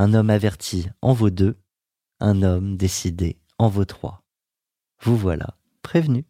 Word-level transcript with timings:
Un 0.00 0.14
homme 0.14 0.30
averti 0.30 0.88
en 1.02 1.12
vaut 1.12 1.30
deux, 1.30 1.60
un 2.20 2.42
homme 2.42 2.76
décidé 2.76 3.40
en 3.58 3.68
vaut 3.68 3.84
trois. 3.84 4.22
Vous 5.00 5.16
voilà 5.16 5.58
prévenu. 5.82 6.24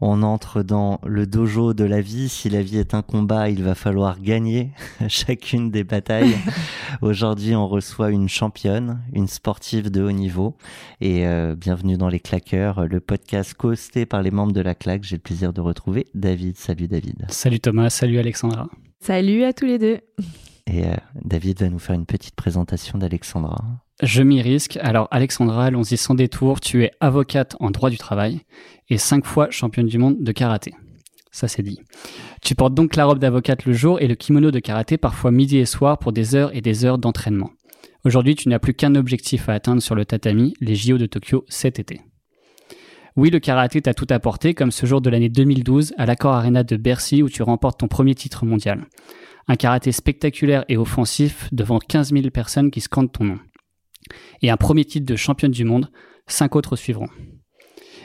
On 0.00 0.22
entre 0.22 0.62
dans 0.62 1.00
le 1.04 1.26
dojo 1.26 1.74
de 1.74 1.82
la 1.82 2.00
vie. 2.00 2.28
Si 2.28 2.48
la 2.48 2.62
vie 2.62 2.78
est 2.78 2.94
un 2.94 3.02
combat, 3.02 3.50
il 3.50 3.64
va 3.64 3.74
falloir 3.74 4.20
gagner 4.20 4.70
chacune 5.08 5.72
des 5.72 5.82
batailles. 5.82 6.36
Aujourd'hui, 7.02 7.56
on 7.56 7.66
reçoit 7.66 8.10
une 8.10 8.28
championne, 8.28 9.00
une 9.12 9.26
sportive 9.26 9.90
de 9.90 10.02
haut 10.02 10.12
niveau. 10.12 10.56
Et 11.00 11.26
euh, 11.26 11.56
bienvenue 11.56 11.96
dans 11.96 12.08
Les 12.08 12.20
Claqueurs, 12.20 12.86
le 12.86 13.00
podcast 13.00 13.54
co-hosté 13.54 14.06
par 14.06 14.22
les 14.22 14.30
membres 14.30 14.52
de 14.52 14.60
la 14.60 14.76
claque. 14.76 15.02
J'ai 15.02 15.16
le 15.16 15.22
plaisir 15.22 15.52
de 15.52 15.60
retrouver 15.60 16.06
David. 16.14 16.56
Salut 16.56 16.86
David. 16.86 17.26
Salut 17.28 17.58
Thomas, 17.58 17.90
salut 17.90 18.20
Alexandra. 18.20 18.68
Salut 19.00 19.42
à 19.42 19.52
tous 19.52 19.66
les 19.66 19.78
deux. 19.78 19.98
Et 20.68 20.86
euh, 20.86 20.94
David 21.24 21.60
va 21.60 21.70
nous 21.70 21.80
faire 21.80 21.96
une 21.96 22.06
petite 22.06 22.36
présentation 22.36 22.98
d'Alexandra. 22.98 23.58
Je 24.02 24.22
m'y 24.22 24.40
risque. 24.40 24.78
Alors 24.80 25.08
Alexandra, 25.10 25.66
allons-y 25.66 25.96
sans 25.96 26.14
détour. 26.14 26.60
Tu 26.60 26.84
es 26.84 26.92
avocate 27.00 27.56
en 27.58 27.70
droit 27.70 27.90
du 27.90 27.98
travail 27.98 28.42
et 28.88 28.96
cinq 28.96 29.26
fois 29.26 29.50
championne 29.50 29.86
du 29.86 29.98
monde 29.98 30.22
de 30.22 30.32
karaté. 30.32 30.72
Ça 31.32 31.48
c'est 31.48 31.62
dit. 31.62 31.80
Tu 32.40 32.54
portes 32.54 32.74
donc 32.74 32.94
la 32.94 33.06
robe 33.06 33.18
d'avocate 33.18 33.64
le 33.64 33.72
jour 33.72 34.00
et 34.00 34.06
le 34.06 34.14
kimono 34.14 34.50
de 34.50 34.60
karaté 34.60 34.98
parfois 34.98 35.32
midi 35.32 35.58
et 35.58 35.66
soir 35.66 35.98
pour 35.98 36.12
des 36.12 36.36
heures 36.36 36.54
et 36.54 36.60
des 36.60 36.84
heures 36.84 36.98
d'entraînement. 36.98 37.50
Aujourd'hui, 38.04 38.36
tu 38.36 38.48
n'as 38.48 38.60
plus 38.60 38.74
qu'un 38.74 38.94
objectif 38.94 39.48
à 39.48 39.54
atteindre 39.54 39.82
sur 39.82 39.96
le 39.96 40.04
tatami, 40.04 40.54
les 40.60 40.76
JO 40.76 40.96
de 40.96 41.06
Tokyo 41.06 41.44
cet 41.48 41.80
été. 41.80 42.00
Oui, 43.16 43.30
le 43.30 43.40
karaté 43.40 43.82
t'a 43.82 43.94
tout 43.94 44.06
apporté, 44.10 44.54
comme 44.54 44.70
ce 44.70 44.86
jour 44.86 45.00
de 45.00 45.10
l'année 45.10 45.28
2012 45.28 45.94
à 45.98 46.06
l'Accor 46.06 46.34
Arena 46.34 46.62
de 46.62 46.76
Bercy 46.76 47.24
où 47.24 47.28
tu 47.28 47.42
remportes 47.42 47.80
ton 47.80 47.88
premier 47.88 48.14
titre 48.14 48.46
mondial. 48.46 48.86
Un 49.48 49.56
karaté 49.56 49.90
spectaculaire 49.90 50.64
et 50.68 50.76
offensif 50.76 51.48
devant 51.50 51.80
15 51.80 52.12
000 52.12 52.30
personnes 52.30 52.70
qui 52.70 52.80
scandent 52.80 53.10
ton 53.10 53.24
nom. 53.24 53.38
Et 54.42 54.50
un 54.50 54.56
premier 54.56 54.84
titre 54.84 55.06
de 55.06 55.16
championne 55.16 55.50
du 55.50 55.64
monde, 55.64 55.90
cinq 56.26 56.56
autres 56.56 56.76
suivront. 56.76 57.08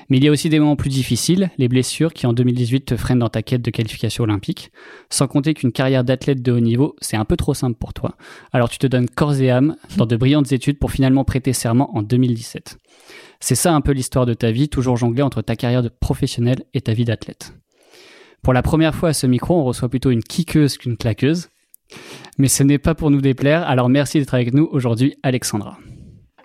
Mais 0.09 0.17
il 0.17 0.23
y 0.23 0.27
a 0.27 0.31
aussi 0.31 0.49
des 0.49 0.59
moments 0.59 0.75
plus 0.75 0.89
difficiles, 0.89 1.49
les 1.57 1.67
blessures 1.67 2.13
qui 2.13 2.27
en 2.27 2.33
2018 2.33 2.85
te 2.85 2.97
freinent 2.97 3.19
dans 3.19 3.29
ta 3.29 3.41
quête 3.41 3.61
de 3.61 3.71
qualification 3.71 4.25
olympique, 4.25 4.71
sans 5.09 5.27
compter 5.27 5.53
qu'une 5.53 5.71
carrière 5.71 6.03
d'athlète 6.03 6.41
de 6.41 6.51
haut 6.51 6.59
niveau, 6.59 6.95
c'est 7.01 7.17
un 7.17 7.25
peu 7.25 7.37
trop 7.37 7.53
simple 7.53 7.77
pour 7.77 7.93
toi. 7.93 8.15
Alors 8.51 8.69
tu 8.69 8.77
te 8.77 8.87
donnes 8.87 9.09
corps 9.09 9.39
et 9.39 9.49
âme 9.49 9.75
dans 9.97 10.05
de 10.05 10.17
brillantes 10.17 10.51
études 10.51 10.79
pour 10.79 10.91
finalement 10.91 11.23
prêter 11.23 11.53
serment 11.53 11.95
en 11.95 12.01
2017. 12.01 12.77
C'est 13.39 13.55
ça 13.55 13.73
un 13.73 13.81
peu 13.81 13.91
l'histoire 13.91 14.25
de 14.25 14.33
ta 14.33 14.51
vie, 14.51 14.69
toujours 14.69 14.97
jonglée 14.97 15.23
entre 15.23 15.41
ta 15.41 15.55
carrière 15.55 15.83
de 15.83 15.89
professionnel 15.89 16.63
et 16.73 16.81
ta 16.81 16.93
vie 16.93 17.05
d'athlète. 17.05 17.53
Pour 18.41 18.53
la 18.53 18.61
première 18.61 18.95
fois 18.95 19.09
à 19.09 19.13
ce 19.13 19.27
micro, 19.27 19.59
on 19.59 19.63
reçoit 19.63 19.89
plutôt 19.89 20.11
une 20.11 20.23
kickeuse 20.23 20.77
qu'une 20.77 20.97
claqueuse. 20.97 21.49
Mais 22.37 22.47
ce 22.47 22.63
n'est 22.63 22.79
pas 22.79 22.95
pour 22.95 23.11
nous 23.11 23.21
déplaire, 23.21 23.67
alors 23.67 23.89
merci 23.89 24.19
d'être 24.19 24.33
avec 24.33 24.53
nous 24.53 24.67
aujourd'hui, 24.71 25.15
Alexandra. 25.23 25.77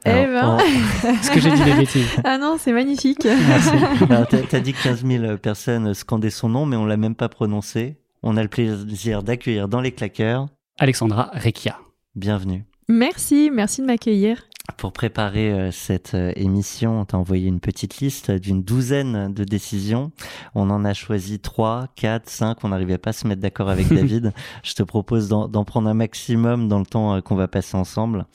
Eh 0.05 0.11
ben. 0.11 0.57
on- 0.57 1.09
Est-ce 1.09 1.31
que 1.31 1.41
j'ai 1.41 1.51
dit 1.51 1.65
des 1.65 1.75
bêtises 1.75 2.09
Ah 2.25 2.39
non, 2.39 2.57
c'est 2.59 2.73
magnifique. 2.73 3.25
Merci. 3.25 3.71
Alors, 4.09 4.27
t'as, 4.31 4.39
t'as 4.39 4.61
dit 4.61 4.73
que 4.73 4.83
15 4.83 5.05
000 5.05 5.37
personnes 5.39 5.93
scandaient 5.95 6.31
son 6.31 6.49
nom, 6.49 6.67
mais 6.67 6.77
on 6.77 6.87
l'a 6.87 6.97
même 6.97 7.15
pas 7.15 7.29
prononcé. 7.29 7.99
On 8.23 8.37
a 8.37 8.43
le 8.43 8.49
plaisir 8.49 9.23
d'accueillir 9.23 9.69
dans 9.69 9.81
les 9.81 9.93
claqueurs. 9.93 10.47
Alexandra 10.79 11.31
Rekia. 11.35 11.79
Bienvenue. 12.15 12.65
Merci, 12.89 13.51
merci 13.53 13.81
de 13.83 13.87
m'accueillir. 13.87 14.45
Pour 14.77 14.93
préparer 14.93 15.51
euh, 15.51 15.71
cette 15.73 16.15
euh, 16.15 16.33
émission, 16.37 17.01
on 17.01 17.05
t'a 17.05 17.19
envoyé 17.19 17.49
une 17.49 17.59
petite 17.59 17.99
liste 17.99 18.31
d'une 18.31 18.63
douzaine 18.63 19.33
de 19.33 19.43
décisions. 19.43 20.13
On 20.55 20.71
en 20.71 20.85
a 20.85 20.95
choisi 20.95 21.41
trois, 21.41 21.89
quatre, 21.97 22.29
cinq. 22.29 22.63
On 22.63 22.69
n'arrivait 22.69 22.99
pas 22.99 23.11
à 23.11 23.13
se 23.13 23.27
mettre 23.27 23.41
d'accord 23.41 23.71
avec 23.71 23.89
David. 23.93 24.33
Je 24.63 24.75
te 24.75 24.83
propose 24.83 25.29
d'en, 25.29 25.65
prendre 25.65 25.89
un 25.89 25.95
maximum 25.95 26.69
dans 26.69 26.79
le 26.79 26.87
temps 26.87 27.15
euh, 27.15 27.21
qu'on 27.21 27.35
va 27.35 27.49
passer 27.49 27.77
ensemble. 27.77 28.27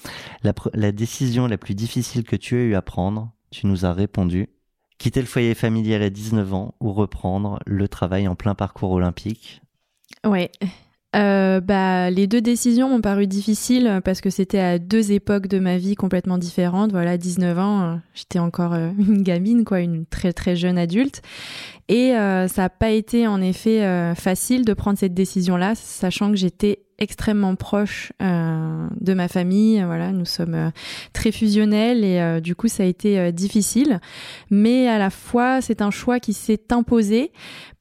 La 0.43 0.91
décision 0.91 1.47
la 1.47 1.57
plus 1.57 1.75
difficile 1.75 2.23
que 2.23 2.35
tu 2.35 2.57
as 2.57 2.63
eu 2.63 2.75
à 2.75 2.81
prendre, 2.81 3.31
tu 3.51 3.67
nous 3.67 3.85
as 3.85 3.93
répondu. 3.93 4.49
Quitter 4.97 5.21
le 5.21 5.27
foyer 5.27 5.53
familial 5.53 6.01
à 6.01 6.09
19 6.09 6.53
ans 6.53 6.75
ou 6.79 6.91
reprendre 6.93 7.59
le 7.65 7.87
travail 7.87 8.27
en 8.27 8.35
plein 8.35 8.55
parcours 8.55 8.91
olympique. 8.91 9.61
Ouais. 10.25 10.51
Euh, 11.15 11.61
bah, 11.61 12.09
les 12.09 12.25
deux 12.25 12.41
décisions 12.41 12.89
m'ont 12.89 13.01
paru 13.01 13.27
difficiles 13.27 14.01
parce 14.03 14.19
que 14.19 14.29
c'était 14.31 14.59
à 14.59 14.79
deux 14.79 15.11
époques 15.11 15.47
de 15.47 15.59
ma 15.59 15.77
vie 15.77 15.95
complètement 15.95 16.37
différentes. 16.37 16.91
Voilà, 16.91 17.17
19 17.17 17.59
ans, 17.59 17.81
euh, 17.81 17.95
j'étais 18.15 18.39
encore 18.39 18.73
euh, 18.73 18.89
une 18.97 19.21
gamine, 19.21 19.63
quoi, 19.63 19.79
une 19.79 20.05
très 20.05 20.33
très 20.33 20.55
jeune 20.55 20.77
adulte. 20.77 21.21
Et 21.89 22.15
euh, 22.15 22.47
ça 22.47 22.63
n'a 22.63 22.69
pas 22.69 22.91
été 22.91 23.27
en 23.27 23.41
effet 23.41 23.83
euh, 23.83 24.15
facile 24.15 24.63
de 24.65 24.73
prendre 24.73 24.97
cette 24.97 25.13
décision-là, 25.13 25.75
sachant 25.75 26.31
que 26.31 26.37
j'étais 26.37 26.79
extrêmement 26.99 27.55
proche 27.55 28.11
euh, 28.21 28.87
de 28.99 29.13
ma 29.13 29.27
famille. 29.27 29.83
Voilà, 29.83 30.11
nous 30.11 30.25
sommes 30.25 30.55
euh, 30.55 30.69
très 31.11 31.31
fusionnels 31.31 32.03
et 32.03 32.19
euh, 32.19 32.39
du 32.39 32.55
coup 32.55 32.67
ça 32.67 32.83
a 32.83 32.85
été 32.85 33.19
euh, 33.19 33.31
difficile. 33.31 33.99
Mais 34.49 34.87
à 34.87 34.97
la 34.97 35.09
fois, 35.09 35.61
c'est 35.61 35.81
un 35.81 35.91
choix 35.91 36.19
qui 36.19 36.33
s'est 36.33 36.71
imposé 36.71 37.31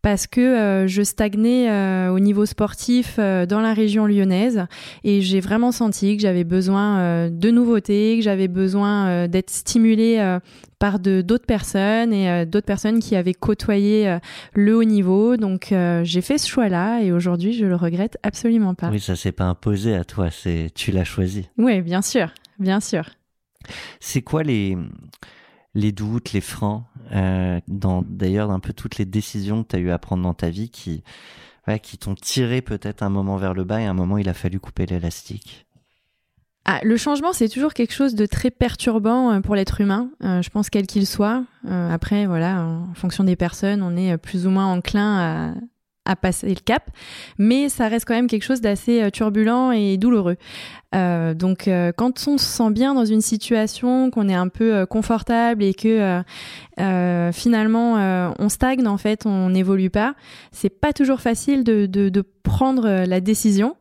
parce 0.03 0.27
que 0.27 0.84
je 0.89 1.03
stagnais 1.03 1.71
au 2.09 2.19
niveau 2.19 2.45
sportif 2.45 3.19
dans 3.19 3.61
la 3.61 3.73
région 3.73 4.05
lyonnaise 4.05 4.67
et 5.05 5.21
j'ai 5.21 5.39
vraiment 5.39 5.71
senti 5.71 6.17
que 6.17 6.23
j'avais 6.23 6.43
besoin 6.43 7.31
de 7.31 7.51
nouveautés, 7.53 8.17
que 8.17 8.25
j'avais 8.25 8.49
besoin 8.49 9.29
d'être 9.29 9.51
stimulée 9.51 10.39
par 10.82 10.98
de 10.98 11.22
d'autres 11.22 11.47
personnes 11.47 12.12
et 12.12 12.28
euh, 12.28 12.44
d'autres 12.44 12.66
personnes 12.66 12.98
qui 12.98 13.15
avaient 13.15 13.34
côtoyé 13.34 14.09
euh, 14.09 14.19
le 14.53 14.76
haut 14.76 14.82
niveau. 14.82 15.37
Donc 15.37 15.70
euh, 15.70 16.03
j'ai 16.03 16.22
fait 16.22 16.38
ce 16.38 16.48
choix-là 16.48 17.03
et 17.03 17.12
aujourd'hui 17.12 17.53
je 17.53 17.65
le 17.65 17.76
regrette 17.76 18.19
absolument 18.25 18.75
pas. 18.75 18.91
Oui, 18.91 18.98
ça 18.98 19.15
s'est 19.15 19.31
pas 19.31 19.44
imposé 19.44 19.94
à 19.94 20.04
toi, 20.04 20.32
c'est 20.32 20.72
tu 20.75 20.91
l'as 20.91 21.04
choisi. 21.04 21.48
Oui, 21.56 21.82
bien 21.82 22.03
sûr, 22.03 22.34
bien 22.59 22.81
sûr. 22.81 23.04
C'est 24.00 24.22
quoi 24.22 24.42
les, 24.42 24.76
les 25.76 25.92
doutes, 25.92 26.32
les 26.32 26.41
freins, 26.41 26.84
euh, 27.12 27.60
dans 27.69 28.03
d'ailleurs 28.03 28.50
un 28.50 28.59
peu 28.59 28.72
toutes 28.72 28.98
les 28.98 29.04
décisions 29.04 29.62
que 29.62 29.69
tu 29.69 29.76
as 29.76 29.78
eu 29.78 29.91
à 29.91 30.00
prendre 30.00 30.25
dans 30.25 30.34
ta 30.34 30.50
vie 30.50 30.69
qui, 30.69 31.04
ouais, 31.69 31.78
qui 31.78 31.97
t'ont 31.97 32.16
tiré 32.16 32.60
peut-être 32.60 33.04
un 33.04 33.09
moment 33.09 33.36
vers 33.36 33.54
le 33.54 33.62
bas 33.62 33.80
et 33.80 33.84
un 33.84 33.95
moment 33.95 34.18
il 34.18 34.28
a 34.28 34.34
fallu 34.34 34.59
couper 34.59 34.86
l'élastique? 34.86 35.65
Ah, 36.64 36.78
le 36.84 36.97
changement, 36.97 37.32
c'est 37.32 37.48
toujours 37.48 37.74
quelque 37.74 37.92
chose 37.92 38.14
de 38.14 38.24
très 38.24 38.50
perturbant 38.50 39.32
euh, 39.32 39.41
pour 39.41 39.56
l'être 39.56 39.80
humain, 39.80 40.10
euh, 40.22 40.42
je 40.42 40.50
pense 40.50 40.70
quel 40.70 40.86
qu'il 40.86 41.09
soit. 41.09 41.42
Euh, 41.68 41.92
après, 41.92 42.26
voilà, 42.26 42.60
en 42.62 42.94
fonction 42.94 43.24
des 43.24 43.34
personnes, 43.34 43.82
on 43.82 43.97
est 43.97 44.16
plus 44.16 44.47
ou 44.47 44.50
moins 44.50 44.66
enclin 44.66 45.54
à, 46.04 46.16
passer 46.16 46.48
le 46.48 46.60
cap, 46.60 46.91
mais 47.38 47.68
ça 47.68 47.88
reste 47.88 48.06
quand 48.06 48.14
même 48.14 48.26
quelque 48.26 48.44
chose 48.44 48.60
d'assez 48.60 49.09
turbulent 49.12 49.72
et 49.72 49.97
douloureux. 49.97 50.36
Donc, 50.92 51.70
quand 51.97 52.28
on 52.28 52.38
se 52.38 52.44
sent 52.44 52.70
bien 52.70 52.92
dans 52.92 53.06
une 53.06 53.22
situation, 53.22 54.10
qu'on 54.10 54.28
est 54.28 54.34
un 54.34 54.48
peu 54.48 54.84
confortable 54.84 55.62
et 55.62 55.72
que 55.72 56.22
finalement 57.32 58.34
on 58.38 58.48
stagne, 58.50 58.86
en 58.86 58.98
fait, 58.98 59.26
on 59.26 59.50
n'évolue 59.50 59.91
pas, 59.91 60.14
c'est 60.50 60.80
pas 60.80 60.92
toujours 60.92 61.20
facile 61.20 61.64
de, 61.64 62.24
prendre 62.42 63.04
la 63.06 63.20
décision. 63.20 63.76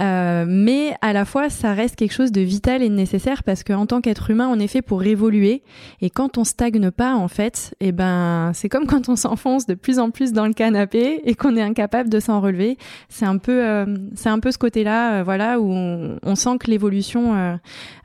Euh, 0.00 0.44
mais 0.48 0.94
à 1.02 1.12
la 1.12 1.24
fois, 1.24 1.50
ça 1.50 1.74
reste 1.74 1.96
quelque 1.96 2.12
chose 2.12 2.32
de 2.32 2.40
vital 2.40 2.82
et 2.82 2.88
de 2.88 2.94
nécessaire 2.94 3.42
parce 3.42 3.64
qu'en 3.64 3.86
tant 3.86 4.00
qu'être 4.00 4.30
humain, 4.30 4.48
on 4.50 4.58
est 4.58 4.66
fait 4.66 4.82
pour 4.82 5.02
évoluer. 5.02 5.62
Et 6.00 6.10
quand 6.10 6.38
on 6.38 6.44
stagne 6.44 6.90
pas, 6.90 7.14
en 7.14 7.28
fait, 7.28 7.74
eh 7.80 7.92
ben, 7.92 8.52
c'est 8.54 8.68
comme 8.68 8.86
quand 8.86 9.08
on 9.08 9.16
s'enfonce 9.16 9.66
de 9.66 9.74
plus 9.74 9.98
en 9.98 10.10
plus 10.10 10.32
dans 10.32 10.46
le 10.46 10.52
canapé 10.52 11.20
et 11.24 11.34
qu'on 11.34 11.56
est 11.56 11.62
incapable 11.62 12.08
de 12.08 12.20
s'en 12.20 12.40
relever. 12.40 12.78
C'est 13.08 13.26
un 13.26 13.38
peu, 13.38 13.64
euh, 13.64 13.86
c'est 14.14 14.28
un 14.30 14.38
peu 14.38 14.50
ce 14.50 14.58
côté-là, 14.58 15.20
euh, 15.20 15.22
voilà, 15.22 15.60
où 15.60 15.70
on, 15.72 16.34
sent 16.34 16.58
que 16.58 16.70
l'évolution 16.70 17.58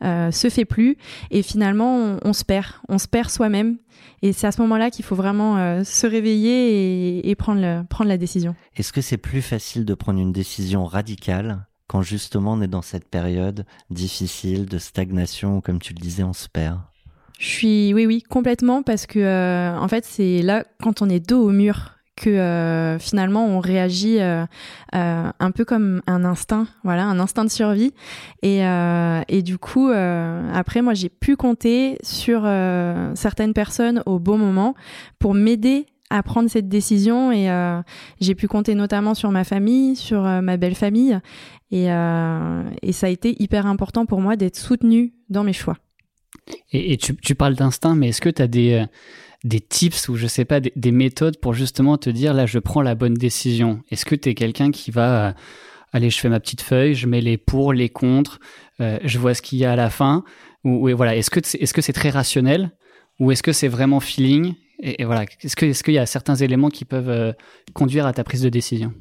euh, 0.03 0.31
se 0.31 0.49
fait 0.49 0.65
plus 0.65 0.97
et 1.31 1.41
finalement, 1.41 1.95
on, 1.97 2.19
on 2.23 2.33
se 2.33 2.43
perd, 2.43 2.67
on 2.89 2.97
se 2.97 3.07
perd 3.07 3.29
soi-même. 3.29 3.77
Et 4.21 4.33
c'est 4.33 4.47
à 4.47 4.51
ce 4.51 4.61
moment-là 4.61 4.89
qu'il 4.91 5.05
faut 5.05 5.15
vraiment 5.15 5.57
euh, 5.57 5.83
se 5.83 6.07
réveiller 6.07 7.19
et, 7.19 7.29
et 7.29 7.35
prendre, 7.35 7.61
le, 7.61 7.83
prendre 7.87 8.09
la 8.09 8.17
décision. 8.17 8.55
Est-ce 8.75 8.93
que 8.93 9.01
c'est 9.01 9.17
plus 9.17 9.41
facile 9.41 9.85
de 9.85 9.93
prendre 9.93 10.19
une 10.19 10.31
décision 10.31 10.85
radicale 10.85 11.65
quand 11.87 12.01
justement 12.01 12.53
on 12.53 12.61
est 12.61 12.67
dans 12.67 12.81
cette 12.81 13.07
période 13.07 13.65
difficile 13.89 14.65
de 14.65 14.77
stagnation 14.77 15.57
où, 15.57 15.61
comme 15.61 15.79
tu 15.79 15.93
le 15.93 15.99
disais, 15.99 16.23
on 16.23 16.33
se 16.33 16.49
perd? 16.49 16.79
Je 17.37 17.47
suis, 17.47 17.93
oui, 17.93 18.05
oui, 18.05 18.21
complètement, 18.21 18.81
parce 18.81 19.05
que 19.05 19.19
euh, 19.19 19.77
en 19.77 19.87
fait, 19.87 20.05
c'est 20.05 20.41
là 20.41 20.63
quand 20.81 21.01
on 21.01 21.09
est 21.09 21.19
dos 21.19 21.43
au 21.43 21.51
mur 21.51 21.94
que 22.15 22.29
euh, 22.29 22.97
finalement 22.97 23.45
on 23.45 23.59
réagit 23.59 24.19
euh, 24.19 24.45
euh, 24.95 25.31
un 25.37 25.51
peu 25.51 25.65
comme 25.65 26.01
un 26.07 26.23
instinct, 26.23 26.67
voilà, 26.83 27.05
un 27.05 27.19
instinct 27.19 27.45
de 27.45 27.49
survie. 27.49 27.93
Et, 28.41 28.61
et 29.27 29.41
du 29.41 29.57
coup, 29.57 29.89
après, 29.89 30.81
moi, 30.81 30.93
j'ai 30.93 31.09
pu 31.09 31.35
compter 31.35 31.97
sur 32.03 32.41
certaines 33.15 33.53
personnes 33.53 34.03
au 34.05 34.19
bon 34.19 34.37
moment 34.37 34.75
pour 35.19 35.33
m'aider 35.33 35.87
à 36.11 36.21
prendre 36.21 36.49
cette 36.49 36.69
décision 36.69 37.31
et 37.31 37.49
j'ai 38.21 38.35
pu 38.35 38.47
compter 38.47 38.75
notamment 38.75 39.13
sur 39.13 39.31
ma 39.31 39.43
famille, 39.43 39.95
sur 39.95 40.21
ma 40.21 40.57
belle 40.57 40.75
famille 40.75 41.19
et, 41.71 41.85
et 41.85 42.91
ça 42.91 43.07
a 43.07 43.09
été 43.09 43.41
hyper 43.41 43.65
important 43.65 44.05
pour 44.05 44.21
moi 44.21 44.35
d'être 44.35 44.57
soutenue 44.57 45.13
dans 45.29 45.43
mes 45.43 45.53
choix. 45.53 45.77
Et, 46.71 46.93
et 46.93 46.97
tu, 46.97 47.15
tu 47.15 47.33
parles 47.33 47.55
d'instinct, 47.55 47.95
mais 47.95 48.09
est-ce 48.09 48.21
que 48.21 48.29
tu 48.29 48.41
as 48.41 48.47
des, 48.47 48.85
des 49.45 49.61
tips 49.61 50.09
ou 50.09 50.15
je 50.15 50.27
sais 50.27 50.43
pas, 50.43 50.59
des, 50.59 50.73
des 50.75 50.91
méthodes 50.91 51.37
pour 51.39 51.53
justement 51.53 51.97
te 51.97 52.09
dire 52.09 52.33
là, 52.33 52.45
je 52.45 52.59
prends 52.59 52.81
la 52.81 52.95
bonne 52.95 53.13
décision. 53.13 53.81
Est-ce 53.91 54.03
que 54.03 54.15
tu 54.15 54.29
es 54.29 54.33
quelqu'un 54.33 54.71
qui 54.71 54.91
va, 54.91 55.27
euh, 55.27 55.33
allez, 55.93 56.09
je 56.09 56.19
fais 56.19 56.29
ma 56.29 56.39
petite 56.39 56.61
feuille, 56.61 56.95
je 56.95 57.07
mets 57.07 57.21
les 57.21 57.37
pour, 57.37 57.71
les 57.71 57.89
contre, 57.89 58.39
euh, 58.81 58.99
je 59.03 59.19
vois 59.19 59.33
ce 59.33 59.41
qu'il 59.41 59.59
y 59.59 59.65
a 59.65 59.71
à 59.71 59.75
la 59.75 59.89
fin 59.89 60.23
ou, 60.63 60.89
voilà, 60.97 61.15
est-ce 61.15 61.29
que 61.29 61.39
c'est 61.43 61.61
est 61.61 61.77
-ce 61.77 61.93
très 61.93 62.09
rationnel 62.09 62.71
ou 63.19 63.31
est-ce 63.31 63.43
que 63.43 63.53
c'est 63.53 63.67
vraiment 63.67 63.99
feeling 63.99 64.55
et, 64.79 65.05
voilà, 65.05 65.25
est-ce 65.41 65.55
qu'il 65.55 65.69
est 65.69 65.87
y 65.87 65.97
a 65.97 66.05
certains 66.05 66.35
éléments 66.35 66.69
qui 66.69 66.83
peuvent 66.85 67.09
euh, 67.09 67.31
conduire 67.73 68.05
à 68.05 68.13
ta 68.13 68.23
prise 68.23 68.41
de 68.41 68.49
décision? 68.49 68.93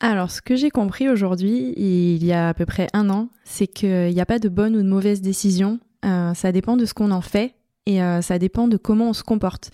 Alors, 0.00 0.30
ce 0.30 0.42
que 0.42 0.56
j'ai 0.56 0.70
compris 0.70 1.08
aujourd'hui, 1.08 1.74
il 1.76 2.24
y 2.24 2.32
a 2.32 2.48
à 2.48 2.54
peu 2.54 2.66
près 2.66 2.88
un 2.92 3.08
an, 3.08 3.28
c'est 3.44 3.68
qu'il 3.68 4.12
n'y 4.12 4.20
a 4.20 4.26
pas 4.26 4.40
de 4.40 4.48
bonne 4.48 4.74
ou 4.74 4.82
de 4.82 4.88
mauvaise 4.88 5.20
décision. 5.20 5.78
Euh, 6.04 6.34
ça 6.34 6.50
dépend 6.50 6.76
de 6.76 6.86
ce 6.86 6.94
qu'on 6.94 7.12
en 7.12 7.20
fait 7.20 7.54
et 7.86 8.02
euh, 8.02 8.22
ça 8.22 8.38
dépend 8.38 8.68
de 8.68 8.76
comment 8.76 9.10
on 9.10 9.12
se 9.12 9.22
comporte. 9.22 9.70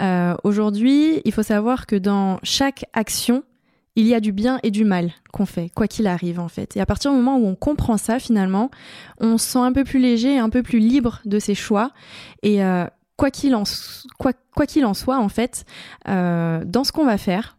Euh, 0.00 0.34
aujourd'hui, 0.44 1.20
il 1.24 1.32
faut 1.32 1.42
savoir 1.42 1.86
que 1.86 1.96
dans 1.96 2.38
chaque 2.42 2.84
action, 2.92 3.44
il 3.96 4.06
y 4.06 4.14
a 4.14 4.20
du 4.20 4.32
bien 4.32 4.58
et 4.64 4.72
du 4.72 4.84
mal 4.84 5.12
qu'on 5.32 5.46
fait, 5.46 5.70
quoi 5.74 5.86
qu'il 5.86 6.08
arrive 6.08 6.40
en 6.40 6.48
fait. 6.48 6.76
Et 6.76 6.80
à 6.80 6.86
partir 6.86 7.12
du 7.12 7.16
moment 7.16 7.38
où 7.38 7.46
on 7.46 7.54
comprend 7.54 7.96
ça, 7.96 8.18
finalement, 8.18 8.70
on 9.20 9.38
se 9.38 9.52
sent 9.52 9.60
un 9.60 9.72
peu 9.72 9.84
plus 9.84 10.00
léger, 10.00 10.38
un 10.38 10.50
peu 10.50 10.64
plus 10.64 10.80
libre 10.80 11.20
de 11.24 11.38
ses 11.38 11.54
choix. 11.54 11.92
Et 12.42 12.64
euh, 12.64 12.86
quoi 13.16 13.30
qu'il 13.30 13.54
en, 13.54 13.62
quoi, 14.18 14.32
en 14.84 14.94
soit, 14.94 15.18
en 15.18 15.28
fait, 15.28 15.64
dans 16.06 16.84
ce 16.84 16.90
qu'on 16.90 17.04
va 17.04 17.18
faire, 17.18 17.56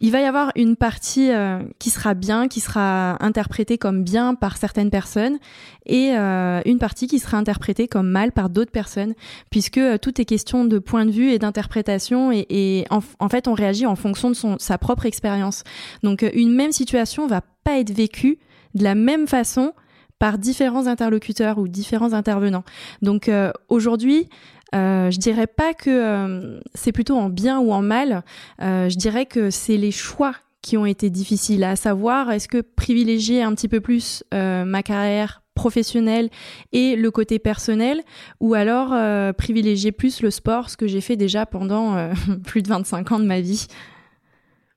il 0.00 0.10
va 0.12 0.20
y 0.20 0.24
avoir 0.24 0.50
une 0.56 0.76
partie 0.76 1.30
euh, 1.30 1.62
qui 1.78 1.90
sera 1.90 2.14
bien, 2.14 2.48
qui 2.48 2.60
sera 2.60 3.22
interprétée 3.22 3.76
comme 3.76 4.02
bien 4.02 4.34
par 4.34 4.56
certaines 4.56 4.90
personnes, 4.90 5.38
et 5.84 6.12
euh, 6.16 6.62
une 6.64 6.78
partie 6.78 7.06
qui 7.06 7.18
sera 7.18 7.36
interprétée 7.36 7.86
comme 7.86 8.08
mal 8.08 8.32
par 8.32 8.48
d'autres 8.48 8.70
personnes, 8.72 9.14
puisque 9.50 9.76
euh, 9.76 9.98
tout 9.98 10.18
est 10.18 10.24
question 10.24 10.64
de 10.64 10.78
point 10.78 11.04
de 11.04 11.10
vue 11.10 11.30
et 11.30 11.38
d'interprétation, 11.38 12.32
et, 12.32 12.86
en, 12.88 13.28
fait 13.28 13.46
on 13.46 13.52
réagit 13.52 13.84
en 13.84 13.96
fonction 13.96 14.30
de 14.30 14.36
sa 14.58 14.78
propre 14.78 15.04
expérience. 15.04 15.64
Donc 16.02 16.24
une 16.34 16.54
même 16.54 16.72
situation 16.72 17.26
va 17.26 17.42
pas 17.64 17.78
être 17.78 17.92
vécue 17.92 18.38
de 18.74 18.84
la 18.84 18.94
même 18.94 19.26
façon 19.26 19.74
par 20.18 20.38
différents 20.38 20.86
interlocuteurs 20.86 21.58
ou 21.58 21.68
différents 21.68 22.12
intervenants. 22.12 22.64
Donc 23.00 23.30
aujourd'hui, 23.68 24.28
euh, 24.74 25.10
je 25.10 25.18
dirais 25.18 25.46
pas 25.46 25.74
que 25.74 25.90
euh, 25.90 26.60
c'est 26.74 26.92
plutôt 26.92 27.16
en 27.16 27.28
bien 27.28 27.58
ou 27.58 27.72
en 27.72 27.82
mal. 27.82 28.22
Euh, 28.62 28.88
je 28.88 28.96
dirais 28.96 29.26
que 29.26 29.50
c'est 29.50 29.76
les 29.76 29.90
choix 29.90 30.34
qui 30.62 30.76
ont 30.76 30.86
été 30.86 31.08
difficiles, 31.10 31.64
à 31.64 31.74
savoir 31.74 32.30
est-ce 32.30 32.46
que 32.46 32.60
privilégier 32.60 33.42
un 33.42 33.54
petit 33.54 33.68
peu 33.68 33.80
plus 33.80 34.22
euh, 34.34 34.64
ma 34.64 34.82
carrière 34.82 35.42
professionnelle 35.54 36.28
et 36.72 36.96
le 36.96 37.10
côté 37.10 37.38
personnel, 37.38 38.02
ou 38.40 38.54
alors 38.54 38.94
privilégier 39.34 39.92
plus 39.92 40.22
le 40.22 40.30
sport, 40.30 40.70
ce 40.70 40.76
que 40.76 40.86
j'ai 40.86 41.00
fait 41.00 41.16
déjà 41.16 41.44
pendant 41.44 42.10
plus 42.44 42.62
de 42.62 42.68
25 42.68 43.12
ans 43.12 43.18
de 43.18 43.26
ma 43.26 43.40
vie. 43.40 43.66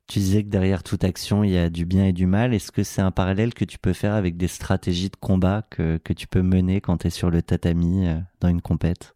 Tu 0.08 0.20
disais 0.20 0.44
que 0.44 0.50
derrière 0.50 0.84
toute 0.84 1.06
action, 1.06 1.44
il 1.44 1.52
y 1.52 1.58
a 1.58 1.70
du 1.70 1.86
bien 1.86 2.06
et 2.06 2.12
du 2.12 2.26
mal. 2.26 2.54
Est-ce 2.54 2.72
que 2.72 2.84
c'est 2.84 3.02
un 3.02 3.12
parallèle 3.12 3.54
que 3.54 3.64
tu 3.64 3.78
peux 3.78 3.94
faire 3.94 4.14
avec 4.14 4.36
des 4.36 4.50
stratégies 4.50 5.10
de 5.10 5.16
combat 5.16 5.66
que, 5.70 5.98
que 6.04 6.12
tu 6.12 6.28
peux 6.28 6.42
mener 6.42 6.82
quand 6.82 6.98
tu 6.98 7.08
es 7.08 7.10
sur 7.10 7.30
le 7.30 7.42
tatami 7.42 8.06
dans 8.42 8.50
une 8.50 8.62
compète? 8.62 9.14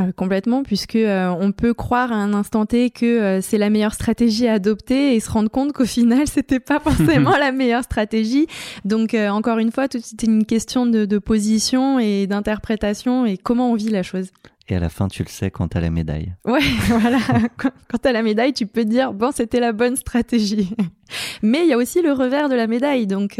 Euh, 0.00 0.12
complètement, 0.12 0.62
puisque 0.62 0.96
euh, 0.96 1.28
on 1.40 1.52
peut 1.52 1.74
croire 1.74 2.12
à 2.12 2.14
un 2.14 2.32
instant 2.32 2.64
T 2.64 2.90
que 2.90 3.04
euh, 3.04 3.40
c'est 3.42 3.58
la 3.58 3.70
meilleure 3.70 3.92
stratégie 3.92 4.46
à 4.46 4.54
adopter 4.54 5.14
et 5.14 5.20
se 5.20 5.30
rendre 5.30 5.50
compte 5.50 5.72
qu'au 5.72 5.84
final 5.84 6.26
c'était 6.26 6.60
pas 6.60 6.80
forcément 6.80 7.36
la 7.38 7.52
meilleure 7.52 7.82
stratégie. 7.82 8.46
Donc 8.84 9.14
encore 9.14 9.58
une 9.58 9.70
fois, 9.70 9.88
tout 9.88 9.98
c'est 10.02 10.22
une 10.22 10.46
question 10.46 10.86
de, 10.86 11.04
de 11.04 11.18
position 11.18 11.98
et 11.98 12.26
d'interprétation 12.26 13.26
et 13.26 13.36
comment 13.36 13.72
on 13.72 13.74
vit 13.74 13.90
la 13.90 14.02
chose. 14.02 14.28
Et 14.68 14.76
à 14.76 14.78
la 14.78 14.88
fin, 14.88 15.08
tu 15.08 15.24
le 15.24 15.28
sais 15.28 15.50
quand 15.50 15.68
t'as 15.68 15.80
la 15.80 15.90
médaille. 15.90 16.32
Ouais, 16.44 16.60
voilà. 16.86 17.18
Quand, 17.58 17.70
quand 17.90 17.98
t'as 17.98 18.12
la 18.12 18.22
médaille, 18.22 18.52
tu 18.52 18.66
peux 18.66 18.84
dire 18.84 19.12
bon, 19.12 19.32
c'était 19.34 19.60
la 19.60 19.72
bonne 19.72 19.96
stratégie. 19.96 20.70
Mais 21.42 21.62
il 21.64 21.68
y 21.68 21.72
a 21.72 21.76
aussi 21.76 22.00
le 22.00 22.12
revers 22.12 22.48
de 22.48 22.54
la 22.54 22.68
médaille, 22.68 23.06
donc. 23.06 23.38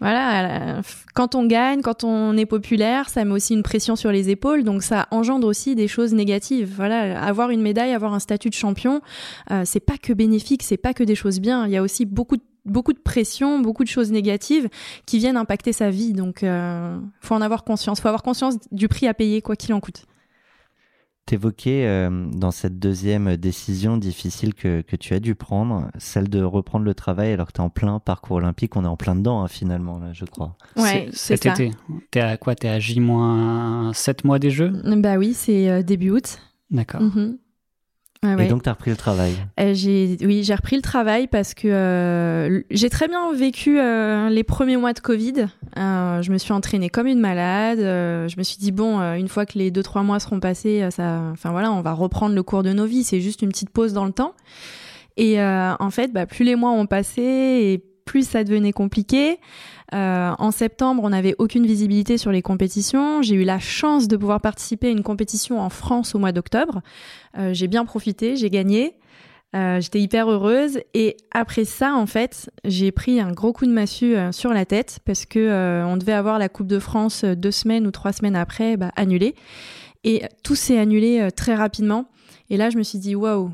Voilà, 0.00 0.82
quand 1.14 1.34
on 1.34 1.46
gagne, 1.46 1.80
quand 1.80 2.04
on 2.04 2.36
est 2.36 2.46
populaire, 2.46 3.08
ça 3.08 3.24
met 3.24 3.32
aussi 3.32 3.54
une 3.54 3.62
pression 3.62 3.96
sur 3.96 4.12
les 4.12 4.28
épaules, 4.28 4.62
donc 4.62 4.82
ça 4.82 5.08
engendre 5.10 5.46
aussi 5.46 5.74
des 5.74 5.88
choses 5.88 6.12
négatives. 6.12 6.72
Voilà, 6.76 7.22
avoir 7.22 7.50
une 7.50 7.62
médaille, 7.62 7.92
avoir 7.92 8.12
un 8.12 8.18
statut 8.18 8.50
de 8.50 8.54
champion, 8.54 9.00
euh, 9.50 9.62
c'est 9.64 9.80
pas 9.80 9.96
que 9.96 10.12
bénéfique, 10.12 10.62
c'est 10.62 10.76
pas 10.76 10.92
que 10.92 11.02
des 11.02 11.14
choses 11.14 11.40
bien. 11.40 11.66
Il 11.66 11.72
y 11.72 11.76
a 11.76 11.82
aussi 11.82 12.04
beaucoup 12.04 12.36
de 12.36 12.42
beaucoup 12.66 12.92
de 12.92 12.98
pression, 12.98 13.60
beaucoup 13.60 13.84
de 13.84 13.88
choses 13.88 14.10
négatives 14.10 14.68
qui 15.06 15.18
viennent 15.18 15.36
impacter 15.36 15.72
sa 15.72 15.88
vie. 15.88 16.12
Donc, 16.12 16.42
euh, 16.42 16.98
faut 17.20 17.34
en 17.34 17.40
avoir 17.40 17.62
conscience. 17.62 18.00
Faut 18.00 18.08
avoir 18.08 18.24
conscience 18.24 18.56
du 18.72 18.88
prix 18.88 19.06
à 19.06 19.14
payer, 19.14 19.40
quoi 19.40 19.54
qu'il 19.56 19.72
en 19.72 19.80
coûte. 19.80 20.04
T'évoquais 21.26 21.86
euh, 21.86 22.28
dans 22.32 22.52
cette 22.52 22.78
deuxième 22.78 23.36
décision 23.36 23.96
difficile 23.96 24.54
que, 24.54 24.80
que 24.82 24.94
tu 24.94 25.12
as 25.12 25.18
dû 25.18 25.34
prendre, 25.34 25.90
celle 25.98 26.28
de 26.28 26.40
reprendre 26.40 26.84
le 26.84 26.94
travail 26.94 27.32
alors 27.32 27.48
que 27.48 27.52
tu 27.52 27.60
es 27.60 27.64
en 27.64 27.68
plein 27.68 27.98
parcours 27.98 28.36
olympique. 28.36 28.76
On 28.76 28.84
est 28.84 28.88
en 28.88 28.96
plein 28.96 29.16
dedans, 29.16 29.42
hein, 29.42 29.48
finalement, 29.48 29.98
là, 29.98 30.12
je 30.12 30.24
crois. 30.24 30.56
Ouais, 30.76 31.08
c'est 31.12 31.36
Cet 31.36 31.42
ça. 31.42 31.50
été. 31.50 31.72
T'es 32.12 32.20
à 32.20 32.36
quoi? 32.36 32.54
T'es 32.54 32.68
à 32.68 32.78
J-7 32.78 34.24
mois 34.24 34.38
des 34.38 34.50
Jeux? 34.50 34.70
Bah 34.98 35.16
oui, 35.16 35.34
c'est 35.34 35.68
euh, 35.68 35.82
début 35.82 36.10
août. 36.10 36.38
D'accord. 36.70 37.02
Mhm. 37.02 37.38
Ouais. 38.34 38.46
Et 38.46 38.48
donc, 38.48 38.62
tu 38.62 38.68
as 38.68 38.72
repris 38.72 38.90
le 38.90 38.96
travail. 38.96 39.32
Euh, 39.60 39.72
j'ai, 39.74 40.16
oui, 40.22 40.42
j'ai 40.42 40.54
repris 40.54 40.76
le 40.76 40.82
travail 40.82 41.26
parce 41.26 41.54
que 41.54 41.68
euh, 41.68 42.62
j'ai 42.70 42.90
très 42.90 43.06
bien 43.06 43.32
vécu 43.32 43.78
euh, 43.78 44.28
les 44.28 44.42
premiers 44.42 44.76
mois 44.76 44.92
de 44.92 45.00
Covid. 45.00 45.46
Euh, 45.78 46.22
je 46.22 46.32
me 46.32 46.38
suis 46.38 46.52
entraînée 46.52 46.88
comme 46.88 47.06
une 47.06 47.20
malade. 47.20 47.78
euh, 47.78 48.28
je 48.28 48.36
me 48.38 48.42
suis 48.42 48.56
dit 48.58 48.72
bon, 48.72 49.00
euh, 49.00 49.14
une 49.14 49.28
fois 49.28 49.46
que 49.46 49.58
les 49.58 49.70
deux 49.70 49.82
trois 49.82 50.02
mois 50.02 50.18
seront 50.20 50.40
passés, 50.40 50.88
ça, 50.90 51.20
enfin 51.32 51.50
voilà, 51.50 51.70
on 51.72 51.82
va 51.82 51.92
reprendre 51.92 52.34
le 52.34 52.42
cours 52.42 52.62
de 52.62 52.72
nos 52.72 52.86
vies. 52.86 53.04
C'est 53.04 53.20
juste 53.20 53.42
une 53.42 53.50
petite 53.50 53.70
pause 53.70 53.92
dans 53.92 54.04
le 54.04 54.12
temps. 54.12 54.32
Et 55.16 55.40
euh, 55.40 55.74
en 55.78 55.90
fait, 55.90 56.12
bah, 56.12 56.26
plus 56.26 56.44
les 56.44 56.56
mois 56.56 56.72
ont 56.72 56.86
passé 56.86 57.22
et 57.22 57.82
plus 58.06 58.26
ça 58.26 58.44
devenait 58.44 58.72
compliqué. 58.72 59.38
Euh, 59.92 60.30
en 60.38 60.50
septembre, 60.50 61.02
on 61.04 61.10
n'avait 61.10 61.34
aucune 61.38 61.66
visibilité 61.66 62.16
sur 62.16 62.32
les 62.32 62.40
compétitions. 62.40 63.20
J'ai 63.20 63.34
eu 63.34 63.44
la 63.44 63.58
chance 63.58 64.08
de 64.08 64.16
pouvoir 64.16 64.40
participer 64.40 64.88
à 64.88 64.90
une 64.90 65.02
compétition 65.02 65.60
en 65.60 65.68
France 65.68 66.14
au 66.14 66.18
mois 66.18 66.32
d'octobre. 66.32 66.80
Euh, 67.36 67.52
j'ai 67.52 67.68
bien 67.68 67.84
profité, 67.84 68.36
j'ai 68.36 68.48
gagné. 68.48 68.94
Euh, 69.54 69.80
J'étais 69.80 70.00
hyper 70.00 70.30
heureuse. 70.30 70.80
Et 70.94 71.16
après 71.32 71.64
ça, 71.64 71.94
en 71.94 72.06
fait, 72.06 72.50
j'ai 72.64 72.90
pris 72.92 73.20
un 73.20 73.32
gros 73.32 73.52
coup 73.52 73.66
de 73.66 73.72
massue 73.72 74.14
sur 74.32 74.52
la 74.52 74.64
tête 74.64 75.00
parce 75.04 75.26
que 75.26 75.84
on 75.84 75.96
devait 75.96 76.12
avoir 76.12 76.38
la 76.38 76.48
Coupe 76.48 76.66
de 76.66 76.78
France 76.78 77.24
deux 77.24 77.50
semaines 77.50 77.86
ou 77.86 77.90
trois 77.90 78.12
semaines 78.12 78.36
après, 78.36 78.76
bah, 78.76 78.92
annulée. 78.96 79.34
Et 80.04 80.22
tout 80.42 80.54
s'est 80.54 80.78
annulé 80.78 81.28
très 81.36 81.54
rapidement. 81.54 82.06
Et 82.50 82.56
là, 82.56 82.70
je 82.70 82.78
me 82.78 82.82
suis 82.82 82.98
dit, 82.98 83.14
waouh, 83.14 83.50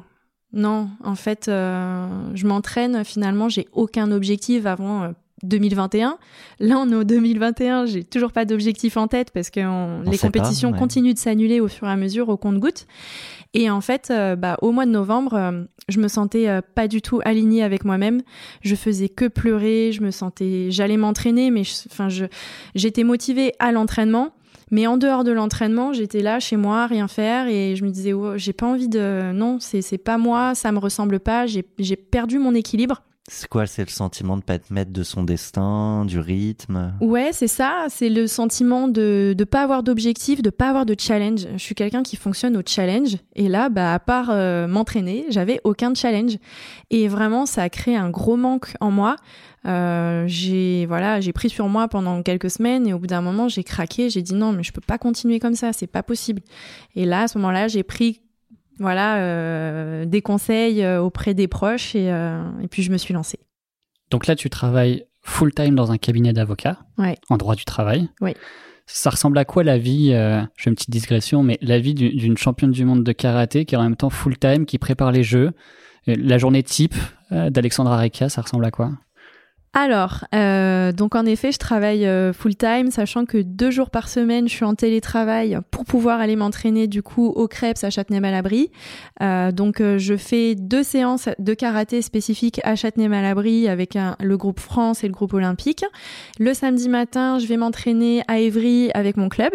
non, 0.53 0.89
en 1.03 1.15
fait, 1.15 1.49
euh, 1.49 2.07
je 2.35 2.47
m'entraîne. 2.47 3.05
Finalement, 3.05 3.49
j'ai 3.49 3.69
aucun 3.73 4.11
objectif 4.13 4.67
avant. 4.67 5.03
euh, 5.05 5.09
2021. 5.45 6.19
Là, 6.61 6.79
on 6.79 6.89
est 6.93 6.95
en 6.95 7.03
2021, 7.03 7.87
j'ai 7.87 8.05
toujours 8.05 8.31
pas 8.31 8.45
d'objectif 8.45 8.97
en 8.97 9.09
tête 9.09 9.33
parce 9.33 9.51
que 9.51 9.59
on- 9.59 10.03
On 10.07 10.09
les 10.09 10.17
pas, 10.17 10.29
compétitions 10.29 10.71
ouais. 10.71 10.79
continuent 10.79 11.15
de 11.15 11.19
s'annuler 11.19 11.59
au 11.59 11.67
fur 11.67 11.89
et 11.89 11.91
à 11.91 11.97
mesure 11.97 12.29
au 12.29 12.37
compte-gouttes. 12.37 12.87
Et 13.53 13.69
en 13.69 13.81
fait, 13.81 14.13
euh, 14.13 14.37
bah, 14.37 14.57
au 14.63 14.71
mois 14.71 14.87
de 14.87 14.93
novembre, 14.93 15.35
euh, 15.35 15.65
je 15.89 15.99
me 15.99 16.07
sentais 16.07 16.49
euh, 16.49 16.61
pas 16.77 16.87
du 16.87 17.03
tout 17.03 17.21
alignée 17.25 17.65
avec 17.65 17.85
moi-même. 17.85 18.23
Je 18.61 18.77
faisais 18.77 19.09
que 19.09 19.27
pleurer, 19.27 19.91
je 19.91 20.01
me 20.03 20.13
sentais, 20.13 20.69
j'allais 20.71 20.97
m'entraîner, 20.97 21.51
mais 21.51 21.63
enfin, 21.91 22.09
je, 22.09 22.27
j'étais 22.77 23.03
motivée 23.03 23.53
à 23.59 23.73
l'entraînement. 23.73 24.31
Mais 24.73 24.87
en 24.87 24.97
dehors 24.97 25.23
de 25.23 25.31
l'entraînement, 25.31 25.93
j'étais 25.93 26.23
là 26.23 26.41
chez 26.41 26.57
moi, 26.57 26.85
à 26.85 26.87
rien 26.87 27.07
faire, 27.07 27.47
et 27.47 27.77
je 27.77 27.85
me 27.85 27.91
disais, 27.91 28.15
oh, 28.15 28.39
j'ai 28.39 28.55
pas 28.55 28.67
envie 28.67 28.89
de, 28.89 29.31
non, 29.33 29.59
c'est, 29.61 29.99
pas 29.99 30.17
moi, 30.17 30.55
ça 30.55 30.73
me 30.73 30.79
ressemble 30.79 31.21
pas, 31.21 31.47
j'ai, 31.47 31.65
j'ai 31.79 31.95
perdu 31.97 32.39
mon 32.39 32.55
équilibre. 32.55 33.03
C'est 33.29 33.49
quoi 33.49 33.67
C'est 33.67 33.85
le 33.85 33.91
sentiment 33.91 34.37
de 34.37 34.43
pas 34.43 34.55
être 34.55 34.71
maître 34.71 34.91
de 34.91 35.03
son 35.05 35.23
destin, 35.23 36.05
du 36.07 36.19
rythme? 36.19 36.93
Ouais, 37.01 37.31
c'est 37.33 37.47
ça. 37.47 37.87
C'est 37.89 38.09
le 38.09 38.27
sentiment 38.27 38.89
de 38.89 39.35
ne 39.39 39.45
pas 39.45 39.63
avoir 39.63 39.85
d'objectif, 39.85 40.43
de 40.43 40.51
pas 40.51 40.71
avoir 40.71 40.87
de 40.87 40.97
challenge. 40.99 41.47
Je 41.53 41.63
suis 41.63 41.77
quelqu'un 41.77 42.03
qui 42.03 42.17
fonctionne 42.17 42.57
au 42.57 42.63
challenge. 42.67 43.19
Et 43.37 43.49
là, 43.49 43.69
bah, 43.69 43.95
à 43.95 44.01
part 44.01 44.31
euh, 44.31 44.67
m'entraîner, 44.67 45.27
j'avais 45.29 45.61
aucun 45.63 45.95
challenge. 45.95 46.37
Et 46.91 47.07
vraiment, 47.07 47.47
ça 47.47 47.63
a 47.63 47.69
créé 47.69 47.97
un 47.97 48.11
gros 48.11 48.37
manque 48.37 48.75
en 48.81 48.91
moi. 48.91 49.15
Euh, 49.65 50.25
j'ai 50.27 50.87
voilà, 50.87 51.21
j'ai 51.21 51.33
pris 51.33 51.49
sur 51.49 51.69
moi 51.69 51.87
pendant 51.89 52.23
quelques 52.23 52.51
semaines 52.51 52.87
et 52.89 52.93
au 52.93 52.99
bout 52.99 53.07
d'un 53.07 53.21
moment, 53.21 53.49
j'ai 53.49 53.63
craqué. 53.65 54.11
J'ai 54.11 54.23
dit 54.23 54.35
non, 54.35 54.53
mais 54.53 54.63
je 54.63 54.73
peux 54.73 54.81
pas 54.81 54.99
continuer 54.99 55.39
comme 55.39 55.55
ça. 55.55 55.73
C'est 55.73 55.87
pas 55.87 56.03
possible. 56.03 56.43
Et 56.97 57.05
là, 57.05 57.23
à 57.23 57.29
ce 57.29 57.39
moment-là, 57.39 57.69
j'ai 57.69 57.83
pris 57.83 58.21
voilà 58.79 59.19
euh, 59.19 60.05
des 60.05 60.23
conseils 60.23 60.83
euh, 60.83 61.01
auprès 61.01 61.35
des 61.35 61.47
proches 61.47 61.95
et, 61.95 62.11
euh, 62.11 62.43
et 62.63 62.69
puis 62.69 62.83
je 62.83 62.91
me 62.91 62.97
suis 62.99 63.15
lancée. 63.15 63.39
Donc 64.11 64.27
là, 64.27 64.35
tu 64.35 64.51
travailles 64.51 65.05
full-time 65.23 65.75
dans 65.77 65.93
un 65.93 65.99
cabinet 65.99 66.33
d'avocat, 66.33 66.79
Ouais. 66.99 67.17
en 67.31 67.37
droit 67.37 67.55
du 67.55 67.65
travail. 67.65 68.09
Oui. 68.21 68.35
Ça 68.87 69.11
ressemble 69.11 69.39
à 69.39 69.45
quoi 69.45 69.63
la 69.63 69.79
vie, 69.79 70.09
je 70.11 70.45
fais 70.57 70.69
une 70.71 70.75
petite 70.75 70.91
digression, 70.91 71.45
mais 71.45 71.57
la 71.63 71.79
vie 71.79 71.95
du- 71.95 72.11
d'une 72.11 72.37
championne 72.37 72.73
du 72.73 72.85
monde 72.85 73.05
de 73.05 73.13
karaté 73.13 73.65
qui 73.65 73.77
est 73.77 73.79
en 73.79 73.85
même 73.85 73.95
temps 73.97 74.11
full-time, 74.11 74.67
qui 74.67 74.79
prépare 74.79 75.13
les 75.13 75.23
jeux 75.23 75.53
La 76.07 76.37
journée 76.39 76.65
type 76.65 76.97
d'Alexandra 77.31 77.97
Rekia, 77.97 78.29
ça 78.29 78.43
ressemble 78.43 78.65
à 78.65 78.73
quoi? 78.73 78.91
Alors, 79.75 80.27
euh, 80.35 80.93
donc 80.93 81.15
en 81.15 81.25
effet, 81.25 81.51
je 81.51 81.57
travaille 81.57 82.05
euh, 82.07 82.35
full 82.35 82.55
time, 82.57 82.91
sachant 82.91 83.25
que 83.25 83.39
deux 83.39 83.71
jours 83.71 83.89
par 83.89 84.11
semaine, 84.11 84.47
je 84.47 84.53
suis 84.53 84.67
en 84.67 84.75
télétravail 84.75 85.59
pour 85.71 85.87
pouvoir 85.87 86.21
aller 86.21 86.37
m'entraîner 86.37 86.89
du 86.89 87.03
coup 87.03 87.29
au 87.29 87.49
Crêpes 87.49 87.83
à 87.83 87.89
Châtenay-Malabry. 87.89 88.71
Euh, 89.23 89.51
donc, 89.51 89.81
je 89.81 90.15
fais 90.19 90.55
deux 90.57 90.83
séances 90.83 91.31
de 91.39 91.55
karaté 91.55 92.03
spécifiques 92.03 92.61
à 92.65 92.77
Châtenay-Malabry 92.77 93.67
avec 93.67 93.97
un- 93.97 94.15
le 94.21 94.37
groupe 94.37 94.61
France 94.61 95.05
et 95.05 95.07
le 95.07 95.15
groupe 95.15 95.33
olympique. 95.33 95.87
Le 96.39 96.53
samedi 96.53 96.91
matin, 96.91 97.39
je 97.39 97.47
vais 97.47 97.57
m'entraîner 97.57 98.23
à 98.29 98.41
Évry 98.41 98.91
avec 98.93 99.17
mon 99.17 99.31
club. 99.31 99.53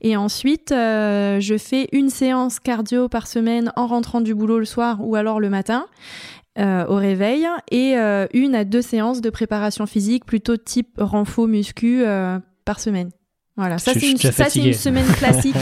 Et 0.00 0.16
ensuite, 0.16 0.70
je 0.70 1.56
fais 1.56 1.86
une 1.92 2.08
séance 2.08 2.58
cardio 2.58 3.08
par 3.08 3.28
semaine 3.28 3.72
en 3.76 3.86
rentrant 3.86 4.20
du 4.20 4.34
boulot 4.34 4.58
le 4.58 4.64
soir 4.64 4.98
ou 5.06 5.14
alors 5.14 5.38
le 5.38 5.50
matin 5.50 5.86
euh, 6.58 6.86
au 6.86 6.96
réveil 6.96 7.46
et 7.70 7.98
euh, 7.98 8.26
une 8.32 8.54
à 8.54 8.64
deux 8.64 8.80
séances 8.80 9.20
de 9.20 9.28
préparation 9.28 9.84
physique 9.84 10.24
plutôt 10.24 10.56
type 10.56 10.94
renfo 10.98 11.46
muscu 11.46 12.02
euh, 12.04 12.38
par 12.64 12.80
semaine. 12.80 13.10
Voilà, 13.58 13.78
ça 13.78 13.94
c'est 13.94 14.10
une, 14.10 14.18
une 14.66 14.72
semaine 14.74 15.06
classique. 15.18 15.56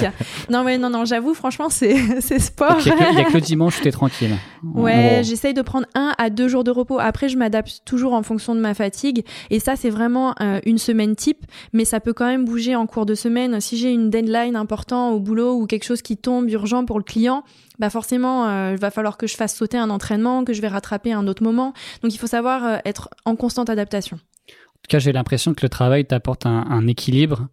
non 0.50 0.64
mais 0.64 0.78
non 0.78 0.90
non, 0.90 1.04
j'avoue 1.04 1.32
franchement 1.32 1.68
c'est 1.68 1.96
c'est 2.20 2.40
sport. 2.40 2.76
Il 2.80 2.86
n'y 2.86 2.90
a, 2.92 2.96
que- 3.24 3.30
a 3.30 3.34
le 3.34 3.40
dimanche 3.52 3.78
où 3.78 3.82
t'es 3.84 3.92
tranquille. 3.92 4.34
Ouais, 4.74 5.20
j'essaye 5.22 5.54
de 5.54 5.62
prendre 5.62 5.86
un 5.94 6.12
à 6.18 6.28
deux 6.30 6.48
jours 6.48 6.64
de 6.64 6.72
repos. 6.72 6.98
Après, 6.98 7.28
je 7.28 7.36
m'adapte 7.38 7.82
toujours 7.84 8.12
en 8.14 8.22
fonction 8.24 8.54
de 8.56 8.60
ma 8.60 8.74
fatigue. 8.74 9.24
Et 9.50 9.60
ça, 9.60 9.76
c'est 9.76 9.90
vraiment 9.90 10.34
euh, 10.40 10.58
une 10.66 10.78
semaine 10.78 11.14
type, 11.14 11.44
mais 11.72 11.84
ça 11.84 12.00
peut 12.00 12.12
quand 12.12 12.26
même 12.26 12.44
bouger 12.44 12.74
en 12.74 12.86
cours 12.86 13.06
de 13.06 13.14
semaine. 13.14 13.60
Si 13.60 13.76
j'ai 13.76 13.92
une 13.92 14.10
deadline 14.10 14.56
important 14.56 15.10
au 15.10 15.20
boulot 15.20 15.54
ou 15.60 15.66
quelque 15.66 15.84
chose 15.84 16.02
qui 16.02 16.16
tombe 16.16 16.50
urgent 16.50 16.84
pour 16.84 16.98
le 16.98 17.04
client, 17.04 17.44
bah 17.78 17.90
forcément, 17.90 18.48
euh, 18.48 18.72
il 18.72 18.78
va 18.80 18.90
falloir 18.90 19.16
que 19.16 19.26
je 19.28 19.36
fasse 19.36 19.54
sauter 19.54 19.78
un 19.78 19.90
entraînement, 19.90 20.42
que 20.44 20.52
je 20.52 20.60
vais 20.60 20.68
rattraper 20.68 21.12
un 21.12 21.28
autre 21.28 21.42
moment. 21.44 21.72
Donc, 22.02 22.12
il 22.14 22.18
faut 22.18 22.26
savoir 22.26 22.64
euh, 22.64 22.76
être 22.84 23.08
en 23.24 23.36
constante 23.36 23.70
adaptation. 23.70 24.16
En 24.16 24.80
tout 24.82 24.88
cas, 24.90 24.98
j'ai 24.98 25.12
l'impression 25.12 25.54
que 25.54 25.60
le 25.62 25.68
travail 25.68 26.04
t'apporte 26.04 26.46
un, 26.46 26.64
un 26.68 26.86
équilibre 26.88 27.46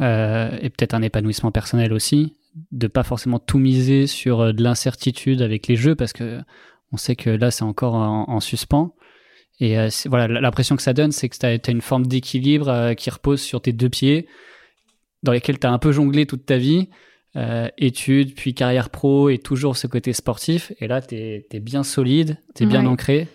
euh, 0.00 0.56
et 0.60 0.70
peut-être 0.70 0.94
un 0.94 1.02
épanouissement 1.02 1.52
personnel 1.52 1.92
aussi, 1.92 2.36
de 2.72 2.86
pas 2.86 3.02
forcément 3.02 3.38
tout 3.38 3.58
miser 3.58 4.06
sur 4.06 4.40
euh, 4.40 4.52
de 4.52 4.62
l'incertitude 4.62 5.42
avec 5.42 5.66
les 5.68 5.76
jeux 5.76 5.94
parce 5.94 6.12
que 6.12 6.40
on 6.92 6.96
sait 6.96 7.16
que 7.16 7.30
là 7.30 7.50
c'est 7.50 7.64
encore 7.64 7.94
en, 7.94 8.28
en 8.28 8.40
suspens. 8.40 8.94
Et 9.60 9.78
euh, 9.78 9.88
voilà, 10.06 10.40
l'impression 10.40 10.76
que 10.76 10.82
ça 10.82 10.92
donne, 10.92 11.12
c'est 11.12 11.28
que 11.28 11.36
tu 11.36 11.46
as, 11.46 11.72
une 11.72 11.80
forme 11.80 12.06
d'équilibre 12.06 12.68
euh, 12.68 12.94
qui 12.94 13.08
repose 13.10 13.40
sur 13.40 13.60
tes 13.60 13.72
deux 13.72 13.88
pieds, 13.88 14.26
dans 15.22 15.32
lesquels 15.32 15.58
tu 15.58 15.66
as 15.66 15.72
un 15.72 15.78
peu 15.78 15.92
jonglé 15.92 16.26
toute 16.26 16.44
ta 16.44 16.56
vie, 16.56 16.88
études, 17.78 18.34
puis 18.34 18.54
carrière 18.54 18.90
pro 18.90 19.28
et 19.28 19.38
toujours 19.38 19.76
ce 19.76 19.88
côté 19.88 20.12
sportif. 20.12 20.72
Et 20.78 20.86
là, 20.86 21.00
tu 21.00 21.16
es, 21.16 21.60
bien 21.60 21.82
solide, 21.82 22.38
tu 22.54 22.62
es 22.62 22.66
bien 22.66 22.86
ancré. 22.86 23.26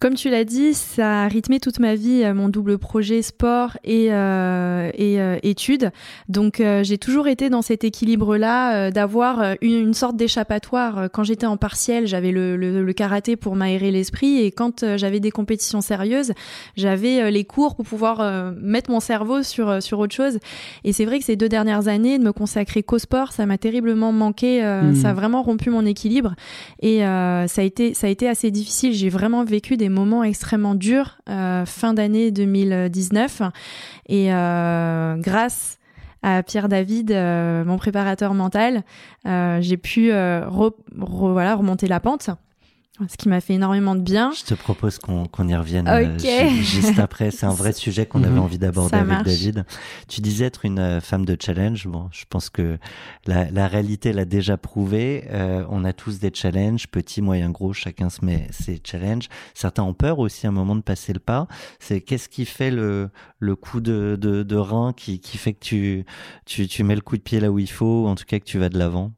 Comme 0.00 0.14
tu 0.14 0.30
l'as 0.30 0.44
dit, 0.44 0.72
ça 0.72 1.24
a 1.24 1.28
rythmé 1.28 1.60
toute 1.60 1.78
ma 1.78 1.94
vie, 1.94 2.22
euh, 2.24 2.32
mon 2.32 2.48
double 2.48 2.78
projet 2.78 3.20
sport 3.20 3.76
et, 3.84 4.12
euh, 4.12 4.90
et 4.94 5.20
euh, 5.20 5.36
études. 5.42 5.90
Donc 6.28 6.58
euh, 6.60 6.82
j'ai 6.82 6.96
toujours 6.96 7.28
été 7.28 7.50
dans 7.50 7.60
cet 7.60 7.84
équilibre-là, 7.84 8.90
d'avoir 8.90 9.56
une, 9.60 9.74
une 9.74 9.94
sorte 9.94 10.16
d'échappatoire. 10.16 11.08
Quand 11.12 11.22
j'étais 11.22 11.46
en 11.46 11.58
partiel, 11.58 12.06
j'avais 12.06 12.32
le, 12.32 12.56
le, 12.56 12.82
le 12.82 12.92
karaté 12.92 13.36
pour 13.36 13.56
m'aérer 13.56 13.90
l'esprit 13.90 14.40
et 14.40 14.50
quand 14.50 14.96
j'avais 14.96 15.20
des 15.20 15.30
compétitions 15.30 15.80
sérieuses, 15.80 16.32
j'avais 16.76 17.30
les 17.30 17.44
cours 17.44 17.76
pour 17.76 17.84
pouvoir 17.84 18.52
mettre 18.60 18.90
mon 18.90 19.00
cerveau 19.00 19.42
sur, 19.42 19.82
sur 19.82 19.98
autre 19.98 20.14
chose. 20.14 20.38
Et 20.84 20.92
c'est 20.92 21.04
vrai 21.04 21.18
que 21.18 21.24
ces 21.24 21.36
deux 21.36 21.48
dernières 21.48 21.88
années, 21.88 22.18
de 22.18 22.24
me 22.24 22.32
consacrer 22.32 22.82
qu'au 22.82 22.98
sport, 22.98 23.32
ça 23.32 23.46
m'a 23.46 23.58
terriblement 23.58 24.12
manqué. 24.12 24.62
Mhm. 24.62 24.94
Ça 24.94 25.10
a 25.10 25.14
vraiment 25.14 25.42
rompu 25.42 25.70
mon 25.70 25.84
équilibre. 25.84 26.34
Et 26.80 27.00
ça, 27.00 27.60
a 27.60 27.62
été, 27.62 27.94
ça 27.94 28.06
a 28.06 28.10
été 28.10 28.28
assez 28.28 28.50
difficile. 28.50 28.92
J'ai 28.92 29.08
vraiment 29.08 29.44
vécu 29.44 29.73
des 29.76 29.88
moments 29.88 30.24
extrêmement 30.24 30.74
durs 30.74 31.18
euh, 31.28 31.64
fin 31.66 31.94
d'année 31.94 32.30
2019. 32.30 33.42
Et 34.08 34.32
euh, 34.32 35.16
grâce 35.16 35.78
à 36.22 36.42
Pierre 36.42 36.68
David, 36.68 37.12
euh, 37.12 37.64
mon 37.64 37.76
préparateur 37.76 38.34
mental, 38.34 38.82
j'ai 39.24 39.76
pu 39.76 40.12
remonter 40.12 41.86
la 41.86 42.00
pente, 42.00 42.30
ce 43.08 43.16
qui 43.16 43.28
m'a 43.28 43.40
fait 43.40 43.54
énormément 43.54 43.94
de 43.96 44.00
bien. 44.00 44.30
Je 44.38 44.44
te 44.44 44.54
propose 44.54 44.98
qu'on 44.98 45.26
qu'on 45.26 45.48
y 45.48 45.56
revienne 45.56 45.88
euh, 45.88 46.16
juste 46.18 46.98
après. 47.00 47.30
C'est 47.32 47.44
un 47.44 47.52
vrai 47.52 47.72
sujet 47.74 48.06
qu'on 48.06 48.22
avait 48.22 48.32
Mhm. 48.34 48.38
envie 48.38 48.58
d'aborder 48.58 48.96
avec 48.96 49.08
marche. 49.08 49.24
David. 49.24 49.64
Tu 50.08 50.20
disais 50.20 50.44
être 50.44 50.64
une 50.64 50.78
euh, 50.78 51.00
femme 51.00 51.24
de 51.24 51.36
challenge. 51.40 51.86
Bon, 51.88 52.08
je 52.12 52.24
pense 52.30 52.50
que 52.50 52.78
la, 53.26 53.50
la 53.50 53.66
réalité 53.66 54.12
l'a 54.12 54.24
déjà 54.24 54.56
prouvé. 54.56 55.24
Euh, 55.30 55.64
on 55.70 55.84
a 55.84 55.92
tous 55.92 56.20
des 56.20 56.30
challenges, 56.32 56.86
petits, 56.86 57.20
moyens, 57.20 57.52
gros. 57.52 57.72
Chacun 57.72 58.10
se 58.10 58.24
met 58.24 58.46
ses 58.50 58.80
challenges. 58.84 59.28
Certains 59.54 59.82
ont 59.82 59.94
peur 59.94 60.20
aussi 60.20 60.46
à 60.46 60.50
un 60.50 60.52
moment 60.52 60.76
de 60.76 60.82
passer 60.82 61.12
le 61.12 61.20
pas. 61.20 61.48
C'est 61.80 62.00
qu'est-ce 62.00 62.28
qui 62.28 62.44
fait 62.44 62.70
le, 62.70 63.10
le 63.40 63.56
coup 63.56 63.80
de, 63.80 64.16
de, 64.20 64.44
de 64.44 64.56
rein 64.56 64.92
qui, 64.92 65.18
qui 65.18 65.36
fait 65.36 65.52
que 65.52 65.64
tu, 65.64 66.04
tu, 66.46 66.68
tu 66.68 66.84
mets 66.84 66.94
le 66.94 67.00
coup 67.00 67.16
de 67.16 67.22
pied 67.22 67.40
là 67.40 67.50
où 67.50 67.58
il 67.58 67.70
faut, 67.70 68.04
ou 68.04 68.06
en 68.06 68.14
tout 68.14 68.24
cas 68.24 68.38
que 68.38 68.44
tu 68.44 68.58
vas 68.58 68.68
de 68.68 68.78
l'avant? 68.78 69.10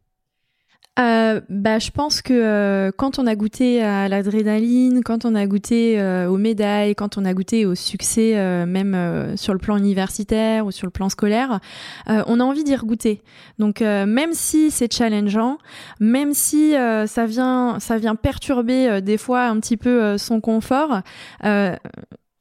Euh, 0.99 1.41
bah, 1.51 1.79
je 1.79 1.91
pense 1.91 2.23
que 2.23 2.33
euh, 2.33 2.91
quand 2.97 3.19
on 3.19 3.27
a 3.27 3.35
goûté 3.35 3.83
à 3.83 4.09
l'adrénaline, 4.09 5.03
quand 5.05 5.27
on 5.27 5.35
a 5.35 5.47
goûté 5.47 6.01
euh, 6.01 6.27
aux 6.29 6.39
médailles, 6.39 6.95
quand 6.95 7.19
on 7.19 7.25
a 7.27 7.35
goûté 7.35 7.67
au 7.67 7.75
succès, 7.75 8.33
euh, 8.37 8.65
même 8.65 9.37
sur 9.37 9.53
le 9.53 9.59
plan 9.59 9.77
universitaire 9.77 10.65
ou 10.65 10.71
sur 10.71 10.87
le 10.87 10.91
plan 10.91 11.09
scolaire, 11.09 11.61
on 12.07 12.41
a 12.41 12.45
envie 12.45 12.65
d'y 12.65 12.75
regoûter. 12.75 13.23
Donc, 13.59 13.81
même 13.81 14.33
si 14.33 14.71
c'est 14.71 14.93
challengeant, 14.93 15.59
même 16.01 16.33
si 16.33 16.73
ça 16.73 17.27
vient, 17.27 17.79
ça 17.81 17.99
vient 17.99 18.15
perturber 18.15 19.01
des 19.03 19.19
fois 19.19 19.47
un 19.47 19.61
petit 19.61 19.77
peu 19.77 20.19
son 20.19 20.41
confort. 20.41 21.01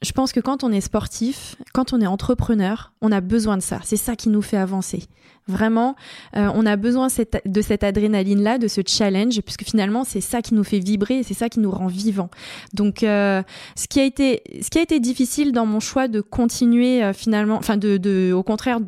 Je 0.05 0.13
pense 0.13 0.31
que 0.31 0.39
quand 0.39 0.63
on 0.63 0.71
est 0.71 0.81
sportif, 0.81 1.55
quand 1.74 1.91
on 1.91 2.00
est 2.00 2.07
entrepreneur, 2.07 2.93
on 3.01 3.12
a 3.12 3.19
besoin 3.21 3.57
de 3.57 3.62
ça. 3.62 3.79
C'est 3.83 3.97
ça 3.97 4.15
qui 4.15 4.29
nous 4.29 4.41
fait 4.41 4.57
avancer. 4.57 5.03
Vraiment, 5.47 5.95
euh, 6.35 6.50
on 6.55 6.65
a 6.65 6.75
besoin 6.75 7.07
cette- 7.09 7.41
de 7.45 7.62
cette 7.62 7.83
adrénaline-là, 7.83 8.57
de 8.57 8.67
ce 8.67 8.81
challenge, 8.85 9.41
puisque 9.41 9.63
finalement, 9.63 10.03
c'est 10.03 10.21
ça 10.21 10.41
qui 10.41 10.53
nous 10.55 10.63
fait 10.63 10.79
vibrer, 10.79 11.21
c'est 11.24 11.33
ça 11.35 11.50
qui 11.50 11.59
nous 11.59 11.69
rend 11.69 11.88
vivants. 11.88 12.29
Donc, 12.74 13.03
euh, 13.03 13.43
ce 13.75 13.88
qui 13.88 14.00
a 14.00 14.05
été, 14.05 14.41
ce 14.62 14.69
qui 14.69 14.79
a 14.79 14.81
été 14.81 15.00
difficile 15.00 15.51
dans 15.51 15.65
mon 15.67 15.79
choix 15.79 16.07
de 16.07 16.21
continuer 16.21 17.03
euh, 17.03 17.13
finalement, 17.13 17.57
enfin, 17.57 17.77
de, 17.77 17.97
de, 17.97 18.31
au 18.33 18.41
contraire, 18.43 18.79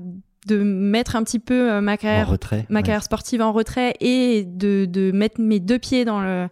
de 0.48 0.58
mettre 0.64 1.16
un 1.18 1.24
petit 1.24 1.40
peu 1.40 1.82
ma 1.82 1.98
carrière 1.98 2.30
retrait. 2.30 2.66
ma 2.70 2.80
ouais. 2.80 2.84
carrière 2.84 3.04
sportive 3.04 3.42
en 3.42 3.52
retrait 3.52 3.94
et 4.00 4.46
de, 4.46 4.86
de 4.90 5.12
mettre 5.12 5.42
mes 5.42 5.60
deux 5.60 5.78
pieds 5.78 6.06
dans 6.06 6.22
le. 6.22 6.48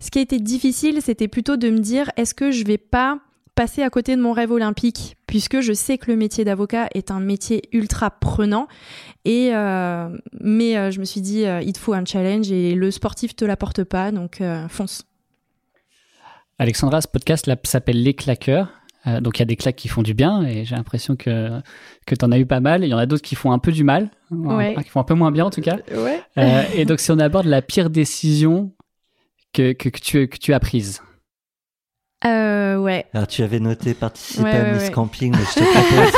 Ce 0.00 0.10
qui 0.10 0.18
a 0.18 0.22
été 0.22 0.38
difficile, 0.40 1.00
c'était 1.02 1.28
plutôt 1.28 1.56
de 1.58 1.68
me 1.68 1.78
dire 1.78 2.10
est-ce 2.16 2.32
que 2.34 2.50
je 2.50 2.64
vais 2.64 2.78
pas 2.78 3.18
passer 3.54 3.82
à 3.82 3.90
côté 3.90 4.16
de 4.16 4.20
mon 4.20 4.32
rêve 4.32 4.50
olympique 4.50 5.16
puisque 5.26 5.60
je 5.60 5.72
sais 5.72 5.98
que 5.98 6.10
le 6.10 6.16
métier 6.16 6.44
d'avocat 6.44 6.88
est 6.94 7.10
un 7.10 7.20
métier 7.20 7.62
ultra 7.72 8.10
prenant 8.10 8.66
et 9.24 9.54
euh, 9.54 10.08
mais 10.40 10.76
euh, 10.76 10.90
je 10.90 10.98
me 11.00 11.04
suis 11.04 11.20
dit 11.20 11.44
euh, 11.46 11.60
il 11.62 11.72
te 11.72 11.78
faut 11.78 11.94
un 11.94 12.04
challenge 12.04 12.50
et 12.50 12.74
le 12.74 12.90
sportif 12.90 13.36
te 13.36 13.44
l'apporte 13.44 13.84
pas 13.84 14.10
donc 14.12 14.42
fonce. 14.68 15.04
Alexandra, 16.58 17.00
ce 17.00 17.08
podcast 17.08 17.46
là 17.46 17.56
s'appelle 17.64 18.02
Les 18.02 18.14
Claqueurs. 18.14 18.68
Donc 19.20 19.36
il 19.38 19.40
y 19.40 19.42
a 19.42 19.46
des 19.46 19.56
claques 19.56 19.76
qui 19.76 19.88
font 19.88 20.00
du 20.00 20.14
bien 20.14 20.46
et 20.46 20.64
j'ai 20.64 20.76
l'impression 20.76 21.14
que 21.14 21.60
que 22.06 22.14
t'en 22.14 22.32
as 22.32 22.38
eu 22.38 22.46
pas 22.46 22.60
mal. 22.60 22.84
Il 22.84 22.88
y 22.88 22.94
en 22.94 22.98
a 22.98 23.04
d'autres 23.04 23.22
qui 23.22 23.34
font 23.34 23.52
un 23.52 23.58
peu 23.58 23.70
du 23.70 23.84
mal, 23.84 24.08
Ouais. 24.30 24.74
qui 24.82 24.88
font 24.88 25.00
un 25.00 25.04
peu 25.04 25.12
moins 25.12 25.30
bien 25.30 25.44
en 25.44 25.50
tout 25.50 25.60
cas. 25.60 25.76
Ouais. 25.94 26.22
Et 26.74 26.86
donc 26.86 27.00
si 27.00 27.10
on 27.10 27.18
aborde 27.18 27.44
la 27.46 27.60
pire 27.60 27.90
décision 27.90 28.72
que 29.52 29.72
que, 29.72 29.90
que 29.90 30.00
tu 30.00 30.26
que 30.26 30.38
tu 30.38 30.54
as 30.54 30.60
prise. 30.60 31.02
Euh, 32.26 32.76
ouais. 32.78 33.04
Alors 33.14 33.26
tu 33.26 33.42
avais 33.42 33.60
noté 33.60 33.92
participer 33.94 34.42
Ouais, 34.44 34.50
à 34.56 34.62
ouais, 34.62 34.72
Miss 34.72 34.82
ouais. 34.84 34.90
Camping, 34.90 35.32
mais 35.36 35.44
je 35.44 35.60
te 35.60 35.64
propose, 35.72 36.12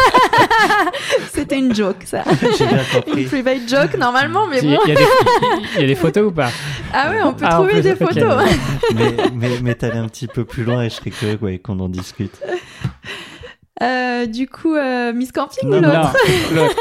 C'était 1.32 1.58
une 1.58 1.74
joke, 1.74 2.02
ça. 2.04 2.22
j'ai 2.58 2.66
bien 2.66 2.78
Une 2.78 3.02
compris. 3.04 3.24
private 3.24 3.68
joke, 3.68 3.98
normalement, 3.98 4.46
mais 4.46 4.62
bon. 4.62 4.78
il 4.86 4.88
y 4.90 4.92
a 4.92 4.94
des, 4.96 5.06
il 5.76 5.80
y 5.80 5.84
a 5.84 5.86
des 5.86 5.94
photos 5.94 6.28
ou 6.28 6.32
pas 6.32 6.50
Ah 6.92 7.10
ouais, 7.10 7.22
on 7.24 7.32
peut 7.34 7.44
Ah, 7.48 7.60
on 7.60 7.64
trouver 7.66 7.82
peut- 7.82 7.82
des 7.82 7.96
photos. 7.96 8.44
mais 8.94 9.16
mais, 9.34 9.48
mais 9.62 9.74
t'allais 9.74 9.98
un 9.98 10.08
petit 10.08 10.26
peu 10.28 10.44
plus 10.44 10.64
loin 10.64 10.82
et 10.84 10.90
je 10.90 10.94
serais 10.94 11.10
curieux 11.10 11.38
ouais, 11.42 11.58
qu'on 11.58 11.78
en 11.80 11.88
discute. 11.88 12.40
Euh, 13.82 14.24
du 14.26 14.48
coup, 14.48 14.74
euh, 14.74 15.12
Miss 15.12 15.32
Camping 15.32 15.68
Non, 15.68 15.78
ou 15.78 15.80
l'autre. 15.82 16.74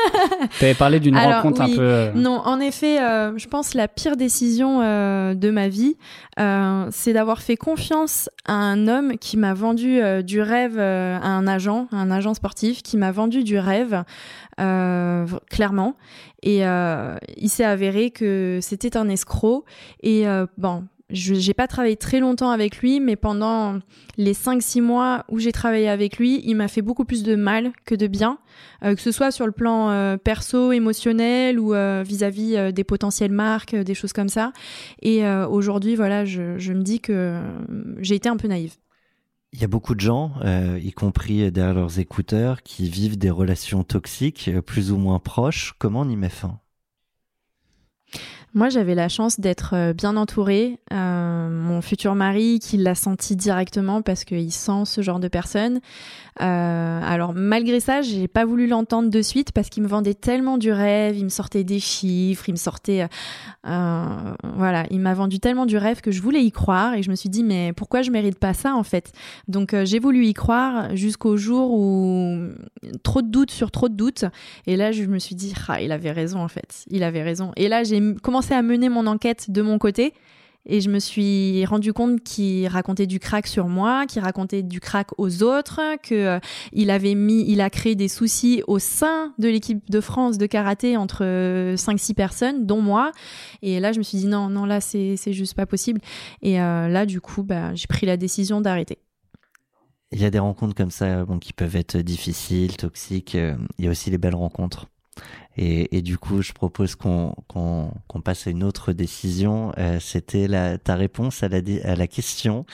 T'avais 0.60 0.74
parlé 0.76 1.00
d'une 1.02 1.18
rencontre 1.18 1.64
oui. 1.66 1.74
un 1.74 1.76
peu. 1.76 1.82
euh, 1.82 2.12
Non, 2.16 2.42
en 2.46 2.60
effet, 2.62 3.02
euh, 3.02 3.38
je 3.38 3.48
pense 3.48 3.74
la 3.74 3.88
pire 3.88 4.16
décision 4.16 4.82
euh, 4.82 5.34
de 5.34 5.50
ma 5.52 5.68
vie, 5.68 5.98
euh, 6.40 6.88
c'est 6.92 7.12
d'avoir 7.14 7.42
fait 7.42 7.58
confiance 7.58 8.30
à 8.46 8.54
un 8.54 8.88
homme 8.88 9.18
qui 9.18 9.36
m'a 9.36 9.54
vendu 9.54 10.00
du 10.24 10.40
rêve 10.42 10.76
euh, 10.78 11.18
à 11.22 11.28
un 11.28 11.48
agent, 11.48 11.88
un 11.92 12.12
agent 12.12 12.34
sportif 12.34 12.82
qui 12.82 12.96
m'a 12.96 13.12
vendu 13.12 13.44
du 13.44 13.58
rêve, 13.60 14.04
euh, 14.62 15.26
clairement. 15.50 15.96
Et 16.44 16.66
euh, 16.66 17.18
il 17.38 17.50
s'est 17.50 17.66
avéré 17.66 18.12
que 18.12 18.60
c'était 18.62 18.96
un 18.96 19.10
escroc. 19.10 19.66
Et 20.02 20.28
euh, 20.28 20.46
bon. 20.58 20.86
Je 21.12 21.36
j'ai 21.36 21.54
pas 21.54 21.68
travaillé 21.68 21.98
très 21.98 22.20
longtemps 22.20 22.50
avec 22.50 22.78
lui, 22.80 23.00
mais 23.00 23.16
pendant 23.16 23.80
les 24.18 24.34
5-6 24.34 24.82
mois 24.82 25.24
où 25.30 25.38
j'ai 25.38 25.52
travaillé 25.52 25.88
avec 25.88 26.18
lui, 26.18 26.42
il 26.46 26.56
m'a 26.56 26.68
fait 26.68 26.82
beaucoup 26.82 27.06
plus 27.06 27.22
de 27.22 27.36
mal 27.36 27.72
que 27.86 27.94
de 27.94 28.08
bien. 28.08 28.40
Euh, 28.84 28.96
que 28.96 29.02
ce 29.02 29.12
soit 29.12 29.32
sur 29.32 29.46
le 29.46 29.52
plan 29.52 29.92
euh, 29.92 30.18
perso, 30.18 30.72
émotionnel 30.72 31.60
ou 31.60 31.74
euh, 31.74 32.04
vis-à-vis 32.06 32.74
des 32.74 32.84
potentielles 32.84 33.32
marques, 33.32 33.76
des 33.76 33.94
choses 33.94 34.14
comme 34.14 34.30
ça. 34.30 34.52
Et 35.02 35.28
aujourd'hui, 35.28 35.96
voilà, 35.96 36.26
je, 36.26 36.58
je 36.58 36.74
me 36.74 36.82
dis 36.82 37.00
que 37.00 37.40
j'ai 38.00 38.16
été 38.16 38.30
un 38.30 38.38
peu 38.38 38.48
naïve. 38.48 38.74
Il 39.54 39.62
y 39.62 39.64
a 39.64 39.68
beaucoup 39.68 39.96
de 39.96 40.02
gens, 40.02 40.34
y 40.44 40.92
compris 40.92 41.52
derrière 41.52 41.76
leurs 41.76 42.00
écouteurs, 42.00 42.64
qui 42.64 42.90
vivent 42.90 43.18
des 43.18 43.30
relations 43.30 43.84
toxiques, 43.84 44.50
plus 44.66 44.92
ou 44.92 44.98
moins 44.98 45.20
proches. 45.20 45.76
Comment 45.78 46.02
on 46.02 46.10
y 46.10 46.16
met 46.16 46.30
fin? 46.30 46.60
Moi, 48.56 48.70
j'avais 48.70 48.96
la 48.96 49.10
chance 49.10 49.40
d'être 49.40 49.74
euh, 49.76 49.92
bien 49.92 50.16
entourée. 50.16 50.80
Euh, 50.94 51.50
mon 51.50 51.82
futur 51.82 52.16
mari, 52.16 52.60
qui 52.60 52.78
l'a 52.78 52.96
senti 52.96 53.36
directement 53.36 54.02
parce 54.02 54.24
qu'il 54.24 54.50
sent 54.52 54.86
ce 54.86 55.02
genre 55.02 55.20
de 55.20 55.28
personne. 55.28 55.82
Euh, 56.42 57.02
alors, 57.04 57.34
malgré 57.34 57.82
ça, 57.82 58.02
j'ai 58.02 58.30
pas 58.30 58.46
voulu 58.46 58.66
l'entendre 58.68 59.10
de 59.10 59.22
suite 59.22 59.52
parce 59.52 59.70
qu'il 59.70 59.84
me 59.84 59.88
vendait 59.90 60.14
tellement 60.14 60.58
du 60.58 60.72
rêve, 60.72 61.18
il 61.18 61.26
me 61.26 61.30
sortait 61.30 61.64
des 61.66 61.80
chiffres, 61.80 62.48
il 62.48 62.54
me 62.54 62.58
sortait, 62.58 63.08
voilà, 63.64 64.86
il 64.90 65.00
m'a 65.00 65.14
vendu 65.14 65.40
tellement 65.40 65.66
du 65.66 65.78
rêve 65.78 66.02
que 66.02 66.12
je 66.12 66.22
voulais 66.22 66.44
y 66.44 66.52
croire 66.52 66.94
et 66.94 67.04
je 67.04 67.10
me 67.10 67.16
suis 67.16 67.30
dit 67.30 67.44
mais 67.44 67.72
pourquoi 67.74 68.02
je 68.02 68.12
mérite 68.12 68.38
pas 68.38 68.54
ça 68.54 68.76
en 68.76 68.84
fait? 68.84 69.14
Donc 69.48 69.74
j'ai 69.86 70.00
voulu 70.00 70.26
y 70.26 70.34
croire 70.34 70.96
jusqu'au 70.96 71.38
jour 71.38 71.72
où 71.74 72.38
trop 73.04 73.22
de 73.22 73.28
doutes 73.30 73.52
sur 73.52 73.72
trop 73.72 73.88
de 73.90 73.96
doutes 73.96 74.26
et 74.68 74.76
là 74.76 74.92
je 74.92 75.04
me 75.04 75.20
suis 75.20 75.36
dit 75.36 75.54
ah 75.68 75.82
il 75.82 75.92
avait 75.92 76.12
raison 76.12 76.40
en 76.40 76.48
fait, 76.50 76.84
il 76.90 77.04
avait 77.04 77.24
raison. 77.24 77.52
Et 77.56 77.70
là 77.70 77.84
j'ai 77.84 77.98
m- 77.98 78.20
à 78.54 78.62
mener 78.62 78.90
mon 78.90 79.08
enquête 79.08 79.50
de 79.52 79.62
mon 79.62 79.78
côté. 79.78 80.14
Et 80.68 80.82
je 80.82 80.90
me 80.90 80.98
suis 80.98 81.64
rendu 81.66 81.94
compte 81.94 82.24
qu'il 82.24 82.68
racontait 82.68 83.06
du 83.06 83.20
crack 83.20 83.46
sur 83.46 83.68
moi, 83.68 84.08
qu'il 84.08 84.24
racontait 84.24 84.64
du 84.64 84.80
crack 84.80 85.10
aux 85.20 85.44
autres, 85.44 85.80
que 86.02 86.16
euh, 86.16 86.40
il 86.74 86.90
avait 86.90 87.14
mis, 87.14 87.46
il 87.48 87.62
a 87.62 87.70
créé 87.70 87.94
des 87.94 88.08
soucis 88.08 88.64
au 88.66 88.80
sein 88.80 89.32
de 89.38 89.48
l'équipe 89.48 89.88
de 89.92 90.02
France 90.02 90.40
de 90.40 90.48
karaté 90.48 90.98
entre 90.98 91.24
5-6 91.76 92.16
personnes, 92.16 92.66
dont 92.66 92.82
moi. 92.82 93.12
Et 93.62 93.80
là, 93.80 93.92
je 93.92 94.00
me 94.00 94.04
suis 94.04 94.18
dit 94.18 94.26
non, 94.26 94.50
non, 94.50 94.66
là, 94.66 94.82
c'est 94.82 95.16
juste 95.34 95.54
pas 95.54 95.68
possible. 95.68 96.02
Et 96.42 96.60
euh, 96.60 96.88
là, 96.88 97.06
du 97.06 97.22
coup, 97.22 97.44
bah, 97.44 97.76
j'ai 97.76 97.86
pris 97.86 98.08
la 98.08 98.18
décision 98.18 98.60
d'arrêter. 98.60 98.98
Il 100.12 100.20
y 100.20 100.26
a 100.26 100.32
des 100.32 100.40
rencontres 100.40 100.74
comme 100.74 100.92
ça 100.92 101.26
qui 101.42 101.54
peuvent 101.54 101.76
être 101.76 101.98
difficiles, 101.98 102.76
toxiques. 102.78 103.36
euh, 103.36 103.56
Il 103.78 103.86
y 103.86 103.88
a 103.88 103.92
aussi 103.92 104.10
les 104.10 104.18
belles 104.18 104.34
rencontres. 104.36 104.88
Et, 105.58 105.98
et 105.98 106.02
du 106.02 106.18
coup, 106.18 106.42
je 106.42 106.52
propose 106.52 106.96
qu'on 106.96 107.34
passe 108.24 108.48
à 108.48 108.50
une 108.50 108.64
autre 108.64 108.92
décision. 108.92 109.72
Euh, 109.78 110.00
C'était 110.02 110.48
ta 110.84 110.96
réponse 110.96 111.44
à 111.44 111.48
la, 111.48 111.62
dé- 111.62 111.82
à 111.84 111.96
la 111.96 112.08
question. 112.08 112.66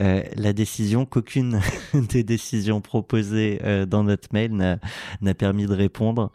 Euh, 0.00 0.22
la 0.36 0.52
décision 0.54 1.04
qu'aucune 1.04 1.60
des 1.94 2.24
décisions 2.24 2.80
proposées 2.80 3.60
euh, 3.64 3.84
dans 3.84 4.04
notre 4.04 4.28
mail 4.32 4.78
n'a 5.20 5.34
permis 5.34 5.66
de 5.66 5.74
répondre. 5.74 6.32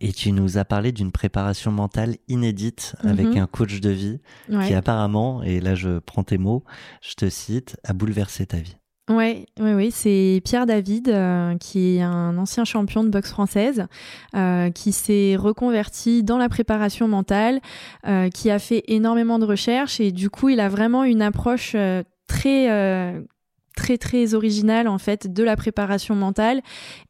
Et 0.00 0.12
tu 0.12 0.32
nous 0.32 0.58
as 0.58 0.64
parlé 0.64 0.92
d'une 0.92 1.12
préparation 1.12 1.70
mentale 1.72 2.16
inédite 2.28 2.94
avec 3.04 3.26
Mhm. 3.28 3.38
un 3.38 3.46
coach 3.46 3.80
de 3.80 3.90
vie 3.90 4.20
qui 4.66 4.74
apparemment, 4.74 5.42
et 5.42 5.60
là 5.60 5.74
je 5.74 5.98
prends 6.00 6.24
tes 6.24 6.36
mots, 6.36 6.64
je 7.00 7.14
te 7.14 7.28
cite, 7.30 7.76
a 7.84 7.92
bouleversé 7.94 8.44
ta 8.46 8.58
vie. 8.58 8.76
Ouais, 9.08 9.46
ouais, 9.58 9.88
c'est 9.90 10.40
Pierre 10.44 10.66
David, 10.66 11.08
euh, 11.08 11.56
qui 11.58 11.96
est 11.96 12.02
un 12.02 12.36
ancien 12.38 12.64
champion 12.64 13.04
de 13.04 13.08
boxe 13.08 13.30
française, 13.30 13.86
euh, 14.34 14.70
qui 14.70 14.92
s'est 14.92 15.36
reconverti 15.36 16.22
dans 16.22 16.38
la 16.38 16.48
préparation 16.48 17.08
mentale, 17.08 17.60
euh, 18.06 18.28
qui 18.30 18.50
a 18.50 18.58
fait 18.58 18.84
énormément 18.88 19.38
de 19.38 19.44
recherches 19.44 20.00
et 20.00 20.12
du 20.12 20.30
coup, 20.30 20.48
il 20.48 20.60
a 20.60 20.68
vraiment 20.68 21.04
une 21.04 21.22
approche 21.22 21.76
très 22.26 23.24
très 23.76 23.96
très 23.96 24.34
originale 24.34 24.88
en 24.88 24.98
fait 24.98 25.32
de 25.32 25.42
la 25.44 25.56
préparation 25.56 26.14
mentale. 26.14 26.62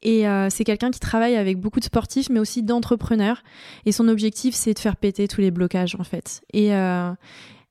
Et 0.03 0.25
c'est 0.51 0.65
quelqu'un 0.65 0.91
qui 0.91 1.01
travaille 1.01 1.37
avec 1.37 1.59
beaucoup 1.59 1.81
de 1.81 1.85
sportifs 1.85 2.29
mais 2.31 2.39
aussi 2.39 2.63
d'entrepreneurs. 2.63 3.43
Et 3.87 3.93
son 3.93 4.07
objectif 4.07 4.55
c'est 4.55 4.75
de 4.75 4.79
faire 4.79 4.97
péter 4.97 5.27
tous 5.29 5.41
les 5.41 5.51
blocages 5.51 5.97
en 5.99 6.05
fait. 6.05 6.43
Et 6.53 6.73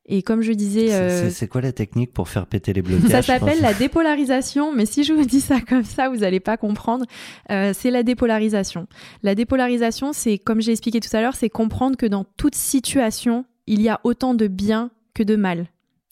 et 0.08 0.22
comme 0.24 0.42
je 0.42 0.52
disais 0.54 0.88
C'est- 0.88 0.94
euh, 0.94 1.30
C'est 1.30 1.48
quoi 1.48 1.62
la 1.62 1.72
technique 1.72 2.14
pour 2.14 2.30
faire 2.30 2.46
péter 2.48 2.74
les 2.74 2.82
blocages 2.84 3.10
ça 3.12 3.22
s'appelle 3.22 3.62
la 3.62 3.74
dépolarisation, 3.74 4.74
mais 4.74 4.86
si 4.86 5.04
je 5.04 5.14
vous 5.14 5.26
dis 5.26 5.42
ça 5.42 5.60
comme 5.62 5.84
ça, 5.84 6.10
vous 6.10 6.18
n'allez 6.18 6.40
pas 6.40 6.58
comprendre. 6.58 7.06
Euh, 7.52 7.74
c'est 7.76 7.92
la 7.92 8.04
dépolarisation. 8.04 8.88
La 9.24 9.36
dépolarisation, 9.36 10.14
c'est, 10.14 10.38
comme 10.38 10.62
j'ai 10.62 10.72
expliqué 10.72 11.00
tout 11.00 11.16
à 11.16 11.22
l'heure, 11.22 11.36
c'est 11.36 11.50
comprendre 11.50 11.98
que 11.98 12.06
dans 12.06 12.24
toute 12.38 12.56
situation, 12.56 13.46
il 13.68 13.82
y 13.82 13.90
a 13.90 14.00
autant 14.04 14.34
de 14.34 14.48
bien 14.48 14.92
que 15.14 15.24
de 15.24 15.36
mal. 15.36 15.68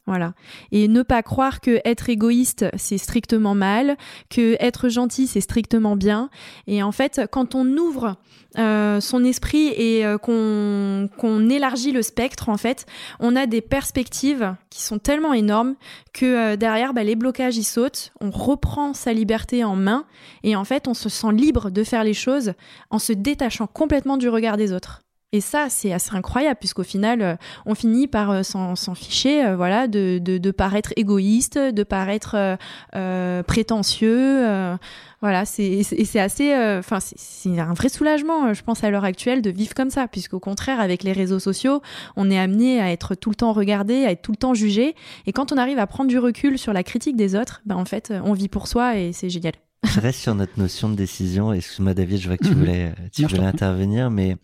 Voilà. 0.08 0.34
Et 0.72 0.88
ne 0.88 1.02
pas 1.02 1.24
croire 1.24 1.62
que 1.62 1.80
être 1.84 2.10
égoïste, 2.10 2.66
c'est 2.78 3.00
strictement 3.00 3.56
mal, 3.56 3.98
que 4.30 4.56
être 4.60 4.88
gentil, 4.88 5.26
c'est 5.26 5.42
strictement 5.42 5.96
bien. 5.96 6.30
Et 6.68 6.84
en 6.84 6.92
fait, 6.92 7.22
quand 7.32 7.56
on 7.56 7.66
ouvre 7.66 8.18
euh, 8.60 9.02
son 9.02 9.24
esprit 9.26 9.68
et 9.76 10.06
euh, 10.06 10.20
qu'on 10.20 11.50
élargit 11.50 11.92
le 11.92 12.04
spectre, 12.04 12.50
en 12.50 12.58
fait, 12.58 12.86
on 13.20 13.36
a 13.36 13.48
des 13.48 13.62
perspectives 13.62 14.56
qui 14.70 14.84
sont 14.84 15.00
tellement 15.00 15.34
énormes 15.34 15.76
que 16.14 16.54
euh, 16.54 16.56
derrière, 16.56 16.94
bah, 16.94 17.04
les 17.04 17.16
blocages, 17.16 17.58
ils 17.58 17.64
sautent, 17.64 18.12
on 18.22 18.30
reprend 18.30 18.94
sa 18.94 19.12
liberté 19.12 19.64
en 19.64 19.76
main 19.76 20.06
et 20.44 20.56
en 20.56 20.66
fait, 20.66 20.88
on 20.88 20.94
se 20.94 21.10
sent 21.10 21.32
libre 21.34 21.72
de 21.72 21.84
faire 21.84 22.04
les 22.04 22.14
choses 22.14 22.54
en 22.92 23.00
se 23.00 23.12
détachant 23.12 23.68
complètement 23.68 24.18
du 24.18 24.30
regard 24.30 24.56
des 24.56 24.72
autres. 24.72 25.05
Et 25.36 25.42
ça, 25.42 25.68
c'est 25.70 25.92
assez 25.92 26.16
incroyable, 26.16 26.58
puisqu'au 26.60 26.84
final, 26.84 27.22
euh, 27.22 27.36
on 27.66 27.76
finit 27.76 28.08
par 28.08 28.32
euh, 28.32 28.42
s'en 28.44 28.96
ficher, 28.96 29.44
euh, 29.46 29.58
voilà, 29.58 29.88
de, 29.90 30.18
de, 30.22 30.38
de 30.38 30.52
paraître 30.52 30.94
égoïste, 30.96 31.58
de 31.58 31.84
paraître 31.84 32.58
euh, 32.96 33.44
prétentieux. 33.44 34.46
euh, 34.48 34.78
voilà, 35.22 35.44
c'est 35.46 35.80
assez, 36.20 36.54
enfin, 36.78 37.00
c'est- 37.00 37.16
c'est 37.18 37.60
un 37.60 37.74
vrai 37.74 37.90
soulagement, 37.90 38.54
je 38.54 38.62
pense, 38.64 38.84
à 38.84 38.90
l'heure 38.92 39.04
actuelle, 39.04 39.42
de 39.42 39.50
vivre 39.50 39.74
comme 39.74 39.90
ça, 39.90 40.08
puisqu'au 40.08 40.40
contraire, 40.40 40.80
avec 40.80 41.04
les 41.04 41.12
réseaux 41.14 41.40
sociaux, 41.40 41.82
on 42.16 42.30
est 42.30 42.38
amené 42.38 42.80
à 42.80 42.92
être 42.92 43.16
tout 43.16 43.30
le 43.32 43.36
temps 43.36 43.52
regardé, 43.52 44.06
à 44.06 44.12
être 44.12 44.22
tout 44.22 44.32
le 44.32 44.38
temps 44.38 44.54
jugé. 44.54 44.96
Et 45.26 45.34
quand 45.34 45.52
on 45.52 45.58
arrive 45.58 45.80
à 45.80 45.88
prendre 45.88 46.10
du 46.10 46.20
recul 46.20 46.58
sur 46.60 46.72
la 46.74 46.84
critique 46.84 47.16
des 47.18 47.36
autres, 47.36 47.62
ben 47.66 47.76
en 47.76 47.86
fait, 47.86 48.14
on 48.24 48.34
vit 48.34 48.48
pour 48.50 48.68
soi 48.68 48.98
et 48.98 49.12
c'est 49.14 49.30
génial. 49.30 49.54
Je 49.84 50.00
reste 50.00 50.20
sur 50.20 50.34
notre 50.36 50.58
notion 50.60 50.90
de 50.90 50.96
décision. 50.96 51.52
Excuse-moi 51.54 51.94
David, 51.94 52.20
je 52.20 52.28
vois 52.28 52.38
que 52.38 52.46
tu 52.48 52.54
voulais, 52.60 52.94
tu 53.12 53.24
voulais 53.26 53.46
intervenir, 53.46 54.10
mais 54.12 54.38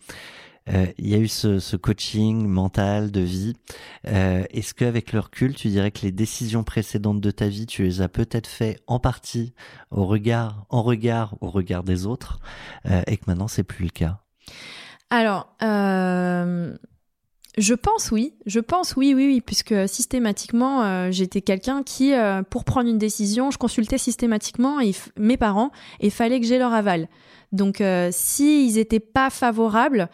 euh, 0.68 0.86
il 0.98 1.08
y 1.08 1.14
a 1.14 1.18
eu 1.18 1.28
ce, 1.28 1.76
coaching 1.76 2.46
mental 2.46 3.10
de 3.10 3.20
vie. 3.20 3.54
Euh, 4.06 4.44
Est-ce 4.50 4.74
qu'avec 4.74 5.12
le 5.12 5.20
recul, 5.20 5.54
tu 5.54 5.68
dirais 5.68 5.90
que 5.90 6.02
les 6.02 6.12
décisions 6.12 6.64
précédentes 6.64 7.20
de 7.20 7.30
ta 7.30 7.48
vie, 7.48 7.66
tu 7.66 7.82
les 7.82 8.00
as 8.00 8.08
peut-être 8.08 8.46
fait 8.46 8.80
en 8.86 9.00
partie 9.00 9.54
au 9.90 10.06
regard, 10.06 10.66
en 10.70 10.82
regard, 10.82 11.36
au 11.40 11.50
regard 11.50 11.82
des 11.82 12.06
autres, 12.06 12.38
euh, 12.86 13.02
et 13.06 13.16
que 13.16 13.24
maintenant 13.26 13.48
c'est 13.48 13.64
plus 13.64 13.84
le 13.84 13.90
cas? 13.90 14.20
Alors, 15.10 15.48
je 17.58 17.74
pense 17.74 18.10
oui, 18.10 18.34
je 18.46 18.60
pense 18.60 18.96
oui, 18.96 19.12
oui, 19.14 19.26
oui, 19.26 19.42
puisque 19.44 19.74
systématiquement, 19.86 21.10
j'étais 21.10 21.42
quelqu'un 21.42 21.82
qui, 21.82 22.14
pour 22.48 22.64
prendre 22.64 22.88
une 22.88 22.96
décision, 22.96 23.50
je 23.50 23.58
consultais 23.58 23.98
systématiquement 23.98 24.78
mes 25.18 25.36
parents 25.36 25.70
et 26.00 26.08
fallait 26.08 26.40
que 26.40 26.46
j'ai 26.46 26.58
leur 26.58 26.72
aval. 26.72 27.08
Donc, 27.52 27.80
euh, 27.80 28.08
s'ils 28.12 28.78
étaient 28.78 29.00
pas 29.00 29.30
favorables, 29.30 30.08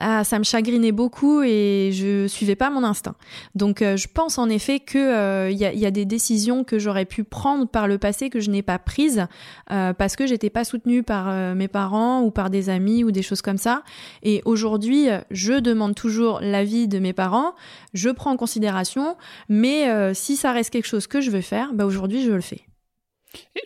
ah, 0.00 0.22
ça 0.22 0.38
me 0.38 0.44
chagrinait 0.44 0.92
beaucoup 0.92 1.42
et 1.42 1.90
je 1.92 2.28
suivais 2.28 2.54
pas 2.54 2.70
mon 2.70 2.84
instinct. 2.84 3.16
Donc 3.56 3.82
euh, 3.82 3.96
je 3.96 4.06
pense 4.06 4.38
en 4.38 4.48
effet 4.48 4.78
que 4.78 5.50
il 5.50 5.58
y, 5.58 5.64
a, 5.64 5.72
y, 5.72 5.86
a, 5.86 5.90
des 5.90 6.04
décisions 6.04 6.62
que 6.62 6.78
j'aurais 6.78 7.04
pu 7.04 7.24
prendre 7.24 7.66
par 7.66 7.88
le 7.88 7.98
passé 7.98 8.30
que 8.30 8.38
je 8.38 8.48
n'ai 8.48 8.62
pas 8.62 8.78
prises 8.78 9.26
parce 9.66 10.14
que 10.14 10.24
j'étais 10.24 10.50
pas 10.50 10.62
soutenue 10.62 11.02
par 11.02 11.56
mes 11.56 11.66
parents 11.66 12.22
ou 12.22 12.30
par 12.30 12.48
des 12.48 12.70
amis 12.70 13.02
ou 13.02 13.10
des 13.10 13.22
choses 13.22 13.42
comme 13.42 13.58
ça. 13.58 13.82
Et 14.22 14.40
aujourd'hui, 14.44 15.08
je 15.32 15.54
demande 15.54 15.96
toujours 15.96 16.38
l'avis 16.40 16.86
de 16.86 17.00
mes 17.00 17.12
parents, 17.12 17.54
je 17.92 18.10
prends 18.10 18.30
en 18.30 18.36
considération, 18.36 19.16
mais 19.48 20.14
si 20.14 20.36
ça 20.36 20.52
reste 20.52 20.70
quelque 20.70 20.86
chose 20.86 21.08
que 21.08 21.20
je 21.20 21.32
veux 21.32 21.40
faire, 21.40 21.74
bah 21.74 21.86
aujourd'hui 21.86 22.22
je 22.22 22.30
le 22.30 22.40
fais. 22.40 22.67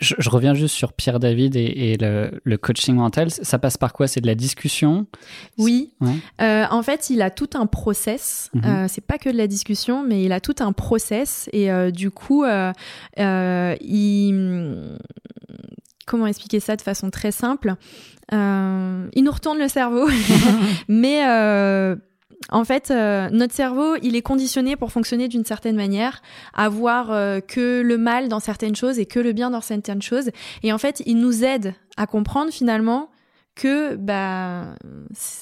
Je, 0.00 0.28
reviens 0.28 0.54
juste 0.54 0.74
sur 0.74 0.92
Pierre 0.92 1.20
David 1.20 1.54
et, 1.54 1.96
le, 1.98 2.56
coaching 2.56 2.96
mental. 2.96 3.30
Ça 3.30 3.58
passe 3.58 3.76
par 3.76 3.92
quoi? 3.92 4.08
C'est 4.08 4.20
de 4.20 4.26
la 4.26 4.34
discussion? 4.34 5.06
Oui. 5.58 5.92
Euh, 6.40 6.64
en 6.70 6.82
fait, 6.82 7.10
il 7.10 7.22
a 7.22 7.30
tout 7.30 7.50
un 7.54 7.66
process. 7.66 8.50
Mhm. 8.54 8.64
Euh, 8.64 8.86
c'est 8.88 9.04
pas 9.04 9.18
que 9.18 9.30
de 9.30 9.36
la 9.36 9.46
discussion, 9.46 10.02
mais 10.04 10.24
il 10.24 10.32
a 10.32 10.40
tout 10.40 10.56
un 10.60 10.72
process. 10.72 11.48
Et 11.52 11.70
euh, 11.70 11.90
du 11.90 12.10
coup, 12.10 12.44
il. 13.16 14.98
Comment 16.04 16.26
expliquer 16.26 16.58
ça 16.58 16.74
de 16.76 16.82
façon 16.82 17.10
très 17.10 17.30
simple? 17.30 17.74
Il 18.32 19.22
nous 19.22 19.30
retourne 19.30 19.58
le 19.58 19.68
cerveau, 19.68 20.08
mais 20.88 21.22
en 22.52 22.64
fait, 22.64 22.90
euh, 22.90 23.30
notre 23.30 23.54
cerveau, 23.54 23.96
il 24.02 24.14
est 24.14 24.22
conditionné 24.22 24.76
pour 24.76 24.92
fonctionner 24.92 25.26
d'une 25.26 25.44
certaine 25.44 25.74
manière, 25.74 26.20
à 26.52 26.68
voir 26.68 27.10
euh, 27.10 27.40
que 27.40 27.80
le 27.80 27.96
mal 27.96 28.28
dans 28.28 28.40
certaines 28.40 28.76
choses 28.76 28.98
et 28.98 29.06
que 29.06 29.18
le 29.18 29.32
bien 29.32 29.50
dans 29.50 29.62
certaines 29.62 30.02
choses. 30.02 30.30
Et 30.62 30.72
en 30.72 30.78
fait, 30.78 31.02
il 31.06 31.16
nous 31.16 31.44
aide 31.44 31.74
à 31.96 32.06
comprendre 32.06 32.52
finalement 32.52 33.10
que 33.54 33.96
bah, 33.96 34.74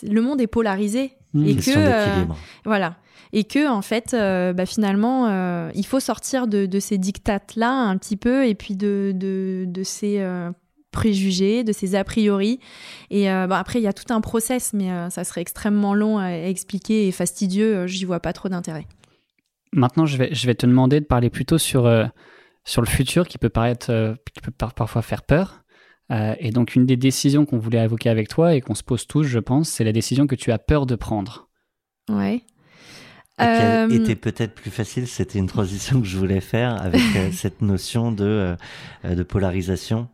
le 0.09 0.20
monde 0.20 0.40
est 0.40 0.46
polarisé 0.46 1.12
mmh, 1.35 1.46
et 1.46 1.57
que 1.57 1.70
euh, 1.77 2.25
voilà. 2.64 2.96
Et 3.33 3.44
que 3.44 3.68
en 3.68 3.83
fait 3.83 4.11
bah, 4.12 4.66
finalement 4.66 5.70
il 5.73 5.87
faut 5.87 6.01
sortir 6.01 6.49
de, 6.49 6.66
de 6.66 6.81
ces 6.81 6.99
dictates 6.99 7.55
là 7.55 7.70
un 7.70 7.96
petit 7.96 8.16
peu 8.16 8.44
et 8.44 8.57
puis 8.57 8.75
de, 8.75 9.12
de, 9.14 9.66
de 9.68 9.83
ces 9.85 10.20
préjugés, 10.90 11.64
de 11.64 11.72
ses 11.72 11.94
a 11.94 12.05
priori. 12.05 12.61
Et 13.11 13.31
euh, 13.31 13.46
bon, 13.46 13.55
après, 13.55 13.81
il 13.81 13.83
y 13.83 13.88
a 13.88 13.92
tout 13.92 14.12
un 14.12 14.20
process, 14.20 14.72
mais 14.72 14.90
euh, 14.90 15.11
ça 15.11 15.24
serait 15.24 15.40
extrêmement 15.40 15.94
long 15.94 16.18
à 16.18 16.31
expliquer 16.31 17.07
et 17.07 17.12
fastidieux. 17.12 17.76
Euh, 17.76 17.87
j'y 17.87 18.05
vois 18.05 18.20
pas 18.20 18.33
trop 18.33 18.48
d'intérêt. 18.48 18.87
Maintenant, 19.72 20.07
je 20.07 20.16
vais, 20.16 20.35
je 20.35 20.46
vais 20.46 20.55
te 20.55 20.66
demander 20.66 21.00
de 21.00 21.05
parler 21.05 21.31
plutôt 21.31 21.59
sur, 21.59 21.88
sur 22.64 22.83
le 22.83 22.88
futur 22.88 23.29
qui 23.29 23.38
peut 23.38 23.48
paraître, 23.48 24.16
qui 24.35 24.40
peut 24.40 24.50
parfois 24.50 25.00
faire 25.00 25.22
peur. 25.22 25.62
et 26.11 26.50
donc, 26.50 26.74
une 26.74 26.87
des 26.87 26.96
décisions 26.96 27.46
qu'on 27.46 27.59
voulait 27.59 27.85
évoquer 27.85 28.11
avec 28.11 28.26
toi 28.26 28.57
et 28.57 28.61
qu'on 28.61 28.74
se 28.74 28.83
pose 28.83 29.07
tous, 29.07 29.22
je 29.22 29.38
pense, 29.38 29.68
c'est 29.68 29.85
la 29.85 29.92
décision 29.92 30.26
que 30.26 30.35
tu 30.35 30.50
as 30.50 30.59
peur 30.59 30.87
de 30.87 30.96
prendre. 30.96 31.48
Ouais. 32.09 32.42
Et 33.40 33.88
qui 33.88 33.96
était 33.96 34.16
peut-être 34.16 34.55
plus 34.55 34.70
facile, 34.70 35.07
c'était 35.07 35.38
une 35.38 35.46
transition 35.46 36.00
que 36.00 36.07
je 36.07 36.16
voulais 36.16 36.40
faire 36.40 36.81
avec 36.83 37.00
cette 37.33 37.62
notion 37.62 38.12
de, 38.12 38.57
de 39.05 39.22
polarisation 39.22 40.09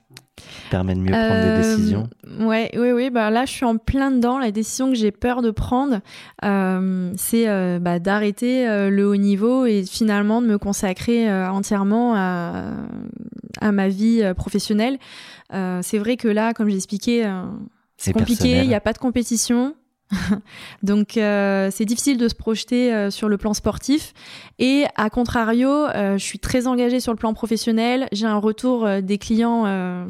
permet 0.70 0.94
de 0.94 1.00
mieux 1.00 1.12
prendre 1.12 1.42
des 1.42 1.48
euh, 1.48 1.76
décisions. 1.76 2.08
Ouais, 2.40 2.70
oui, 2.76 2.92
oui. 2.92 3.10
Bah 3.10 3.30
là, 3.30 3.44
je 3.44 3.52
suis 3.52 3.64
en 3.64 3.76
plein 3.76 4.10
dedans. 4.10 4.38
La 4.38 4.50
décision 4.50 4.88
que 4.88 4.94
j'ai 4.94 5.10
peur 5.10 5.42
de 5.42 5.50
prendre, 5.50 6.00
euh, 6.44 7.12
c'est 7.16 7.48
euh, 7.48 7.78
bah, 7.80 7.98
d'arrêter 7.98 8.66
le 8.90 9.08
haut 9.08 9.16
niveau 9.16 9.66
et 9.66 9.84
finalement 9.84 10.42
de 10.42 10.46
me 10.46 10.58
consacrer 10.58 11.30
entièrement 11.30 12.14
à, 12.16 12.72
à, 13.60 13.72
ma 13.72 13.88
vie 13.88 14.22
professionnelle. 14.36 14.98
c'est 15.50 15.98
vrai 15.98 16.16
que 16.16 16.28
là, 16.28 16.52
comme 16.52 16.68
j'ai 16.68 16.76
expliqué, 16.76 17.30
c'est 17.96 18.12
compliqué. 18.12 18.62
Il 18.62 18.68
n'y 18.68 18.74
a 18.74 18.80
pas 18.80 18.92
de 18.92 18.98
compétition. 18.98 19.74
Donc 20.84 21.16
euh, 21.16 21.68
c'est 21.72 21.84
difficile 21.84 22.16
de 22.16 22.28
se 22.28 22.34
projeter 22.34 22.94
euh, 22.94 23.10
sur 23.10 23.28
le 23.28 23.36
plan 23.36 23.54
sportif 23.54 24.14
et 24.58 24.84
à 24.94 25.10
contrario, 25.10 25.68
euh, 25.68 26.16
je 26.16 26.24
suis 26.24 26.38
très 26.38 26.66
engagée 26.68 27.00
sur 27.00 27.12
le 27.12 27.18
plan 27.18 27.34
professionnel. 27.34 28.06
J'ai 28.12 28.26
un 28.26 28.38
retour 28.38 28.88
des 29.02 29.18
clients. 29.18 29.62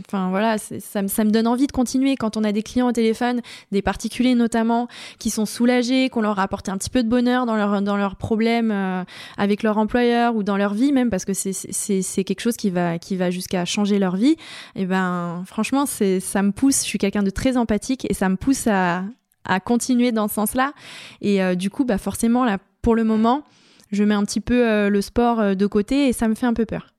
Enfin 0.07 0.29
voilà, 0.31 0.59
ça, 0.59 1.07
ça, 1.09 1.25
me 1.25 1.31
donne 1.31 1.47
envie 1.47 1.67
de 1.67 1.73
continuer 1.73 2.17
quand 2.17 2.37
on 2.37 2.45
a 2.45 2.53
des 2.53 2.63
clients 2.63 2.89
au 2.89 2.93
téléphone, 2.93 3.41
des 3.73 3.83
particuliers 3.83 4.35
notamment, 4.35 4.87
qui 5.19 5.31
sont 5.31 5.47
soulagés, 5.47 6.11
qu'on 6.11 6.21
leur 6.21 6.39
a 6.39 6.43
apporté 6.43 6.71
un 6.71 6.77
petit 6.77 6.91
peu 6.91 7.03
de 7.03 7.09
bonheur 7.09 7.47
dans 7.47 7.57
leur 7.57 7.83
dans 7.83 7.97
leurs 7.97 8.17
problèmes 8.17 9.05
avec 9.37 9.63
leur 9.63 9.79
employeur 9.79 10.37
ou 10.37 10.43
dans 10.43 10.57
leur 10.57 10.75
vie 10.75 10.93
même 10.93 11.11
parce 11.11 11.25
que 11.25 11.35
c'est 11.35 11.53
c'est 11.53 12.25
quelque 12.25 12.41
chose 12.41 12.57
qui 12.57 12.71
va 12.71 12.99
qui 12.99 13.17
va 13.17 13.31
jusqu'à 13.31 13.65
changer 13.65 13.99
leur 13.99 14.17
vie. 14.17 14.37
Et 14.77 14.85
ben 14.85 15.43
franchement 15.47 15.87
c'est 15.87 16.21
ça 16.21 16.43
me 16.43 16.53
pousse. 16.53 16.83
Je 16.83 16.89
suis 16.89 16.99
quelqu'un 16.99 17.23
de 17.23 17.31
très 17.31 17.57
empathique 17.57 18.07
et 18.09 18.15
ça 18.15 18.29
me 18.29 18.37
pousse 18.37 18.67
à 18.67 19.03
à 19.47 19.61
continuer 19.61 20.13
dans 20.13 20.29
ce 20.29 20.35
sens-là. 20.35 20.73
Et 21.21 21.43
euh, 21.43 21.55
du 21.55 21.71
coup, 21.71 21.85
bah 21.85 21.99
forcément, 21.99 22.45
là, 22.45 22.59
pour 22.83 22.95
le 22.95 23.05
moment, 23.05 23.45
je 23.93 24.05
mets 24.05 24.15
un 24.15 24.25
petit 24.25 24.41
peu 24.41 24.67
euh, 24.67 24.91
le 24.91 25.01
sport 25.01 25.41
euh, 25.41 25.55
de 25.55 25.67
côté 25.67 26.09
et 26.09 26.13
ça 26.13 26.29
me 26.29 26.35
fait 26.35 26.47
un 26.47 26.55
peu 26.55 26.67
peur. 26.67 26.93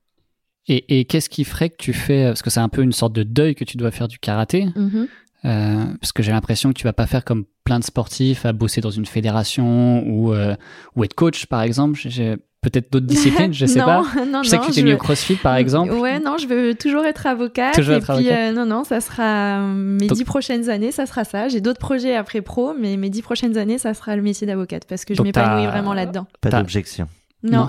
Et, 0.70 1.06
qu'est-ce 1.06 1.30
qui 1.30 1.44
ferait 1.44 1.70
que 1.70 1.78
tu 1.78 1.94
fais, 1.94 2.26
parce 2.26 2.42
que 2.42 2.50
c'est 2.50 2.60
un 2.60 2.68
peu 2.68 2.82
une 2.82 2.92
sorte 2.92 3.14
de 3.14 3.22
deuil 3.22 3.54
que 3.54 3.64
tu 3.64 3.78
dois 3.78 3.90
faire 3.90 4.06
du 4.06 4.18
karaté, 4.18 4.66
mm-hmm. 4.66 5.96
parce 5.98 6.12
que 6.12 6.22
j'ai 6.22 6.30
l'impression 6.30 6.68
que 6.68 6.78
tu 6.78 6.84
vas 6.84 6.92
pas 6.92 7.06
faire 7.06 7.24
comme 7.24 7.46
plein 7.64 7.78
de 7.78 7.84
sportifs 7.84 8.44
à 8.44 8.52
bosser 8.52 8.82
dans 8.82 8.90
une 8.90 9.06
fédération 9.06 10.06
ou, 10.06 10.34
ou 10.34 11.04
être 11.04 11.14
coach 11.14 11.46
par 11.46 11.62
exemple. 11.62 11.98
J'ai 11.98 12.36
peut-être 12.60 12.92
d'autres 12.92 13.06
disciplines, 13.06 13.52
je 13.52 13.66
sais 13.66 13.78
pas. 13.84 14.04
Non, 14.30 14.42
je 14.42 14.48
sais 14.50 14.58
que 14.58 14.66
tu 14.66 14.72
t'es 14.72 14.82
mis 14.82 14.92
au 14.92 14.96
CrossFit 14.96 15.36
par 15.36 15.56
exemple. 15.56 15.92
Ouais, 15.92 16.18
non, 16.18 16.36
je 16.38 16.46
veux 16.46 16.74
toujours 16.74 17.04
être 17.04 17.26
avocate. 17.26 17.74
Toujours 17.74 17.94
et 17.94 17.98
être 17.98 18.16
puis, 18.16 18.30
euh, 18.30 18.52
non, 18.52 18.66
non, 18.66 18.84
ça 18.84 19.00
sera 19.00 19.60
mes 19.60 20.06
dix 20.08 20.24
prochaines 20.24 20.68
années, 20.68 20.92
ça 20.92 21.06
sera 21.06 21.24
ça. 21.24 21.48
J'ai 21.48 21.60
d'autres 21.60 21.80
projets 21.80 22.14
après 22.14 22.42
pro, 22.42 22.74
mais 22.78 22.96
mes 22.96 23.10
dix 23.10 23.22
prochaines 23.22 23.56
années, 23.56 23.78
ça 23.78 23.94
sera 23.94 24.16
le 24.16 24.22
métier 24.22 24.46
d'avocate 24.46 24.84
parce 24.88 25.04
que 25.04 25.14
je 25.14 25.22
m'épanouis 25.22 25.66
vraiment 25.66 25.94
là-dedans. 25.94 26.26
Pas 26.40 26.50
d'objection. 26.50 27.08
Non. 27.42 27.68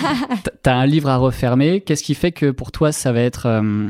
T'as 0.62 0.74
un 0.74 0.86
livre 0.86 1.08
à 1.08 1.16
refermer. 1.16 1.80
Qu'est-ce 1.80 2.02
qui 2.02 2.14
fait 2.14 2.32
que 2.32 2.50
pour 2.50 2.72
toi, 2.72 2.90
ça 2.90 3.12
va 3.12 3.20
être. 3.20 3.46
Euh, 3.46 3.88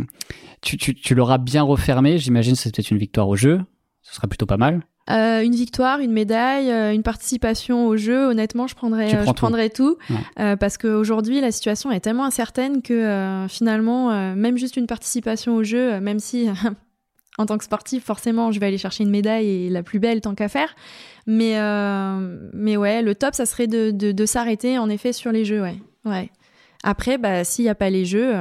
tu, 0.60 0.76
tu, 0.76 0.94
tu 0.94 1.14
l'auras 1.14 1.38
bien 1.38 1.62
refermé? 1.62 2.18
J'imagine 2.18 2.52
que 2.54 2.58
c'est 2.58 2.74
peut-être 2.74 2.90
une 2.90 2.98
victoire 2.98 3.28
au 3.28 3.36
jeu. 3.36 3.60
Ce 4.02 4.14
sera 4.14 4.28
plutôt 4.28 4.46
pas 4.46 4.58
mal. 4.58 4.82
Euh, 5.08 5.42
une 5.42 5.54
victoire, 5.54 6.00
une 6.00 6.12
médaille, 6.12 6.70
euh, 6.70 6.92
une 6.92 7.04
participation 7.04 7.86
au 7.86 7.96
jeu, 7.96 8.26
honnêtement, 8.26 8.66
je 8.66 8.74
prendrais, 8.74 9.14
euh, 9.14 9.24
je 9.24 9.32
prendrais 9.32 9.70
tout, 9.70 9.98
parce 10.36 10.78
qu'aujourd'hui 10.78 11.40
la 11.40 11.52
situation 11.52 11.92
est 11.92 12.00
tellement 12.00 12.24
incertaine 12.24 12.82
que 12.82 13.46
finalement, 13.48 14.34
même 14.34 14.58
juste 14.58 14.76
une 14.76 14.86
participation 14.86 15.54
au 15.54 15.62
jeu, 15.62 16.00
même 16.00 16.18
si 16.18 16.48
en 17.38 17.46
tant 17.46 17.58
que 17.58 17.64
sportif, 17.64 18.04
forcément, 18.04 18.50
je 18.50 18.58
vais 18.58 18.66
aller 18.66 18.78
chercher 18.78 19.04
une 19.04 19.10
médaille 19.10 19.48
et 19.48 19.70
la 19.70 19.82
plus 19.82 20.00
belle 20.00 20.20
tant 20.20 20.34
qu'à 20.34 20.48
faire, 20.48 20.74
mais 21.26 21.54
mais 22.52 22.76
ouais, 22.76 23.02
le 23.02 23.14
top, 23.14 23.34
ça 23.34 23.46
serait 23.46 23.68
de, 23.68 23.90
de, 23.92 24.12
de 24.12 24.26
s'arrêter 24.26 24.78
en 24.78 24.88
effet 24.88 25.12
sur 25.12 25.30
les 25.30 25.44
jeux, 25.44 25.62
ouais, 25.62 25.76
ouais. 26.04 26.30
Après, 26.82 27.18
bah 27.18 27.44
s'il 27.44 27.64
n'y 27.64 27.68
a 27.68 27.74
pas 27.74 27.90
les 27.90 28.04
jeux 28.04 28.34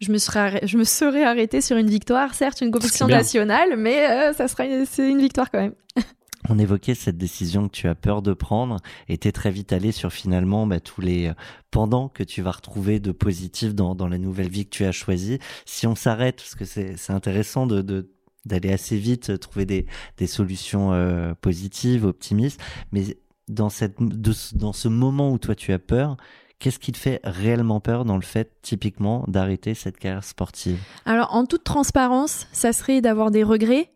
je 0.00 0.12
me 0.12 0.18
serais, 0.18 0.66
je 0.66 0.76
me 0.76 0.84
serais 0.84 1.24
arrêtée 1.24 1.60
sur 1.60 1.76
une 1.76 1.88
victoire, 1.88 2.34
certes 2.34 2.60
une 2.60 2.70
compétition 2.70 3.06
nationale, 3.06 3.76
mais 3.76 4.10
euh, 4.10 4.32
ça 4.32 4.48
sera 4.48 4.64
c'est 4.86 5.08
une 5.08 5.20
victoire 5.20 5.50
quand 5.50 5.60
même. 5.60 5.74
On 6.50 6.58
évoquait 6.58 6.94
cette 6.94 7.16
décision 7.16 7.68
que 7.68 7.72
tu 7.72 7.88
as 7.88 7.94
peur 7.94 8.20
de 8.20 8.34
prendre 8.34 8.76
et 9.08 9.16
t'es 9.16 9.32
très 9.32 9.50
vite 9.50 9.72
allé 9.72 9.92
sur 9.92 10.12
finalement 10.12 10.66
bah, 10.66 10.78
tous 10.78 11.00
les 11.00 11.28
euh, 11.28 11.34
pendant 11.70 12.08
que 12.08 12.22
tu 12.22 12.42
vas 12.42 12.50
retrouver 12.50 13.00
de 13.00 13.12
positif 13.12 13.74
dans, 13.74 13.94
dans 13.94 14.08
la 14.08 14.18
nouvelle 14.18 14.50
vie 14.50 14.66
que 14.66 14.70
tu 14.70 14.84
as 14.84 14.92
choisie. 14.92 15.38
Si 15.64 15.86
on 15.86 15.94
s'arrête, 15.94 16.36
parce 16.36 16.54
que 16.54 16.66
c'est 16.66 17.12
intéressant 17.12 17.66
de, 17.66 18.10
d'aller 18.44 18.72
assez 18.72 18.98
vite 18.98 19.38
trouver 19.40 19.64
des, 19.64 19.86
des 20.18 20.26
solutions 20.26 20.92
euh, 20.92 21.32
positives, 21.40 22.04
optimistes, 22.04 22.60
mais 22.92 23.16
dans, 23.48 23.70
cette, 23.70 23.96
dans 23.98 24.72
ce 24.74 24.88
moment 24.88 25.32
où 25.32 25.38
toi 25.38 25.54
tu 25.54 25.72
as 25.72 25.78
peur, 25.78 26.18
Qu'est-ce 26.58 26.78
qui 26.78 26.92
te 26.92 26.98
fait 26.98 27.20
réellement 27.24 27.80
peur 27.80 28.04
dans 28.04 28.16
le 28.16 28.22
fait, 28.22 28.52
typiquement, 28.62 29.24
d'arrêter 29.28 29.74
cette 29.74 29.98
carrière 29.98 30.24
sportive? 30.24 30.78
Alors, 31.04 31.34
en 31.34 31.44
toute 31.46 31.64
transparence, 31.64 32.46
ça 32.52 32.72
serait 32.72 33.00
d'avoir 33.00 33.30
des 33.30 33.42
regrets, 33.42 33.90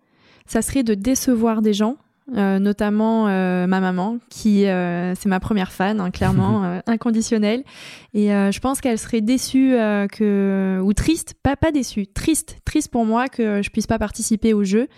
ça 0.47 0.62
serait 0.62 0.83
de 0.83 0.94
décevoir 0.94 1.62
des 1.62 1.73
gens, 1.73 1.97
euh, 2.37 2.59
notamment 2.59 3.27
euh, 3.29 3.66
ma 3.66 3.81
maman, 3.81 4.18
qui 4.29 4.66
euh, 4.66 5.14
c'est 5.14 5.31
ma 5.31 5.40
première 5.40 5.73
fan, 5.73 5.99
hein, 5.99 6.11
clairement 6.11 6.81
inconditionnelle. 6.87 7.64
Et 8.12 8.29
je 8.29 8.59
pense 8.61 8.81
qu'elle 8.81 8.99
serait 8.99 9.23
déçue 9.23 9.77
que 10.12 10.81
ou 10.83 10.92
triste, 10.92 11.35
pas 11.42 11.57
pas 11.57 11.73
déçue, 11.73 12.07
triste, 12.07 12.59
triste 12.64 12.90
pour 12.90 13.07
moi 13.07 13.29
que 13.29 13.62
je 13.62 13.71
puisse 13.71 13.87
pas 13.87 13.99
participer 13.99 14.53
au 14.53 14.64
jeu 14.64 14.88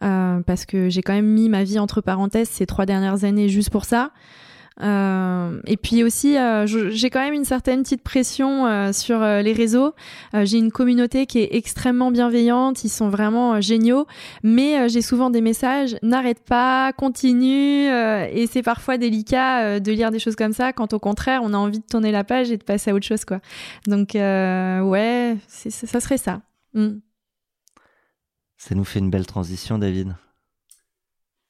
parce 0.00 0.64
que 0.66 0.88
j'ai 0.88 1.02
quand 1.02 1.14
même 1.14 1.26
mis 1.26 1.48
ma 1.48 1.62
vie 1.62 1.78
entre 1.78 2.00
parenthèses 2.00 2.48
ces 2.48 2.66
trois 2.66 2.86
dernières 2.86 3.24
années 3.24 3.48
juste 3.48 3.70
pour 3.70 3.84
ça. 3.84 4.10
Euh, 4.82 5.60
et 5.66 5.76
puis 5.76 6.02
aussi, 6.02 6.36
euh, 6.36 6.66
j'ai 6.66 7.08
quand 7.10 7.20
même 7.20 7.34
une 7.34 7.44
certaine 7.44 7.82
petite 7.82 8.02
pression 8.02 8.66
euh, 8.66 8.92
sur 8.92 9.20
les 9.20 9.52
réseaux. 9.52 9.94
J'ai 10.32 10.58
une 10.58 10.72
communauté 10.72 11.26
qui 11.26 11.38
est 11.38 11.54
extrêmement 11.54 12.10
bienveillante, 12.10 12.84
ils 12.84 12.88
sont 12.88 13.08
vraiment 13.08 13.60
géniaux, 13.60 14.06
mais 14.42 14.88
j'ai 14.88 15.02
souvent 15.02 15.30
des 15.30 15.40
messages 15.40 15.96
n'arrête 16.02 16.44
pas, 16.44 16.92
continue, 16.92 17.86
et 17.86 18.48
c'est 18.50 18.62
parfois 18.62 18.98
délicat 18.98 19.80
de 19.80 19.92
lire 19.92 20.10
des 20.10 20.18
choses 20.18 20.36
comme 20.36 20.52
ça, 20.52 20.72
quand 20.72 20.92
au 20.92 20.98
contraire, 20.98 21.40
on 21.44 21.54
a 21.54 21.56
envie 21.56 21.78
de 21.78 21.84
tourner 21.84 22.10
la 22.10 22.24
page 22.24 22.50
et 22.50 22.56
de 22.56 22.64
passer 22.64 22.90
à 22.90 22.94
autre 22.94 23.06
chose, 23.06 23.24
quoi. 23.24 23.40
Donc 23.86 24.10
ouais, 24.14 25.36
ça 25.48 26.00
serait 26.00 26.18
ça. 26.18 26.40
Mm. 26.74 26.98
Ça 28.56 28.74
nous 28.74 28.84
fait 28.84 28.98
une 28.98 29.10
belle 29.10 29.26
transition, 29.26 29.78
David. 29.78 30.14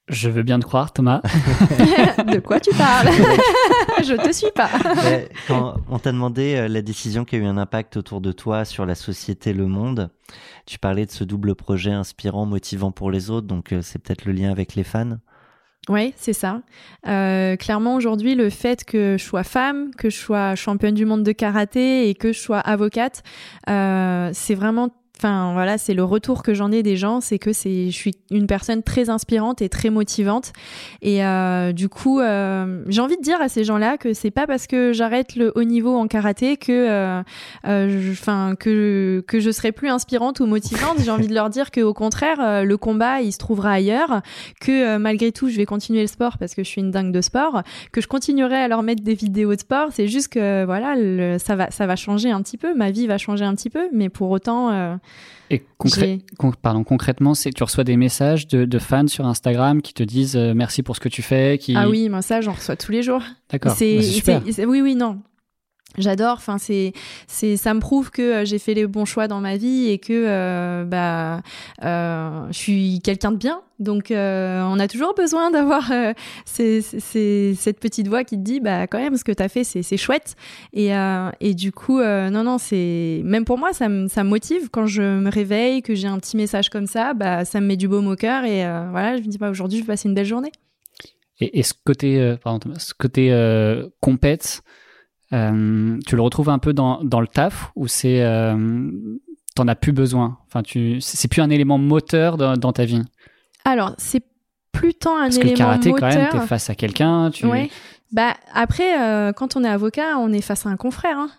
Je 0.07 0.29
veux 0.29 0.43
bien 0.43 0.59
te 0.59 0.65
croire, 0.65 0.93
Thomas. 0.93 1.21
de 2.31 2.39
quoi 2.39 2.59
tu 2.59 2.69
parles? 2.75 3.07
Je 4.03 4.15
te 4.15 4.31
suis 4.31 4.51
pas. 4.53 4.69
Mais 5.03 5.29
Quand 5.47 5.77
on 5.89 5.97
t'a 5.97 6.11
demandé 6.11 6.55
euh, 6.55 6.67
la 6.67 6.81
décision 6.81 7.25
qui 7.25 7.35
a 7.35 7.39
eu 7.39 7.45
un 7.45 7.57
impact 7.57 7.97
autour 7.97 8.21
de 8.21 8.31
toi 8.31 8.65
sur 8.65 8.85
la 8.85 8.93
société, 8.93 9.51
le 9.51 9.65
monde, 9.65 10.09
tu 10.65 10.77
parlais 10.77 11.05
de 11.05 11.11
ce 11.11 11.23
double 11.23 11.55
projet 11.55 11.91
inspirant, 11.91 12.45
motivant 12.45 12.91
pour 12.91 13.09
les 13.09 13.31
autres, 13.31 13.47
donc 13.47 13.71
euh, 13.71 13.81
c'est 13.81 13.99
peut-être 13.99 14.25
le 14.25 14.33
lien 14.33 14.51
avec 14.51 14.75
les 14.75 14.83
fans. 14.83 15.17
Oui, 15.89 16.13
c'est 16.17 16.33
ça. 16.33 16.61
Euh, 17.07 17.55
clairement, 17.57 17.95
aujourd'hui, 17.95 18.35
le 18.35 18.49
fait 18.49 18.83
que 18.83 19.17
je 19.19 19.23
sois 19.23 19.43
femme, 19.43 19.91
que 19.95 20.09
je 20.09 20.17
sois 20.17 20.55
championne 20.55 20.95
du 20.95 21.05
monde 21.05 21.23
de 21.23 21.31
karaté 21.31 22.09
et 22.09 22.15
que 22.15 22.33
je 22.33 22.39
sois 22.39 22.59
avocate, 22.59 23.23
euh, 23.69 24.31
c'est 24.33 24.55
vraiment 24.55 24.89
Enfin 25.17 25.53
voilà, 25.53 25.77
c'est 25.77 25.93
le 25.93 26.03
retour 26.03 26.43
que 26.43 26.53
j'en 26.53 26.71
ai 26.71 26.83
des 26.83 26.97
gens, 26.97 27.21
c'est 27.21 27.39
que 27.39 27.53
c'est, 27.53 27.89
je 27.89 27.95
suis 27.95 28.15
une 28.31 28.47
personne 28.47 28.83
très 28.83 29.09
inspirante 29.09 29.61
et 29.61 29.69
très 29.69 29.89
motivante. 29.89 30.51
Et 31.01 31.25
euh, 31.25 31.71
du 31.71 31.87
coup, 31.87 32.19
euh, 32.19 32.83
j'ai 32.87 32.99
envie 32.99 33.15
de 33.15 33.21
dire 33.21 33.39
à 33.39 33.47
ces 33.47 33.63
gens-là 33.63 33.97
que 33.97 34.13
c'est 34.13 34.31
pas 34.31 34.45
parce 34.45 34.67
que 34.67 34.91
j'arrête 34.91 35.37
le 35.37 35.53
haut 35.55 35.63
niveau 35.63 35.95
en 35.95 36.07
karaté 36.07 36.57
que, 36.57 36.71
euh, 36.71 37.23
euh, 37.65 38.11
enfin 38.11 38.55
que 38.59 39.23
que 39.25 39.39
je 39.39 39.51
serai 39.51 39.71
plus 39.71 39.89
inspirante 39.89 40.41
ou 40.41 40.45
motivante. 40.47 40.97
j'ai 41.03 41.11
envie 41.11 41.27
de 41.27 41.33
leur 41.33 41.49
dire 41.49 41.71
que 41.71 41.79
au 41.79 41.93
contraire, 41.93 42.41
euh, 42.41 42.63
le 42.63 42.75
combat 42.77 43.21
il 43.21 43.31
se 43.31 43.37
trouvera 43.37 43.71
ailleurs. 43.71 44.21
Que 44.59 44.95
euh, 44.95 44.99
malgré 44.99 45.31
tout, 45.31 45.47
je 45.47 45.55
vais 45.55 45.65
continuer 45.65 46.01
le 46.01 46.07
sport 46.07 46.37
parce 46.37 46.55
que 46.55 46.63
je 46.63 46.67
suis 46.67 46.81
une 46.81 46.91
dingue 46.91 47.13
de 47.13 47.21
sport. 47.21 47.63
Que 47.93 48.01
je 48.01 48.07
continuerai 48.07 48.57
à 48.57 48.67
leur 48.67 48.83
mettre 48.83 49.03
des 49.03 49.15
vidéos 49.15 49.55
de 49.55 49.59
sport. 49.61 49.89
C'est 49.91 50.09
juste 50.09 50.27
que 50.33 50.65
voilà, 50.65 51.39
ça 51.39 51.55
va 51.55 51.71
ça 51.71 51.87
va 51.87 51.95
changer 51.95 52.31
un 52.31 52.41
petit 52.41 52.57
peu. 52.57 52.75
Ma 52.75 52.91
vie 52.91 53.07
va 53.07 53.17
changer 53.17 53.45
un 53.45 53.55
petit 53.55 53.69
peu, 53.69 53.87
mais 53.93 54.09
pour 54.09 54.29
autant. 54.29 54.99
Et 55.51 55.63
con- 55.77 56.51
pardon, 56.59 56.83
concrètement, 56.83 57.35
c'est 57.35 57.51
tu 57.51 57.63
reçois 57.63 57.83
des 57.83 57.97
messages 57.97 58.47
de, 58.47 58.65
de 58.65 58.79
fans 58.79 59.07
sur 59.07 59.25
Instagram 59.27 59.81
qui 59.83 59.93
te 59.93 60.01
disent 60.01 60.35
euh, 60.35 60.53
merci 60.55 60.81
pour 60.81 60.95
ce 60.95 60.99
que 60.99 61.09
tu 61.09 61.21
fais. 61.21 61.59
Qui... 61.59 61.75
Ah 61.75 61.87
oui, 61.87 62.09
moi 62.09 62.21
ça 62.23 62.41
j'en 62.41 62.53
reçois 62.53 62.75
tous 62.75 62.91
les 62.91 63.03
jours. 63.03 63.21
d'accord. 63.51 63.73
C'est 63.75 63.97
Bah, 63.97 64.01
super. 64.01 64.41
oui 64.67 64.81
oui 64.81 64.95
non. 64.95 65.19
J'adore. 65.97 66.35
Enfin 66.37 66.57
c'est 66.57 66.93
c'est 67.27 67.57
ça 67.57 67.73
me 67.73 67.79
prouve 67.79 68.11
que 68.11 68.21
euh, 68.21 68.45
j'ai 68.45 68.59
fait 68.59 68.73
les 68.73 68.87
bons 68.87 69.05
choix 69.05 69.27
dans 69.27 69.39
ma 69.39 69.57
vie 69.57 69.87
et 69.89 69.97
que 69.97 70.13
euh, 70.13 70.83
bah 70.83 71.41
euh, 71.83 72.47
je 72.51 72.57
suis 72.57 72.99
quelqu'un 73.03 73.31
de 73.31 73.37
bien. 73.37 73.61
Donc 73.79 74.05
on 74.09 74.79
a 74.79 74.87
toujours 74.87 75.13
besoin 75.15 75.51
d'avoir 75.51 75.91
cette 76.45 77.79
petite 77.79 78.07
voix 78.07 78.23
qui 78.23 78.37
te 78.37 78.41
dit 78.41 78.61
bah 78.61 78.87
quand 78.87 78.99
même 78.99 79.17
ce 79.17 79.25
que 79.25 79.33
t'as 79.33 79.49
fait 79.49 79.65
c'est 79.65 79.97
chouette 79.97 80.35
et 80.71 80.91
et 81.41 81.53
du 81.53 81.73
coup 81.73 81.99
non 81.99 82.43
non 82.43 82.57
c'est 82.57 83.21
même 83.25 83.43
pour 83.43 83.57
moi 83.57 83.73
ça 83.73 83.89
me 83.89 84.07
ça 84.07 84.23
motive 84.23 84.69
quand 84.71 84.85
je 84.85 85.01
me 85.01 85.29
réveille 85.29 85.81
que 85.81 85.93
j'ai 85.93 86.07
un 86.07 86.19
petit 86.19 86.37
message 86.37 86.69
comme 86.69 86.87
ça 86.87 87.13
bah 87.13 87.43
ça 87.43 87.59
me 87.59 87.67
met 87.67 87.75
du 87.75 87.89
baume 87.89 88.07
au 88.07 88.15
cœur 88.15 88.45
et 88.45 88.63
voilà 88.91 89.17
je 89.17 89.23
me 89.23 89.27
dis 89.27 89.37
pas 89.37 89.49
aujourd'hui 89.49 89.79
je 89.79 89.83
vais 89.83 89.87
passer 89.87 90.07
une 90.07 90.15
belle 90.15 90.23
journée. 90.23 90.53
Et, 91.41 91.59
et 91.59 91.63
ce 91.63 91.73
côté, 91.85 92.37
pardon, 92.41 92.71
ce 92.77 92.93
côté 92.93 93.29
compète, 93.99 94.63
euh, 95.35 95.97
tu 96.07 96.15
le 96.15 96.21
retrouves 96.21 96.49
un 96.49 96.59
peu 96.59 96.73
dans, 96.73 97.03
dans 97.03 97.19
le 97.21 97.27
taf 97.27 97.71
ou 97.75 97.87
c'est 97.87 98.23
euh, 98.23 98.89
t'en 99.55 99.67
as 99.67 99.75
plus 99.75 99.91
besoin? 99.91 100.37
Enfin, 100.47 100.63
tu, 100.63 101.01
c'est 101.01 101.27
plus 101.27 101.41
un 101.41 101.49
élément 101.49 101.77
moteur 101.77 102.37
dans, 102.37 102.55
dans 102.57 102.71
ta 102.73 102.85
vie? 102.85 103.01
Alors 103.65 103.93
c'est 103.97 104.23
plus 104.71 104.93
tant 104.93 105.17
un 105.17 105.23
Parce 105.23 105.37
que 105.37 105.43
le 105.43 105.49
élément 105.51 105.57
karaté, 105.69 105.89
moteur. 105.91 106.09
quand 106.09 106.15
même, 106.17 106.29
t'es 106.31 106.47
face 106.47 106.69
à 106.69 106.75
quelqu'un. 106.75 107.29
Tu... 107.31 107.45
Ouais. 107.45 107.69
Bah 108.11 108.33
après, 108.53 108.99
euh, 109.01 109.33
quand 109.33 109.55
on 109.55 109.63
est 109.63 109.69
avocat, 109.69 110.17
on 110.19 110.31
est 110.31 110.41
face 110.41 110.65
à 110.65 110.69
un 110.69 110.77
confrère. 110.77 111.17
hein. 111.17 111.29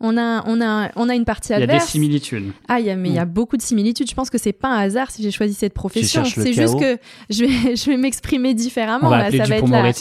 On 0.00 0.18
a, 0.18 0.42
on 0.46 0.60
a, 0.60 0.90
on 0.96 1.08
a 1.08 1.14
une 1.14 1.24
partie 1.24 1.50
Il 1.50 1.52
y 1.52 1.56
a 1.56 1.58
des 1.60 1.64
adverse. 1.64 1.88
similitudes. 1.90 2.52
Ah, 2.68 2.80
il 2.80 2.86
y 2.86 2.90
a, 2.90 2.96
mais 2.96 3.08
il 3.08 3.14
y 3.14 3.18
a 3.18 3.24
Mm. 3.24 3.28
beaucoup 3.30 3.56
de 3.56 3.62
similitudes. 3.62 4.08
Je 4.10 4.14
pense 4.14 4.28
que 4.30 4.38
c'est 4.38 4.52
pas 4.52 4.68
un 4.68 4.78
hasard 4.78 5.10
si 5.10 5.22
j'ai 5.22 5.30
choisi 5.30 5.54
cette 5.54 5.72
profession. 5.74 6.24
C'est 6.24 6.52
juste 6.52 6.78
que 6.78 6.98
je 7.30 7.44
vais, 7.44 7.76
je 7.76 7.90
vais 7.90 7.96
m'exprimer 7.96 8.52
différemment. 8.54 9.06
On 9.06 9.10
va 9.10 9.18
là. 9.30 9.30
Ça 9.30 9.44
va 9.44 9.56
être 9.56 9.68
la... 9.68 9.92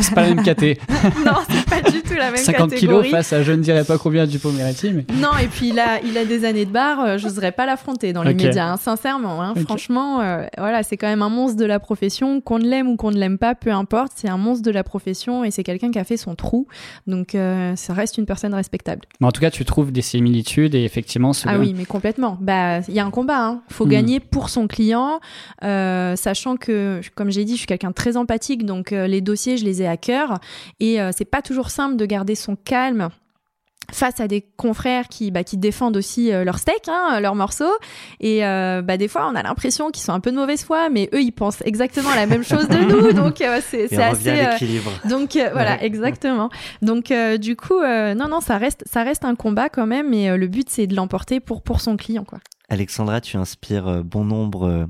C'est 0.00 0.14
pas 0.14 0.22
la 0.22 0.34
même 0.34 0.42
KT. 0.44 0.78
non, 1.24 1.32
c'est 1.48 1.64
pas 1.68 1.90
du 1.90 2.02
tout 2.02 2.14
la 2.14 2.30
même 2.30 2.36
50 2.36 2.70
catégorie. 2.70 3.06
kilos 3.08 3.10
face 3.10 3.32
à 3.32 3.42
je 3.42 3.52
ne 3.52 3.62
dirais 3.62 3.84
pas 3.84 3.98
combien 3.98 4.26
Dupont-Moretti, 4.26 4.90
mais 4.92 5.04
Non, 5.20 5.30
et 5.42 5.46
puis 5.46 5.68
il 5.68 5.78
a, 5.78 6.00
il 6.02 6.16
a 6.18 6.24
des 6.24 6.44
années 6.44 6.64
de 6.64 6.70
barre, 6.70 7.00
euh, 7.00 7.18
je 7.18 7.26
n'oserais 7.28 7.52
pas 7.52 7.66
l'affronter 7.66 8.12
dans 8.12 8.22
les 8.22 8.34
médias, 8.34 8.66
hein, 8.72 8.76
sincèrement. 8.76 9.42
hein. 9.42 9.54
Franchement, 9.64 10.20
euh, 10.20 10.44
voilà, 10.58 10.82
c'est 10.82 10.96
quand 10.96 11.06
même 11.06 11.22
un 11.22 11.28
monstre 11.28 11.56
de 11.58 11.64
la 11.64 11.78
profession, 11.78 12.40
qu'on 12.40 12.56
l'aime 12.56 12.88
ou 12.88 12.96
qu'on 12.96 13.10
ne 13.10 13.18
l'aime 13.18 13.38
pas, 13.38 13.54
peu 13.54 13.70
importe, 13.70 14.12
c'est 14.16 14.28
un 14.28 14.38
monstre 14.38 14.62
de 14.64 14.70
la 14.70 14.82
profession 14.84 15.44
et 15.44 15.50
c'est 15.50 15.62
quelqu'un 15.62 15.90
qui 15.90 15.98
a 15.98 16.04
fait 16.04 16.16
son 16.16 16.34
trou, 16.34 16.66
donc 17.06 17.34
euh, 17.34 17.76
ça 17.76 17.92
reste 17.92 18.18
une 18.18 18.26
personne 18.26 18.54
respectable. 18.54 18.93
Mais 19.20 19.26
en 19.26 19.32
tout 19.32 19.40
cas, 19.40 19.50
tu 19.50 19.64
trouves 19.64 19.92
des 19.92 20.02
similitudes 20.02 20.74
et 20.74 20.84
effectivement, 20.84 21.32
ce 21.32 21.48
Ah 21.48 21.58
oui, 21.58 21.74
mais 21.76 21.84
complètement. 21.84 22.38
Bah, 22.40 22.80
il 22.88 22.94
y 22.94 23.00
a 23.00 23.04
un 23.04 23.10
combat. 23.10 23.44
Hein. 23.46 23.62
Faut 23.70 23.86
Hmm. 23.86 23.90
gagner 23.90 24.20
pour 24.20 24.48
son 24.48 24.66
client, 24.66 25.20
euh, 25.62 26.16
sachant 26.16 26.56
que, 26.56 27.00
comme 27.14 27.30
j'ai 27.30 27.44
dit, 27.44 27.52
je 27.52 27.58
suis 27.58 27.66
quelqu'un 27.66 27.90
de 27.90 27.94
très 27.94 28.16
empathique, 28.16 28.64
donc 28.66 28.92
euh, 28.92 29.06
les 29.06 29.20
dossiers, 29.20 29.56
je 29.56 29.64
les 29.64 29.82
ai 29.82 29.86
à 29.86 29.96
cœur, 29.96 30.38
et 30.80 31.00
euh, 31.00 31.10
c'est 31.16 31.24
pas 31.24 31.42
toujours 31.42 31.70
simple 31.70 31.96
de 31.96 32.06
garder 32.06 32.34
son 32.34 32.56
calme 32.56 33.08
face 33.92 34.20
à 34.20 34.28
des 34.28 34.44
confrères 34.56 35.08
qui, 35.08 35.30
bah, 35.30 35.44
qui 35.44 35.56
défendent 35.56 35.96
aussi 35.96 36.32
euh, 36.32 36.44
leur 36.44 36.58
steak, 36.58 36.88
hein, 36.88 37.20
leurs 37.20 37.34
morceaux. 37.34 37.72
Et 38.20 38.44
euh, 38.44 38.82
bah, 38.82 38.96
des 38.96 39.08
fois, 39.08 39.28
on 39.30 39.34
a 39.34 39.42
l'impression 39.42 39.90
qu'ils 39.90 40.02
sont 40.04 40.12
un 40.12 40.20
peu 40.20 40.30
de 40.30 40.36
mauvaise 40.36 40.64
foi, 40.64 40.88
mais 40.88 41.08
eux, 41.14 41.20
ils 41.22 41.32
pensent 41.32 41.62
exactement 41.64 42.14
la 42.14 42.26
même 42.26 42.44
chose 42.44 42.68
de 42.68 42.76
nous. 42.78 43.12
Donc, 43.12 43.40
euh, 43.40 43.60
c'est 43.70 43.92
Et 43.92 43.96
assez. 44.02 44.30
à 44.30 44.54
euh, 44.54 44.58
donc 45.08 45.36
euh, 45.36 45.48
voilà, 45.52 45.72
Ouais. 45.76 45.86
exactement. 45.86 46.50
Donc 46.82 47.10
euh, 47.10 47.36
du 47.36 47.56
coup, 47.56 47.78
euh, 47.80 48.14
non, 48.14 48.28
non, 48.28 48.40
ça 48.40 48.58
reste, 48.58 48.84
ça 48.90 49.02
reste 49.02 49.24
un 49.24 49.34
combat 49.34 49.68
quand 49.68 49.86
même, 49.86 50.10
mais 50.10 50.30
euh, 50.30 50.36
le 50.36 50.46
but 50.46 50.68
c'est 50.70 50.86
de 50.86 50.94
l'emporter 50.94 51.40
pour 51.40 51.62
pour 51.62 51.80
son 51.80 51.96
client, 51.96 52.24
quoi. 52.24 52.38
Alexandra, 52.74 53.20
tu 53.20 53.36
inspires 53.36 53.86
euh, 53.86 54.02
bon 54.02 54.24
nombre 54.24 54.64
euh, 54.64 54.86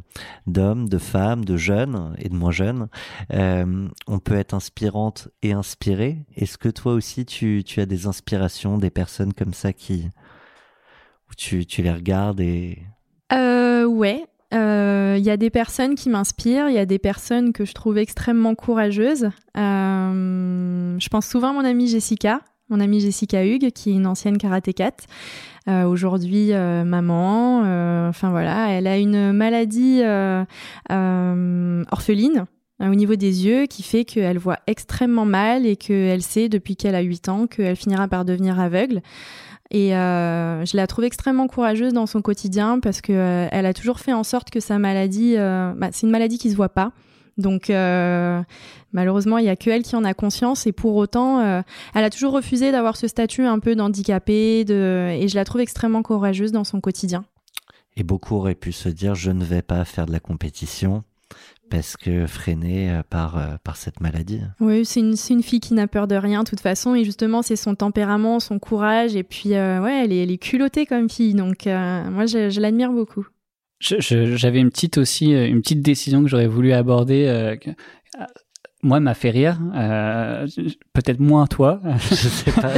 d'hommes, 0.46 0.88
de 0.88 0.96
femmes, 0.96 1.44
de 1.44 1.58
jeunes 1.58 2.14
et 2.18 2.30
de 2.30 2.34
moins 2.34 2.50
jeunes. 2.50 2.88
Euh, 3.34 3.88
on 4.06 4.18
peut 4.20 4.36
être 4.36 4.54
inspirante 4.54 5.28
et 5.42 5.52
inspirée. 5.52 6.24
Est-ce 6.34 6.56
que 6.56 6.70
toi 6.70 6.94
aussi, 6.94 7.26
tu, 7.26 7.62
as 7.76 7.84
des 7.84 8.06
inspirations, 8.06 8.78
des 8.78 8.88
personnes 8.88 9.34
comme 9.34 9.52
ça 9.52 9.74
qui, 9.74 10.08
tu, 11.36 11.66
tu 11.66 11.82
les 11.82 11.92
regardes 11.92 12.40
et 12.40 12.78
Euh, 13.32 13.84
ouais. 13.84 14.24
Il 14.52 15.22
y 15.22 15.30
a 15.30 15.36
des 15.36 15.50
personnes 15.50 15.94
qui 15.94 16.08
m'inspirent, 16.08 16.68
il 16.68 16.74
y 16.74 16.78
a 16.78 16.86
des 16.86 16.98
personnes 16.98 17.52
que 17.52 17.64
je 17.64 17.72
trouve 17.72 17.98
extrêmement 17.98 18.54
courageuses. 18.54 19.30
Je 19.56 21.08
pense 21.08 21.26
souvent 21.26 21.50
à 21.50 21.52
mon 21.52 21.64
amie 21.64 21.88
Jessica, 21.88 22.40
mon 22.70 22.80
amie 22.80 23.00
Jessica 23.00 23.44
Hugues, 23.44 23.70
qui 23.72 23.90
est 23.90 23.94
une 23.94 24.06
ancienne 24.06 24.38
karatékate, 24.38 25.06
euh, 25.68 25.84
aujourd'hui 25.84 26.52
euh, 26.52 26.84
maman. 26.84 27.62
euh, 27.64 28.08
Enfin 28.08 28.30
voilà, 28.30 28.68
elle 28.70 28.86
a 28.86 28.98
une 28.98 29.32
maladie 29.32 30.00
euh, 30.02 30.44
orpheline 31.90 32.46
euh, 32.82 32.90
au 32.90 32.94
niveau 32.94 33.16
des 33.16 33.46
yeux 33.46 33.66
qui 33.66 33.82
fait 33.82 34.04
qu'elle 34.04 34.38
voit 34.38 34.58
extrêmement 34.66 35.24
mal 35.24 35.66
et 35.66 35.76
qu'elle 35.76 36.22
sait 36.22 36.48
depuis 36.48 36.76
qu'elle 36.76 36.94
a 36.94 37.00
8 37.00 37.28
ans 37.28 37.46
qu'elle 37.46 37.76
finira 37.76 38.08
par 38.08 38.24
devenir 38.24 38.58
aveugle. 38.58 39.00
Et 39.70 39.90
je 39.90 40.76
la 40.76 40.86
trouve 40.86 41.04
extrêmement 41.04 41.48
courageuse 41.48 41.92
dans 41.92 42.06
son 42.06 42.22
quotidien 42.22 42.78
parce 42.80 43.00
que 43.00 43.12
euh, 43.12 43.48
a 43.50 43.72
toujours 43.72 43.98
fait 43.98 44.12
en 44.12 44.22
sorte 44.22 44.50
que 44.50 44.60
sa 44.60 44.78
maladie, 44.78 45.36
bah, 45.36 45.88
c'est 45.90 46.06
une 46.06 46.12
maladie 46.12 46.38
qui 46.38 46.50
se 46.50 46.56
voit 46.56 46.68
pas. 46.68 46.92
Donc 47.36 47.70
euh, 47.70 48.40
malheureusement, 48.92 49.38
il 49.38 49.44
y 49.44 49.48
a 49.48 49.56
que 49.56 49.70
elle 49.70 49.82
qui 49.82 49.96
en 49.96 50.04
a 50.04 50.14
conscience 50.14 50.66
et 50.66 50.72
pour 50.72 50.94
autant, 50.96 51.40
euh, 51.40 51.62
elle 51.94 52.04
a 52.04 52.10
toujours 52.10 52.32
refusé 52.32 52.72
d'avoir 52.72 52.96
ce 52.96 53.08
statut 53.08 53.44
un 53.44 53.58
peu 53.58 53.74
d'handicapé. 53.74 54.64
De... 54.64 55.10
Et 55.12 55.28
je 55.28 55.34
la 55.34 55.44
trouve 55.44 55.60
extrêmement 55.60 56.02
courageuse 56.02 56.52
dans 56.52 56.64
son 56.64 56.80
quotidien. 56.80 57.24
Et 57.96 58.02
beaucoup 58.02 58.36
auraient 58.36 58.54
pu 58.54 58.72
se 58.72 58.88
dire 58.88 59.14
je 59.14 59.30
ne 59.30 59.44
vais 59.44 59.62
pas 59.62 59.84
faire 59.84 60.06
de 60.06 60.12
la 60.12 60.20
compétition 60.20 61.04
parce 61.70 61.96
que 61.96 62.26
freinée 62.26 62.90
euh, 62.90 63.02
par, 63.08 63.58
par 63.64 63.76
cette 63.76 64.00
maladie. 64.00 64.40
Oui, 64.60 64.84
c'est 64.84 65.00
une, 65.00 65.16
une 65.30 65.42
fille 65.42 65.60
qui 65.60 65.74
n'a 65.74 65.88
peur 65.88 66.06
de 66.06 66.14
rien, 66.14 66.44
de 66.44 66.48
toute 66.48 66.60
façon. 66.60 66.94
Et 66.94 67.04
justement, 67.04 67.42
c'est 67.42 67.56
son 67.56 67.74
tempérament, 67.74 68.38
son 68.38 68.58
courage. 68.58 69.16
Et 69.16 69.24
puis, 69.24 69.54
euh, 69.54 69.80
ouais, 69.82 70.04
elle 70.04 70.12
est, 70.12 70.22
elle 70.22 70.30
est 70.30 70.38
culottée 70.38 70.86
comme 70.86 71.08
fille. 71.08 71.34
Donc, 71.34 71.66
moi, 71.66 72.26
je, 72.26 72.50
je 72.50 72.60
l'admire 72.60 72.92
beaucoup. 72.92 73.26
J'avais 74.00 74.60
une 74.60 74.70
petite 74.70 74.98
aussi, 74.98 75.34
euh, 75.34 75.46
une 75.46 75.60
petite 75.60 75.82
décision 75.82 76.22
que 76.22 76.28
j'aurais 76.28 76.46
voulu 76.46 76.72
aborder. 76.72 77.26
euh, 77.28 77.56
que- 77.56 77.70
euh, 77.70 78.24
moi, 78.82 79.00
m'a 79.00 79.14
fait 79.14 79.30
rire. 79.30 79.58
euh, 79.74 80.46
Peut-être 80.92 81.18
moins 81.18 81.46
toi. 81.46 81.80
Je 82.10 82.14
sais 82.14 82.50
pas. 82.52 82.70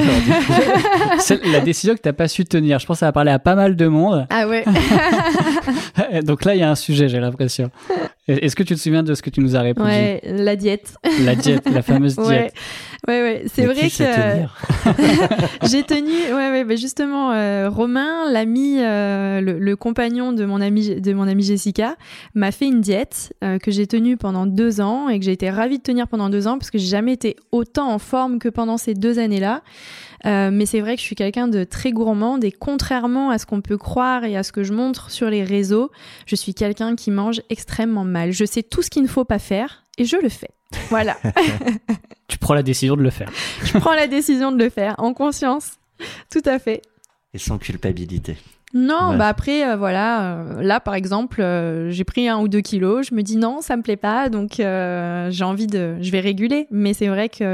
C'est 1.18 1.44
la 1.46 1.58
décision 1.60 1.94
que 1.96 2.00
t'as 2.00 2.12
pas 2.12 2.28
su 2.28 2.44
tenir. 2.44 2.78
Je 2.78 2.86
pense 2.86 2.96
que 2.96 3.00
ça 3.00 3.06
va 3.06 3.12
parler 3.12 3.32
à 3.32 3.38
pas 3.40 3.56
mal 3.56 3.74
de 3.74 3.86
monde. 3.88 4.26
Ah 4.30 4.46
ouais 4.46 4.64
Donc 6.22 6.44
là, 6.44 6.54
il 6.54 6.60
y 6.60 6.62
a 6.62 6.70
un 6.70 6.74
sujet, 6.76 7.08
j'ai 7.08 7.18
l'impression. 7.18 7.70
Est-ce 8.28 8.54
que 8.56 8.62
tu 8.62 8.74
te 8.74 8.80
souviens 8.80 9.02
de 9.02 9.14
ce 9.14 9.22
que 9.22 9.30
tu 9.30 9.40
nous 9.40 9.56
as 9.56 9.60
répondu? 9.60 9.88
Ouais, 9.88 10.20
la 10.24 10.54
diète. 10.56 10.94
La 11.24 11.34
diète, 11.34 11.68
la 11.72 11.82
fameuse 11.82 12.16
diète. 12.16 12.26
Ouais. 12.28 12.52
Ouais, 13.08 13.22
ouais, 13.22 13.42
c'est 13.46 13.62
Mais 13.62 13.72
vrai 13.72 13.88
que 13.88 14.34
tenir 14.34 14.54
j'ai 15.70 15.82
tenu. 15.84 16.10
Ouais, 16.10 16.50
ouais, 16.50 16.64
bah 16.64 16.76
justement, 16.76 17.32
euh, 17.32 17.68
Romain, 17.70 18.30
l'ami, 18.30 18.78
euh, 18.80 19.40
le, 19.40 19.58
le 19.58 19.76
compagnon 19.76 20.32
de 20.32 20.44
mon 20.44 20.60
ami, 20.60 21.00
de 21.00 21.12
mon 21.12 21.28
amie 21.28 21.44
Jessica, 21.44 21.96
m'a 22.34 22.50
fait 22.50 22.66
une 22.66 22.80
diète 22.80 23.32
euh, 23.44 23.58
que 23.58 23.70
j'ai 23.70 23.86
tenue 23.86 24.16
pendant 24.16 24.46
deux 24.46 24.80
ans 24.80 25.08
et 25.08 25.18
que 25.18 25.24
j'ai 25.24 25.32
été 25.32 25.50
ravie 25.50 25.78
de 25.78 25.82
tenir 25.82 26.08
pendant 26.08 26.28
deux 26.28 26.46
ans 26.48 26.58
parce 26.58 26.70
que 26.70 26.78
j'ai 26.78 26.86
jamais 26.88 27.12
été 27.12 27.36
autant 27.52 27.90
en 27.92 27.98
forme 27.98 28.38
que 28.38 28.48
pendant 28.48 28.76
ces 28.76 28.94
deux 28.94 29.18
années-là. 29.18 29.62
Euh, 30.24 30.50
mais 30.52 30.66
c'est 30.66 30.80
vrai 30.80 30.96
que 30.96 31.00
je 31.00 31.06
suis 31.06 31.14
quelqu'un 31.14 31.46
de 31.46 31.62
très 31.64 31.92
gourmande 31.92 32.42
et 32.42 32.50
contrairement 32.50 33.30
à 33.30 33.38
ce 33.38 33.46
qu'on 33.46 33.60
peut 33.60 33.78
croire 33.78 34.24
et 34.24 34.36
à 34.36 34.42
ce 34.42 34.50
que 34.50 34.64
je 34.64 34.72
montre 34.72 35.10
sur 35.10 35.30
les 35.30 35.44
réseaux, 35.44 35.90
je 36.26 36.34
suis 36.34 36.54
quelqu'un 36.54 36.96
qui 36.96 37.10
mange 37.10 37.40
extrêmement 37.50 38.04
mal. 38.04 38.32
Je 38.32 38.44
sais 38.44 38.62
tout 38.62 38.82
ce 38.82 38.90
qu'il 38.90 39.02
ne 39.02 39.08
faut 39.08 39.24
pas 39.24 39.38
faire 39.38 39.84
et 39.98 40.04
je 40.04 40.16
le 40.16 40.28
fais. 40.28 40.50
Voilà. 40.90 41.16
Tu 42.28 42.38
prends 42.38 42.54
la 42.54 42.62
décision 42.64 42.96
de 42.96 43.02
le 43.02 43.10
faire. 43.10 43.30
je 43.64 43.78
prends 43.78 43.94
la 43.94 44.08
décision 44.08 44.50
de 44.50 44.62
le 44.62 44.68
faire 44.68 44.96
en 44.98 45.14
conscience. 45.14 45.78
Tout 46.30 46.42
à 46.44 46.58
fait. 46.58 46.82
Et 47.32 47.38
sans 47.38 47.56
culpabilité. 47.56 48.36
Non, 48.74 49.10
Ouais. 49.12 49.16
bah 49.16 49.28
après, 49.28 49.64
euh, 49.66 49.76
voilà, 49.76 50.32
euh, 50.38 50.60
là 50.62 50.80
par 50.80 50.94
exemple, 50.96 51.40
euh, 51.40 51.88
j'ai 51.90 52.02
pris 52.04 52.28
un 52.28 52.38
ou 52.38 52.48
deux 52.48 52.60
kilos, 52.60 53.06
je 53.08 53.14
me 53.14 53.22
dis 53.22 53.36
non, 53.36 53.60
ça 53.60 53.76
me 53.76 53.82
plaît 53.82 53.96
pas, 53.96 54.28
donc 54.28 54.58
euh, 54.58 55.28
j'ai 55.30 55.44
envie 55.44 55.68
de, 55.68 55.94
je 56.00 56.10
vais 56.10 56.18
réguler, 56.20 56.66
mais 56.72 56.92
c'est 56.92 57.06
vrai 57.06 57.28
que 57.28 57.44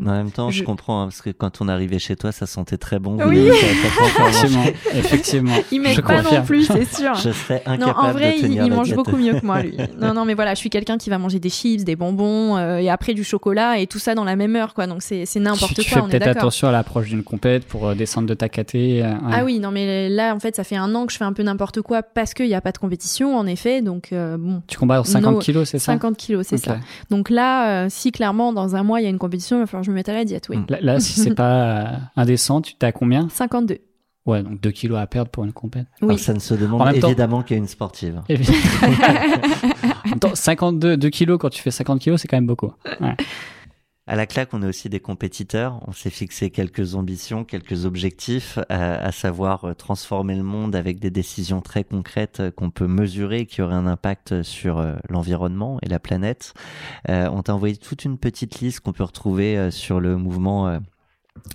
En 0.00 0.10
même 0.12 0.30
temps, 0.30 0.50
je, 0.50 0.58
Je- 0.60 0.64
comprends, 0.64 1.02
hein, 1.02 1.06
parce 1.06 1.22
que 1.22 1.30
quand 1.30 1.60
on 1.60 1.68
arrivait 1.68 1.98
chez 1.98 2.14
toi, 2.14 2.30
ça 2.30 2.46
sentait 2.46 2.76
très 2.78 2.98
bon. 3.00 3.18
Oui. 3.26 3.48
Effectivement, 3.48 4.64
effectivement. 4.94 5.54
il 5.72 5.78
Je 5.78 5.82
m'aide 5.82 6.00
pas 6.02 6.16
non 6.18 6.22
confirme. 6.22 6.44
plus, 6.46 6.64
c'est 6.66 6.84
sûr. 6.96 7.14
Je 7.16 7.32
serais 7.32 7.62
Non, 7.66 7.72
incapable 7.72 7.98
en 8.08 8.12
vrai, 8.12 8.32
de 8.32 8.36
il, 8.36 8.42
tenir 8.42 8.64
il 8.64 8.70
la 8.70 8.76
mange 8.76 8.94
beaucoup 8.94 9.16
mieux 9.16 9.34
que 9.40 9.44
moi, 9.44 9.62
lui. 9.62 9.76
Non, 10.00 10.14
non, 10.14 10.24
mais 10.24 10.34
voilà, 10.34 10.54
je 10.54 10.60
suis 10.60 10.70
quelqu'un 10.70 10.98
qui 10.98 11.10
va 11.10 11.18
manger 11.18 11.40
des 11.40 11.50
chips, 11.50 11.84
des 11.84 11.96
bonbons, 11.96 12.56
euh, 12.56 12.76
et 12.78 12.88
après 12.88 13.12
du 13.14 13.24
chocolat, 13.24 13.78
et 13.80 13.86
tout 13.88 13.98
ça 13.98 14.14
dans 14.14 14.24
la 14.24 14.36
même 14.36 14.54
heure, 14.56 14.72
quoi. 14.72 14.86
Donc 14.86 15.02
c'est 15.02 15.26
c'est 15.26 15.40
n'importe 15.40 15.74
tu, 15.74 15.82
tu 15.82 15.92
quoi, 15.92 16.02
fais 16.08 16.18
peut-être 16.18 16.28
attention 16.38 16.68
à 16.68 16.72
l'approche 16.72 17.08
d'une 17.08 17.24
compète 17.24 17.66
pour 17.66 17.88
euh, 17.88 17.94
descendre 17.94 18.28
de 18.28 18.34
ta 18.34 18.48
caté. 18.48 19.02
euh, 19.02 19.10
ouais. 19.10 19.16
Ah 19.32 19.44
oui, 19.44 19.58
non, 19.58 19.72
mais 19.72 20.08
là, 20.08 20.32
en 20.34 20.38
fait, 20.40 20.54
ça 20.56 20.64
fait 20.64 20.69
un 20.76 20.94
an 20.94 21.06
que 21.06 21.12
je 21.12 21.18
fais 21.18 21.24
un 21.24 21.32
peu 21.32 21.42
n'importe 21.42 21.82
quoi 21.82 22.02
parce 22.02 22.34
qu'il 22.34 22.46
n'y 22.46 22.54
a 22.54 22.60
pas 22.60 22.72
de 22.72 22.78
compétition, 22.78 23.36
en 23.36 23.46
effet. 23.46 23.82
Donc, 23.82 24.12
euh, 24.12 24.36
bon, 24.38 24.62
Tu 24.66 24.76
combats 24.78 25.00
en 25.00 25.04
50 25.04 25.34
No- 25.34 25.38
kilos, 25.40 25.68
c'est 25.68 25.78
ça? 25.78 25.92
50 25.92 26.16
kilos, 26.16 26.46
c'est 26.46 26.56
ça. 26.58 26.78
Donc 27.10 27.30
là, 27.30 27.84
euh, 27.84 27.86
si 27.90 28.12
clairement, 28.12 28.52
dans 28.52 28.76
un 28.76 28.82
mois, 28.82 29.00
il 29.00 29.04
y 29.04 29.06
a 29.06 29.10
une 29.10 29.18
compétition, 29.18 29.56
il 29.56 29.60
va 29.60 29.66
falloir 29.66 29.82
que 29.82 29.86
je 29.86 29.90
me 29.90 29.96
mette 29.96 30.08
à 30.08 30.12
la 30.14 30.24
diète, 30.24 30.48
oui. 30.48 30.58
Là, 30.68 30.78
là, 30.80 31.00
si 31.00 31.18
c'est 31.20 31.34
pas 31.34 31.52
euh, 31.52 31.84
indécent, 32.16 32.60
tu 32.60 32.74
t'es 32.74 32.86
à 32.86 32.92
combien? 32.92 33.28
52. 33.30 33.78
Ouais, 34.26 34.42
donc 34.42 34.60
2 34.60 34.70
kilos 34.70 34.98
à 34.98 35.06
perdre 35.06 35.30
pour 35.30 35.44
une 35.44 35.52
compète. 35.52 35.86
Oui. 36.02 36.08
Alors, 36.10 36.18
ça 36.18 36.34
ne 36.34 36.38
se 36.40 36.52
demande 36.54 36.80
temps- 37.00 37.08
évidemment 37.08 37.42
qu'il 37.42 37.56
y 37.56 37.58
a 37.58 37.62
une 37.62 37.66
sportive. 37.68 38.20
en 38.28 40.08
même 40.10 40.18
temps, 40.20 40.34
52 40.34 40.96
2 40.96 41.08
kilos 41.10 41.38
quand 41.40 41.48
tu 41.50 41.62
fais 41.62 41.70
50 41.70 42.00
kilos, 42.00 42.20
c'est 42.20 42.28
quand 42.28 42.36
même 42.36 42.46
beaucoup. 42.46 42.72
Ouais. 43.00 43.16
À 44.10 44.16
la 44.16 44.26
claque, 44.26 44.52
on 44.54 44.62
est 44.64 44.66
aussi 44.66 44.88
des 44.88 44.98
compétiteurs. 44.98 45.78
On 45.86 45.92
s'est 45.92 46.10
fixé 46.10 46.50
quelques 46.50 46.96
ambitions, 46.96 47.44
quelques 47.44 47.84
objectifs, 47.84 48.58
euh, 48.58 48.62
à 48.68 49.12
savoir 49.12 49.66
euh, 49.66 49.74
transformer 49.74 50.34
le 50.34 50.42
monde 50.42 50.74
avec 50.74 50.98
des 50.98 51.10
décisions 51.12 51.60
très 51.60 51.84
concrètes 51.84 52.40
euh, 52.40 52.50
qu'on 52.50 52.70
peut 52.72 52.88
mesurer 52.88 53.42
et 53.42 53.46
qui 53.46 53.62
auraient 53.62 53.76
un 53.76 53.86
impact 53.86 54.42
sur 54.42 54.84
l'environnement 55.08 55.78
et 55.82 55.88
la 55.88 56.00
planète. 56.00 56.54
Euh, 57.08 57.28
on 57.30 57.44
t'a 57.44 57.54
envoyé 57.54 57.76
toute 57.76 58.04
une 58.04 58.18
petite 58.18 58.58
liste 58.58 58.80
qu'on 58.80 58.92
peut 58.92 59.04
retrouver 59.04 59.70
sur 59.70 60.00
le 60.00 60.16
mouvement, 60.16 60.80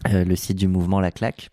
le 0.06 0.36
site 0.38 0.58
du 0.58 0.70
mouvement 0.70 1.02
La 1.02 1.12
Claque. 1.12 1.50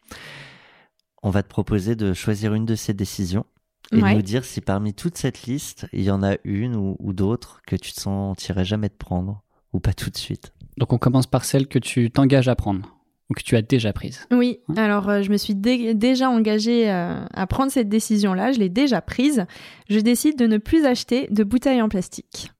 On 1.24 1.30
va 1.30 1.42
te 1.42 1.48
proposer 1.48 1.96
de 1.96 2.12
choisir 2.12 2.54
une 2.54 2.64
de 2.64 2.76
ces 2.76 2.94
décisions 2.94 3.44
et 3.90 4.00
Ouais. 4.00 4.10
de 4.12 4.16
nous 4.18 4.22
dire 4.22 4.44
si 4.44 4.60
parmi 4.60 4.94
toute 4.94 5.18
cette 5.18 5.42
liste, 5.42 5.88
il 5.92 6.02
y 6.02 6.12
en 6.12 6.22
a 6.22 6.36
une 6.44 6.76
ou, 6.76 6.94
ou 7.00 7.12
d'autres 7.12 7.60
que 7.66 7.74
tu 7.74 7.92
te 7.92 8.00
sentirais 8.00 8.64
jamais 8.64 8.88
de 8.88 8.94
prendre 8.94 9.42
ou 9.72 9.80
pas 9.80 9.94
tout 9.94 10.08
de 10.08 10.16
suite. 10.16 10.52
Donc 10.78 10.92
on 10.92 10.98
commence 10.98 11.26
par 11.26 11.44
celle 11.44 11.66
que 11.66 11.78
tu 11.78 12.10
t'engages 12.10 12.48
à 12.48 12.54
prendre 12.56 12.88
ou 13.30 13.34
que 13.34 13.42
tu 13.42 13.56
as 13.56 13.62
déjà 13.62 13.92
prise. 13.92 14.26
Oui, 14.30 14.58
Ouais. 14.68 14.78
alors 14.80 15.08
euh, 15.08 15.22
je 15.22 15.30
me 15.30 15.36
suis 15.36 15.54
dé- 15.54 15.94
déjà 15.94 16.28
engagée 16.28 16.90
euh, 16.90 17.14
à 17.32 17.46
prendre 17.46 17.70
cette 17.70 17.88
décision-là, 17.88 18.52
je 18.52 18.58
l'ai 18.58 18.68
déjà 18.68 19.00
prise. 19.00 19.46
Je 19.88 20.00
décide 20.00 20.38
de 20.38 20.46
ne 20.46 20.58
plus 20.58 20.84
acheter 20.84 21.28
de 21.30 21.44
bouteilles 21.44 21.80
en 21.82 21.88
plastique. 21.88 22.50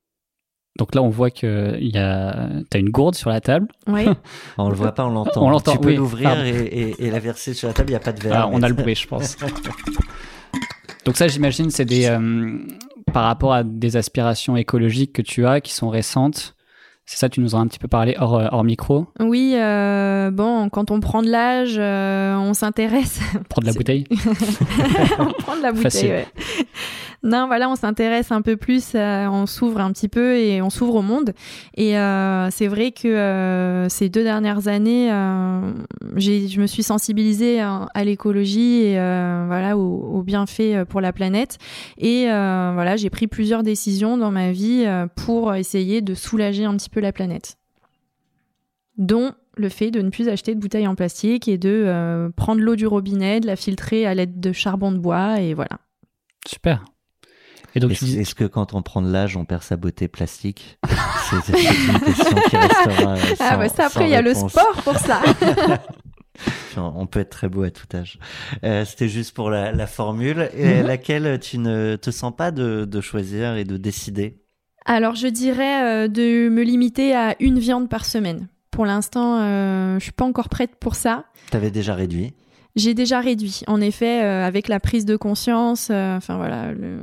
Donc 0.79 0.95
là, 0.95 1.03
on 1.03 1.09
voit 1.09 1.29
que 1.29 1.77
y 1.79 1.97
a, 1.99 2.49
t'as 2.71 2.79
une 2.79 2.89
gourde 2.89 3.13
sur 3.13 3.29
la 3.29 3.41
table. 3.41 3.67
Oui, 3.87 4.05
On 4.57 4.69
le 4.69 4.75
voit 4.75 4.91
pas, 4.93 5.05
on 5.05 5.09
l'entend. 5.11 5.45
On 5.45 5.49
l'entend, 5.51 5.73
Tu 5.73 5.77
peux 5.79 5.89
oui. 5.89 5.95
l'ouvrir 5.97 6.43
et, 6.43 6.49
et- 6.65 7.05
et 7.05 7.11
la 7.11 7.19
verser 7.19 7.53
sur 7.53 7.67
la 7.67 7.75
table. 7.75 7.89
Il 7.89 7.93
n'y 7.93 7.97
a 7.97 7.99
pas 7.99 8.11
de 8.13 8.19
verre. 8.21 8.33
Ah, 8.35 8.49
on 8.51 8.63
a 8.63 8.67
le 8.67 8.73
bruit, 8.73 8.95
je 8.95 9.07
pense. 9.07 9.37
Donc 11.05 11.17
ça, 11.17 11.27
j'imagine, 11.27 11.69
c'est 11.69 11.85
des 11.85 12.05
euh, 12.07 12.57
par 13.13 13.25
rapport 13.25 13.53
à 13.53 13.63
des 13.63 13.97
aspirations 13.97 14.55
écologiques 14.55 15.13
que 15.13 15.21
tu 15.21 15.45
as 15.45 15.61
qui 15.61 15.73
sont 15.73 15.89
récentes. 15.89 16.55
C'est 17.05 17.17
ça, 17.17 17.27
tu 17.29 17.41
nous 17.41 17.53
en 17.53 17.59
as 17.59 17.61
un 17.63 17.67
petit 17.67 17.79
peu 17.79 17.89
parlé 17.89 18.15
hors, 18.17 18.35
euh, 18.39 18.47
hors 18.51 18.63
micro. 18.63 19.07
oui 19.19 19.53
euh, 19.57 20.31
bon, 20.31 20.69
quand 20.69 20.89
on 20.89 20.99
prend 21.01 21.21
de 21.21 21.29
l'âge, 21.29 21.75
euh, 21.77 22.35
on 22.37 22.53
s'intéresse. 22.53 23.19
Prendre 23.49 23.65
la 23.67 23.71
C'est- 23.73 23.77
bouteille. 23.77 24.05
on 25.19 25.33
prend 25.33 25.57
de 25.57 25.61
la 25.61 25.71
bouteille, 25.73 25.83
Facile. 25.91 26.09
ouais. 26.09 26.27
Non, 27.25 27.47
voilà, 27.47 27.69
on 27.69 27.75
s'intéresse 27.77 28.33
un 28.33 28.41
peu 28.41 28.57
plus, 28.57 28.95
euh, 28.95 29.27
on 29.27 29.45
s'ouvre 29.45 29.79
un 29.79 29.93
petit 29.93 30.09
peu 30.09 30.35
et 30.35 30.61
on 30.61 30.69
s'ouvre 30.69 30.95
au 30.95 31.01
monde. 31.01 31.33
Et 31.77 31.97
euh, 31.97 32.49
c'est 32.51 32.67
vrai 32.67 32.91
que 32.91 33.07
euh, 33.07 33.87
ces 33.87 34.09
deux 34.09 34.23
dernières 34.23 34.67
années, 34.67 35.07
je 36.17 36.59
me 36.59 36.67
suis 36.67 36.83
sensibilisée 36.83 37.61
à, 37.61 37.87
à 37.93 38.03
l'écologie 38.03 38.81
et 38.81 38.95
voilà 38.95 39.77
aux, 39.77 40.21
bienfaits 40.21 40.83
pour 40.89 40.99
la 40.99 41.13
planète. 41.13 41.59
Et 41.97 42.25
voilà, 42.25 42.97
j'ai 42.97 43.09
pris 43.09 43.27
plusieurs 43.27 43.63
décisions 43.63 44.17
dans 44.17 44.31
ma 44.31 44.51
vie 44.51 44.85
pour 45.15 45.55
essayer 45.55 46.01
de 46.01 46.13
soulager 46.15 46.65
un 46.65 46.75
petit 46.75 46.89
peu 46.89 46.99
la 46.99 47.13
planète, 47.13 47.55
dont 48.97 49.31
le 49.55 49.69
fait 49.69 49.91
de 49.91 50.01
ne 50.01 50.09
plus 50.09 50.27
acheter 50.27 50.55
de 50.55 50.59
bouteilles 50.59 50.87
en 50.87 50.95
plastique 50.95 51.47
et 51.47 51.57
de 51.57 52.31
prendre 52.35 52.61
l'eau 52.61 52.75
du 52.75 52.85
robinet, 52.85 53.39
de 53.39 53.47
la 53.47 53.55
filtrer 53.55 54.05
à 54.05 54.13
l'aide 54.13 54.41
de 54.41 54.51
charbon 54.51 54.91
de 54.91 54.97
bois 54.97 55.39
et 55.39 55.53
voilà. 55.53 55.79
Super. 56.45 56.83
Et 57.75 57.79
donc, 57.79 57.89
tu 57.91 57.95
Est-ce 57.95 58.05
dis- 58.05 58.19
est-ce 58.19 58.35
que 58.35 58.43
quand 58.45 58.73
on 58.73 58.81
prend 58.81 59.01
de 59.01 59.11
l'âge, 59.11 59.35
on 59.35 59.45
perd 59.45 59.63
sa 59.63 59.77
beauté 59.77 60.07
plastique? 60.07 60.77
C'est 61.29 61.41
c'est 61.41 61.91
une 61.91 61.99
question 61.99 62.39
qui 62.49 62.55
restera. 62.57 63.13
euh, 63.15 63.35
ah 63.39 63.57
bah 63.57 63.69
ça 63.69 63.85
après 63.87 64.05
il 64.05 64.11
y 64.11 64.15
a 64.15 64.21
le 64.21 64.33
sport 64.33 64.81
pour 64.83 64.97
ça. 64.99 65.21
On 66.75 67.05
peut 67.05 67.19
être 67.19 67.29
très 67.29 67.47
beau 67.47 67.63
à 67.63 67.69
tout 67.69 67.85
âge. 67.95 68.17
Euh, 68.63 68.83
C'était 68.85 69.07
juste 69.07 69.35
pour 69.35 69.49
la, 69.51 69.71
la 69.71 69.85
formule, 69.87 70.49
et 70.57 70.81
Mhm. 70.81 70.87
laquelle 70.87 71.39
tu 71.39 71.59
ne 71.59 71.95
te 71.95 72.09
sens 72.11 72.33
pas 72.35 72.49
de, 72.51 72.85
de 72.85 73.01
choisir 73.01 73.55
et 73.55 73.63
de 73.63 73.77
décider? 73.77 74.39
Alors 74.85 75.15
je 75.15 75.27
dirais 75.27 75.83
euh, 75.83 76.07
de 76.07 76.49
me 76.49 76.63
limiter 76.63 77.15
à 77.15 77.35
une 77.39 77.59
viande 77.59 77.87
par 77.89 78.05
semaine. 78.05 78.47
Pour 78.71 78.85
l'instant, 78.85 79.39
euh, 79.39 79.99
je 79.99 80.03
suis 80.03 80.11
pas 80.11 80.25
encore 80.25 80.49
prête 80.49 80.75
pour 80.79 80.95
ça. 80.95 81.25
T'avais 81.51 81.69
déjà 81.71 81.93
réduit? 81.93 82.33
J'ai 82.75 82.93
déjà 82.95 83.19
réduit. 83.19 83.61
En 83.67 83.79
effet, 83.81 84.23
euh, 84.23 84.45
avec 84.47 84.67
la 84.67 84.79
prise 84.79 85.05
de 85.05 85.15
conscience, 85.15 85.89
euh, 85.91 86.17
enfin 86.17 86.37
voilà, 86.37 86.71
le- 86.71 86.97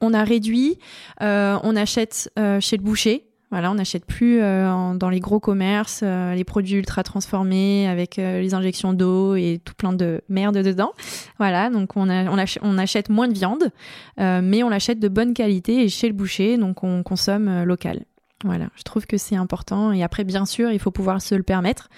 on 0.00 0.12
a 0.14 0.24
réduit. 0.24 0.78
Euh, 1.20 1.56
on 1.62 1.76
achète 1.76 2.30
euh, 2.38 2.58
chez 2.60 2.76
le 2.76 2.82
boucher. 2.82 3.26
Voilà, 3.52 3.70
on 3.70 3.74
n'achète 3.74 4.06
plus 4.06 4.40
euh, 4.40 4.68
en- 4.72 4.94
dans 4.94 5.10
les 5.10 5.20
gros 5.20 5.38
commerces 5.38 6.00
euh, 6.02 6.34
les 6.34 6.42
produits 6.42 6.76
ultra 6.78 7.02
transformés 7.02 7.86
avec 7.86 8.16
les 8.16 8.54
injections 8.54 8.94
d'eau 8.94 9.36
et 9.36 9.60
tout 9.64 9.74
plein 9.74 9.92
de 9.92 10.22
merde 10.28 10.56
dedans. 10.56 10.92
Voilà, 11.38 11.68
donc 11.70 11.96
on, 11.96 12.08
a- 12.08 12.24
on, 12.30 12.38
ach- 12.38 12.58
on 12.62 12.76
achète 12.78 13.08
moins 13.10 13.28
de 13.28 13.34
viande, 13.34 13.70
mais 14.18 14.62
on 14.62 14.70
l'achète 14.70 14.98
de 15.00 15.08
bonne 15.08 15.34
qualité 15.34 15.84
et 15.84 15.88
chez 15.88 16.08
le 16.08 16.14
boucher, 16.14 16.56
donc 16.56 16.82
on 16.82 17.02
consomme 17.02 17.62
local. 17.64 18.04
Voilà, 18.44 18.68
je 18.74 18.82
trouve 18.82 19.06
que 19.06 19.16
c'est 19.16 19.36
important. 19.36 19.92
Et 19.92 20.02
après, 20.02 20.24
bien 20.24 20.46
sûr, 20.46 20.70
il 20.72 20.78
faut 20.78 20.90
pouvoir 20.90 21.22
se 21.22 21.34
le 21.34 21.42
permettre, 21.42 21.88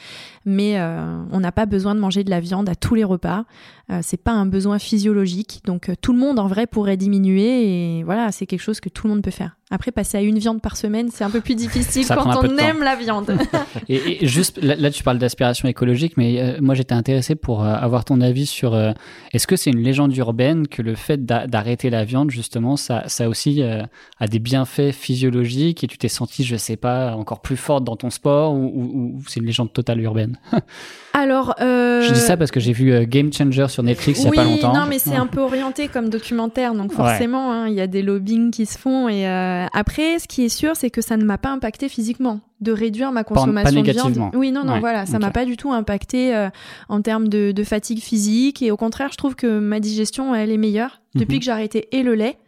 mais 0.45 0.79
euh, 0.79 1.23
on 1.31 1.41
n'a 1.41 1.53
pas 1.53 1.67
besoin 1.67 1.95
de 1.95 2.01
manger 2.01 2.23
de 2.23 2.31
la 2.31 2.41
viande 2.41 2.69
à 2.69 2.75
tous 2.75 2.95
les 2.95 3.05
repas. 3.05 3.45
Euh, 3.91 3.99
c'est 4.03 4.17
pas 4.23 4.33
un 4.33 4.47
besoin 4.47 4.79
physiologique, 4.79 5.61
donc 5.67 5.91
euh, 5.91 5.95
tout 6.01 6.13
le 6.15 6.19
monde 6.19 6.39
en 6.39 6.47
vrai 6.47 6.67
pourrait 6.67 6.97
diminuer. 6.97 7.99
Et 7.99 8.03
voilà, 8.03 8.33
c'est 8.33 8.47
quelque 8.47 8.63
chose 8.63 8.81
que 8.81 8.89
tout 8.89 9.07
le 9.07 9.13
monde 9.15 9.23
peut 9.23 9.31
faire. 9.31 9.57
Après, 9.71 9.91
passer 9.93 10.17
à 10.19 10.21
une 10.23 10.39
viande 10.39 10.61
par 10.63 10.77
semaine, 10.77 11.09
c'est 11.13 11.25
un 11.25 11.31
peu 11.31 11.41
plus 11.41 11.55
difficile 11.65 12.07
quand 12.07 12.27
on 12.39 12.49
temps. 12.49 12.59
aime 12.59 12.83
la 12.83 12.97
viande. 12.97 13.37
Et, 13.89 14.25
et 14.25 14.27
juste 14.27 14.63
là, 14.63 14.77
là, 14.77 14.91
tu 14.91 15.03
parles 15.03 15.19
d'aspiration 15.19 15.69
écologique, 15.69 16.17
mais 16.17 16.41
euh, 16.41 16.59
moi 16.63 16.75
j'étais 16.75 16.95
intéressé 16.95 17.35
pour 17.35 17.63
euh, 17.63 17.75
avoir 17.75 18.05
ton 18.05 18.21
avis 18.21 18.47
sur 18.47 18.73
euh, 18.75 18.93
est-ce 19.33 19.47
que 19.47 19.57
c'est 19.57 19.71
une 19.71 19.81
légende 19.83 20.17
urbaine 20.17 20.67
que 20.69 20.81
le 20.81 20.95
fait 20.95 21.25
d'a- 21.27 21.47
d'arrêter 21.47 21.91
la 21.91 22.05
viande 22.05 22.31
justement, 22.31 22.77
ça, 22.77 23.03
ça 23.09 23.29
aussi 23.29 23.63
a 23.63 24.27
des 24.29 24.39
bienfaits 24.39 24.93
physiologiques 24.93 25.85
et 25.85 25.87
tu 25.87 25.99
t'es 25.99 26.09
senti, 26.09 26.45
je 26.45 26.57
sais 26.57 26.77
pas, 26.77 27.15
encore 27.17 27.41
plus 27.43 27.57
forte 27.57 27.85
dans 27.85 27.97
ton 27.97 28.11
sport 28.11 28.55
ou, 28.55 28.65
ou- 28.67 29.17
ou 29.19 29.23
c'est 29.29 29.41
une 29.41 29.47
légende 29.47 29.73
totale 29.73 30.01
urbaine? 30.01 30.39
Alors, 31.13 31.55
Je 31.61 32.13
dis 32.13 32.21
ça 32.21 32.37
parce 32.37 32.51
que 32.51 32.59
j'ai 32.61 32.73
vu 32.73 33.07
Game 33.07 33.33
Changer 33.33 33.67
sur 33.75 33.83
Netflix 33.83 34.21
il 34.21 34.25
y 34.25 34.27
a 34.27 34.31
oui, 34.31 34.37
pas 34.37 34.45
longtemps. 34.45 34.73
non, 34.75 34.87
mais 34.89 34.99
c'est 34.99 35.15
un 35.15 35.27
peu 35.27 35.41
orienté 35.41 35.89
comme 35.89 36.09
documentaire, 36.09 36.75
donc 36.75 36.93
forcément, 36.93 37.53
hein, 37.53 37.69
il 37.69 37.75
y 37.75 37.81
a 37.81 37.87
des 37.87 38.03
lobbying 38.03 38.51
qui 38.51 38.65
se 38.67 38.79
font. 38.79 39.09
Et 39.09 39.27
euh, 39.29 39.67
après, 39.73 40.19
ce 40.19 40.27
qui 40.27 40.45
est 40.45 40.49
sûr, 40.49 40.73
c'est 40.77 40.91
que 40.91 41.01
ça 41.03 41.17
ne 41.17 41.25
m'a 41.25 41.37
pas 41.39 41.51
impacté 41.51 41.89
physiquement 41.89 42.41
de 42.61 42.73
réduire 42.73 43.13
ma 43.13 43.25
pas 43.25 43.35
consommation 43.35 43.83
de 43.83 43.91
viande. 43.91 44.31
Oui, 44.35 44.51
non, 44.51 44.65
non, 44.65 44.75
Ouais, 44.75 44.81
voilà, 44.81 45.05
ça 45.07 45.17
ok. 45.17 45.23
m'a 45.23 45.31
pas 45.31 45.45
du 45.45 45.57
tout 45.57 45.73
impacté 45.73 46.35
euh, 46.35 46.49
en 46.89 47.03
termes 47.03 47.29
de, 47.29 47.53
de 47.53 47.65
fatigue 47.65 48.01
physique. 48.01 48.63
Et 48.63 48.71
au 48.71 48.77
contraire, 48.77 49.11
je 49.13 49.17
trouve 49.19 49.35
que 49.35 49.59
ma 49.59 49.81
digestion, 49.81 50.35
elle 50.35 50.51
est 50.51 50.57
meilleure 50.57 51.01
depuis 51.15 51.35
Mhm. 51.35 51.39
que 51.41 51.45
j'ai 51.45 51.51
arrêté 51.51 51.89
et 51.93 52.03
le 52.03 52.15
lait 52.15 52.39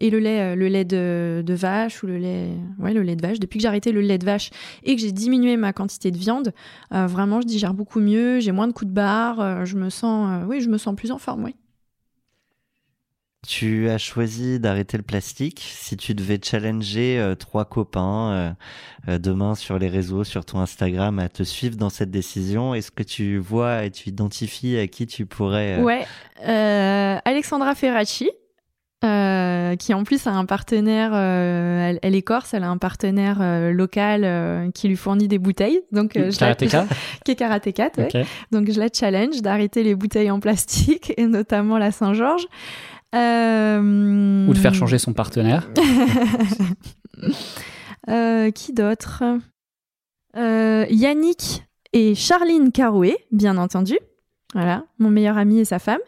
Et 0.00 0.10
le 0.10 0.20
lait, 0.20 0.40
euh, 0.40 0.54
le 0.54 0.68
lait 0.68 0.84
de, 0.84 1.42
de 1.44 1.54
vache 1.54 2.04
ou 2.04 2.06
le 2.06 2.18
lait, 2.18 2.50
ouais, 2.78 2.94
le 2.94 3.02
lait 3.02 3.16
de 3.16 3.26
vache. 3.26 3.40
Depuis 3.40 3.58
que 3.58 3.62
j'ai 3.62 3.68
arrêté 3.68 3.90
le 3.90 4.00
lait 4.00 4.18
de 4.18 4.24
vache 4.24 4.50
et 4.84 4.94
que 4.94 5.02
j'ai 5.02 5.10
diminué 5.10 5.56
ma 5.56 5.72
quantité 5.72 6.12
de 6.12 6.16
viande, 6.16 6.54
euh, 6.94 7.08
vraiment, 7.08 7.40
je 7.40 7.48
digère 7.48 7.74
beaucoup 7.74 7.98
mieux. 7.98 8.38
J'ai 8.38 8.52
moins 8.52 8.68
de 8.68 8.72
coups 8.72 8.88
de 8.88 8.94
barre. 8.94 9.40
euh, 9.40 9.64
je 9.64 9.76
me 9.76 9.90
sens, 9.90 10.28
euh, 10.30 10.46
oui, 10.46 10.60
je 10.60 10.68
me 10.68 10.78
sens 10.78 10.94
plus 10.94 11.10
en 11.10 11.18
forme, 11.18 11.44
oui. 11.44 11.56
Tu 13.46 13.88
as 13.88 13.98
choisi 13.98 14.60
d'arrêter 14.60 14.96
le 14.96 15.02
plastique. 15.02 15.60
Si 15.64 15.96
tu 15.96 16.14
devais 16.14 16.38
challenger 16.42 17.34
trois 17.38 17.64
copains 17.64 18.56
demain 19.06 19.54
sur 19.54 19.78
les 19.78 19.88
réseaux, 19.88 20.24
sur 20.24 20.44
ton 20.44 20.58
Instagram, 20.58 21.18
à 21.20 21.28
te 21.28 21.44
suivre 21.44 21.76
dans 21.76 21.88
cette 21.88 22.10
décision, 22.10 22.74
est-ce 22.74 22.90
que 22.90 23.04
tu 23.04 23.38
vois 23.38 23.84
et 23.84 23.90
tu 23.90 24.08
identifies 24.08 24.76
à 24.76 24.86
qui 24.88 25.06
tu 25.06 25.24
pourrais... 25.24 25.80
Ouais, 25.80 26.04
Alexandra 27.24 27.76
Ferracci, 27.76 28.28
euh, 29.68 29.76
qui 29.76 29.94
en 29.94 30.04
plus 30.04 30.26
a 30.26 30.32
un 30.32 30.44
partenaire, 30.44 31.10
euh, 31.14 31.90
elle, 31.90 31.98
elle 32.02 32.14
est 32.14 32.22
corse, 32.22 32.54
elle 32.54 32.64
a 32.64 32.68
un 32.68 32.78
partenaire 32.78 33.38
euh, 33.40 33.72
local 33.72 34.70
qui 34.72 34.88
lui 34.88 34.96
fournit 34.96 35.28
des 35.28 35.38
bouteilles, 35.38 35.80
donc 35.92 36.18
Karatéka 36.38 36.86
qui 37.24 37.32
est 37.32 37.36
karatéka, 37.36 37.90
ouais. 37.98 38.08
Ok. 38.14 38.26
donc 38.50 38.70
je 38.70 38.78
la 38.78 38.88
challenge 38.92 39.42
d'arrêter 39.42 39.82
les 39.82 39.94
bouteilles 39.94 40.30
en 40.30 40.40
plastique 40.40 41.12
et 41.16 41.26
notamment 41.26 41.78
la 41.78 41.92
Saint-Georges. 41.92 42.46
Ou 43.14 43.18
de 44.52 44.58
faire 44.58 44.74
changer 44.74 44.98
son 44.98 45.12
partenaire. 45.12 45.68
Qui 48.54 48.72
d'autre? 48.72 49.24
Yannick 50.34 51.64
et 51.92 52.14
Charline 52.14 52.72
Carouet, 52.72 53.16
bien 53.32 53.56
entendu. 53.58 53.98
Voilà, 54.54 54.84
mon 54.98 55.10
meilleur 55.10 55.36
ami 55.36 55.60
et 55.60 55.64
sa 55.64 55.78
femme. 55.78 56.00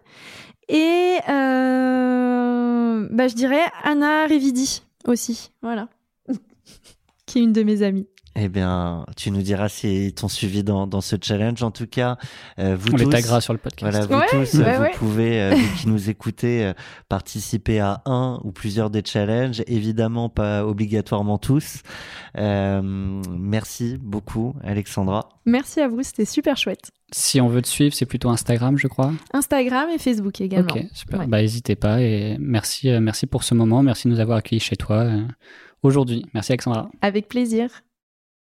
Et 0.72 1.18
euh, 1.28 3.08
bah, 3.10 3.26
je 3.26 3.34
dirais 3.34 3.64
Anna 3.82 4.26
Revidi 4.26 4.82
aussi. 5.04 5.50
Voilà. 5.62 5.88
qui 7.26 7.40
est 7.40 7.42
une 7.42 7.52
de 7.52 7.64
mes 7.64 7.82
amies. 7.82 8.06
Eh 8.37 8.49
bien, 8.49 9.05
tu 9.16 9.31
nous 9.33 9.43
diras 9.43 9.68
si 9.68 10.12
t'ont 10.14 10.28
suivi 10.28 10.62
dans, 10.62 10.87
dans 10.87 11.01
ce 11.01 11.16
challenge. 11.20 11.62
En 11.64 11.72
tout 11.72 11.87
cas, 11.89 12.16
euh, 12.61 12.76
vous 12.78 12.93
On 12.93 12.97
les 12.97 13.05
tous, 13.05 13.11
taguera 13.11 13.41
sur 13.41 13.53
le 13.53 13.59
podcast. 13.59 13.91
Voilà, 13.91 14.07
vous 14.07 14.14
Ouais, 14.14 14.45
tous, 14.47 14.59
ouais, 14.59 14.76
vous 14.76 14.83
ouais. 14.83 14.91
pouvez, 14.95 15.41
euh, 15.41 15.55
vous 15.57 15.76
qui 15.81 15.89
nous 15.89 16.11
écoutez, 16.11 16.64
euh, 16.66 16.72
participer 17.09 17.81
à 17.81 18.03
un 18.07 18.41
ou 18.45 18.53
plusieurs 18.53 18.89
des 18.89 19.03
challenges. 19.05 19.62
Évidemment, 19.66 20.28
pas 20.28 20.64
obligatoirement 20.64 21.39
tous. 21.39 21.83
Euh, 22.39 22.81
merci 22.83 23.99
beaucoup, 24.01 24.55
Alexandra. 24.62 25.28
Merci 25.45 25.81
à 25.81 25.89
vous, 25.89 26.03
c'était 26.05 26.24
super 26.24 26.57
chouette. 26.57 26.93
Si 27.12 27.41
on 27.41 27.49
veut 27.49 27.62
te 27.62 27.68
suivre, 27.68 27.93
c'est 27.93 28.07
plutôt 28.07 28.28
Instagram, 28.28 28.78
je 28.78 28.87
crois. 28.87 29.12
Instagram 29.35 29.89
et 29.93 29.99
Facebook 29.99 30.41
également. 30.41 30.72
Ok, 30.72 30.85
super. 30.93 31.18
Ouais. 31.18 31.26
Bah, 31.26 31.41
n'hésitez 31.43 31.74
pas 31.74 32.01
et 32.01 32.37
merci, 32.39 32.89
euh, 32.89 33.01
merci 33.01 33.26
pour 33.26 33.43
ce 33.43 33.55
moment. 33.55 33.83
Merci 33.83 34.07
de 34.07 34.12
nous 34.12 34.20
avoir 34.20 34.39
accueillis 34.39 34.61
chez 34.61 34.76
toi 34.76 34.99
euh, 34.99 35.22
aujourd'hui. 35.83 36.24
Merci, 36.33 36.53
Alexandra. 36.53 36.89
Avec 37.03 37.28
plaisir. 37.28 37.68